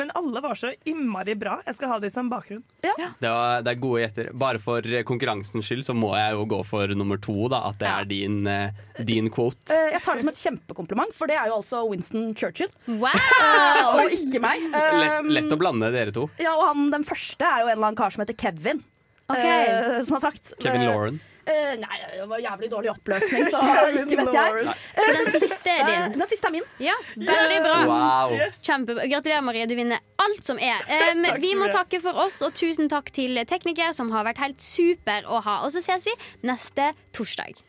men 0.00 0.10
alle 0.18 0.40
var 0.42 0.58
så 0.58 0.72
innmari 0.90 1.34
bra. 1.38 1.60
Jeg 1.66 1.76
skal 1.76 1.92
ha 1.92 1.98
de 2.02 2.10
som 2.10 2.28
bakgrunn. 2.32 2.62
Det, 2.82 2.90
var, 3.22 3.62
det 3.62 3.70
er 3.74 3.78
gode 3.82 4.00
gjetter. 4.02 4.30
Bare 4.34 4.58
for 4.62 4.82
konkurransens 5.06 5.68
skyld 5.68 5.84
så 5.86 5.94
må 5.94 6.10
jeg 6.18 6.34
jo 6.34 6.44
gå 6.50 6.58
for 6.66 6.90
nummer 6.98 7.20
to, 7.22 7.36
da. 7.52 7.62
At 7.70 7.78
det 7.82 7.88
er 7.90 8.08
din, 8.10 8.40
eh, 8.50 8.82
din 9.06 9.30
quote. 9.30 9.70
Eh, 9.70 9.92
Jeg 9.94 10.02
tar 10.02 10.18
det 10.18 10.24
som 10.24 10.32
et 10.32 10.40
kjempekompliment, 10.42 11.14
for 11.14 11.30
det 11.30 11.38
er 11.38 11.46
jo 11.52 11.60
altså 11.60 11.84
Winston 11.88 12.32
Churchill. 12.34 12.70
Wow! 12.88 13.14
Eh, 13.14 13.82
og 13.94 14.14
ikke 14.18 14.42
meg. 14.42 14.66
Lett, 14.74 15.30
lett 15.38 15.54
å 15.54 15.60
blande 15.60 15.92
dere 15.94 16.10
to. 16.16 16.26
Ja, 16.42 16.56
og 16.58 16.66
han, 16.72 16.90
Den 16.90 17.06
første 17.06 17.46
er 17.46 17.62
jo 17.64 17.70
en 17.70 17.76
eller 17.78 17.92
annen 17.92 18.00
kar 18.02 18.10
som 18.14 18.24
heter 18.26 18.38
Kevin. 18.42 18.82
Ok. 19.30 19.38
eh, 19.38 20.00
som 20.02 20.16
har 20.18 20.24
sagt 20.32 20.56
Kevin 20.58 20.82
eh, 20.82 20.90
Lauren. 20.90 21.20
Eh, 21.46 21.74
nei, 21.80 21.98
det 22.14 22.26
var 22.30 22.42
jævlig 22.42 22.70
dårlig 22.72 22.90
oppløsning, 22.92 23.46
så 23.48 23.60
ikke 24.02 24.18
vet 24.20 24.36
jeg. 24.36 24.66
Eh, 24.70 25.10
den 25.16 25.30
siste 25.34 25.74
er 25.74 25.88
din? 25.88 26.18
Den 26.18 26.30
siste 26.30 26.50
er 26.50 26.54
min. 26.56 26.68
Ja, 26.82 26.96
veldig 27.16 27.60
bra. 27.66 27.78
Wow. 27.90 28.36
Kjempebra. 28.58 29.08
Gratulerer, 29.12 29.46
Marie. 29.46 29.68
Du 29.70 29.76
vinner 29.78 30.02
alt 30.20 30.46
som 30.46 30.60
er. 30.60 30.82
Um, 31.10 31.24
vi 31.42 31.54
må 31.58 31.66
takke 31.72 31.98
for 32.02 32.16
oss, 32.22 32.40
og 32.44 32.52
tusen 32.58 32.90
takk 32.90 33.08
til 33.14 33.38
tekniker, 33.48 33.94
som 33.96 34.10
har 34.14 34.26
vært 34.26 34.42
helt 34.42 34.62
super 34.62 35.26
å 35.26 35.40
ha. 35.46 35.60
Og 35.66 35.72
så 35.74 35.82
ses 35.84 36.06
vi 36.06 36.14
neste 36.46 36.90
torsdag. 37.16 37.62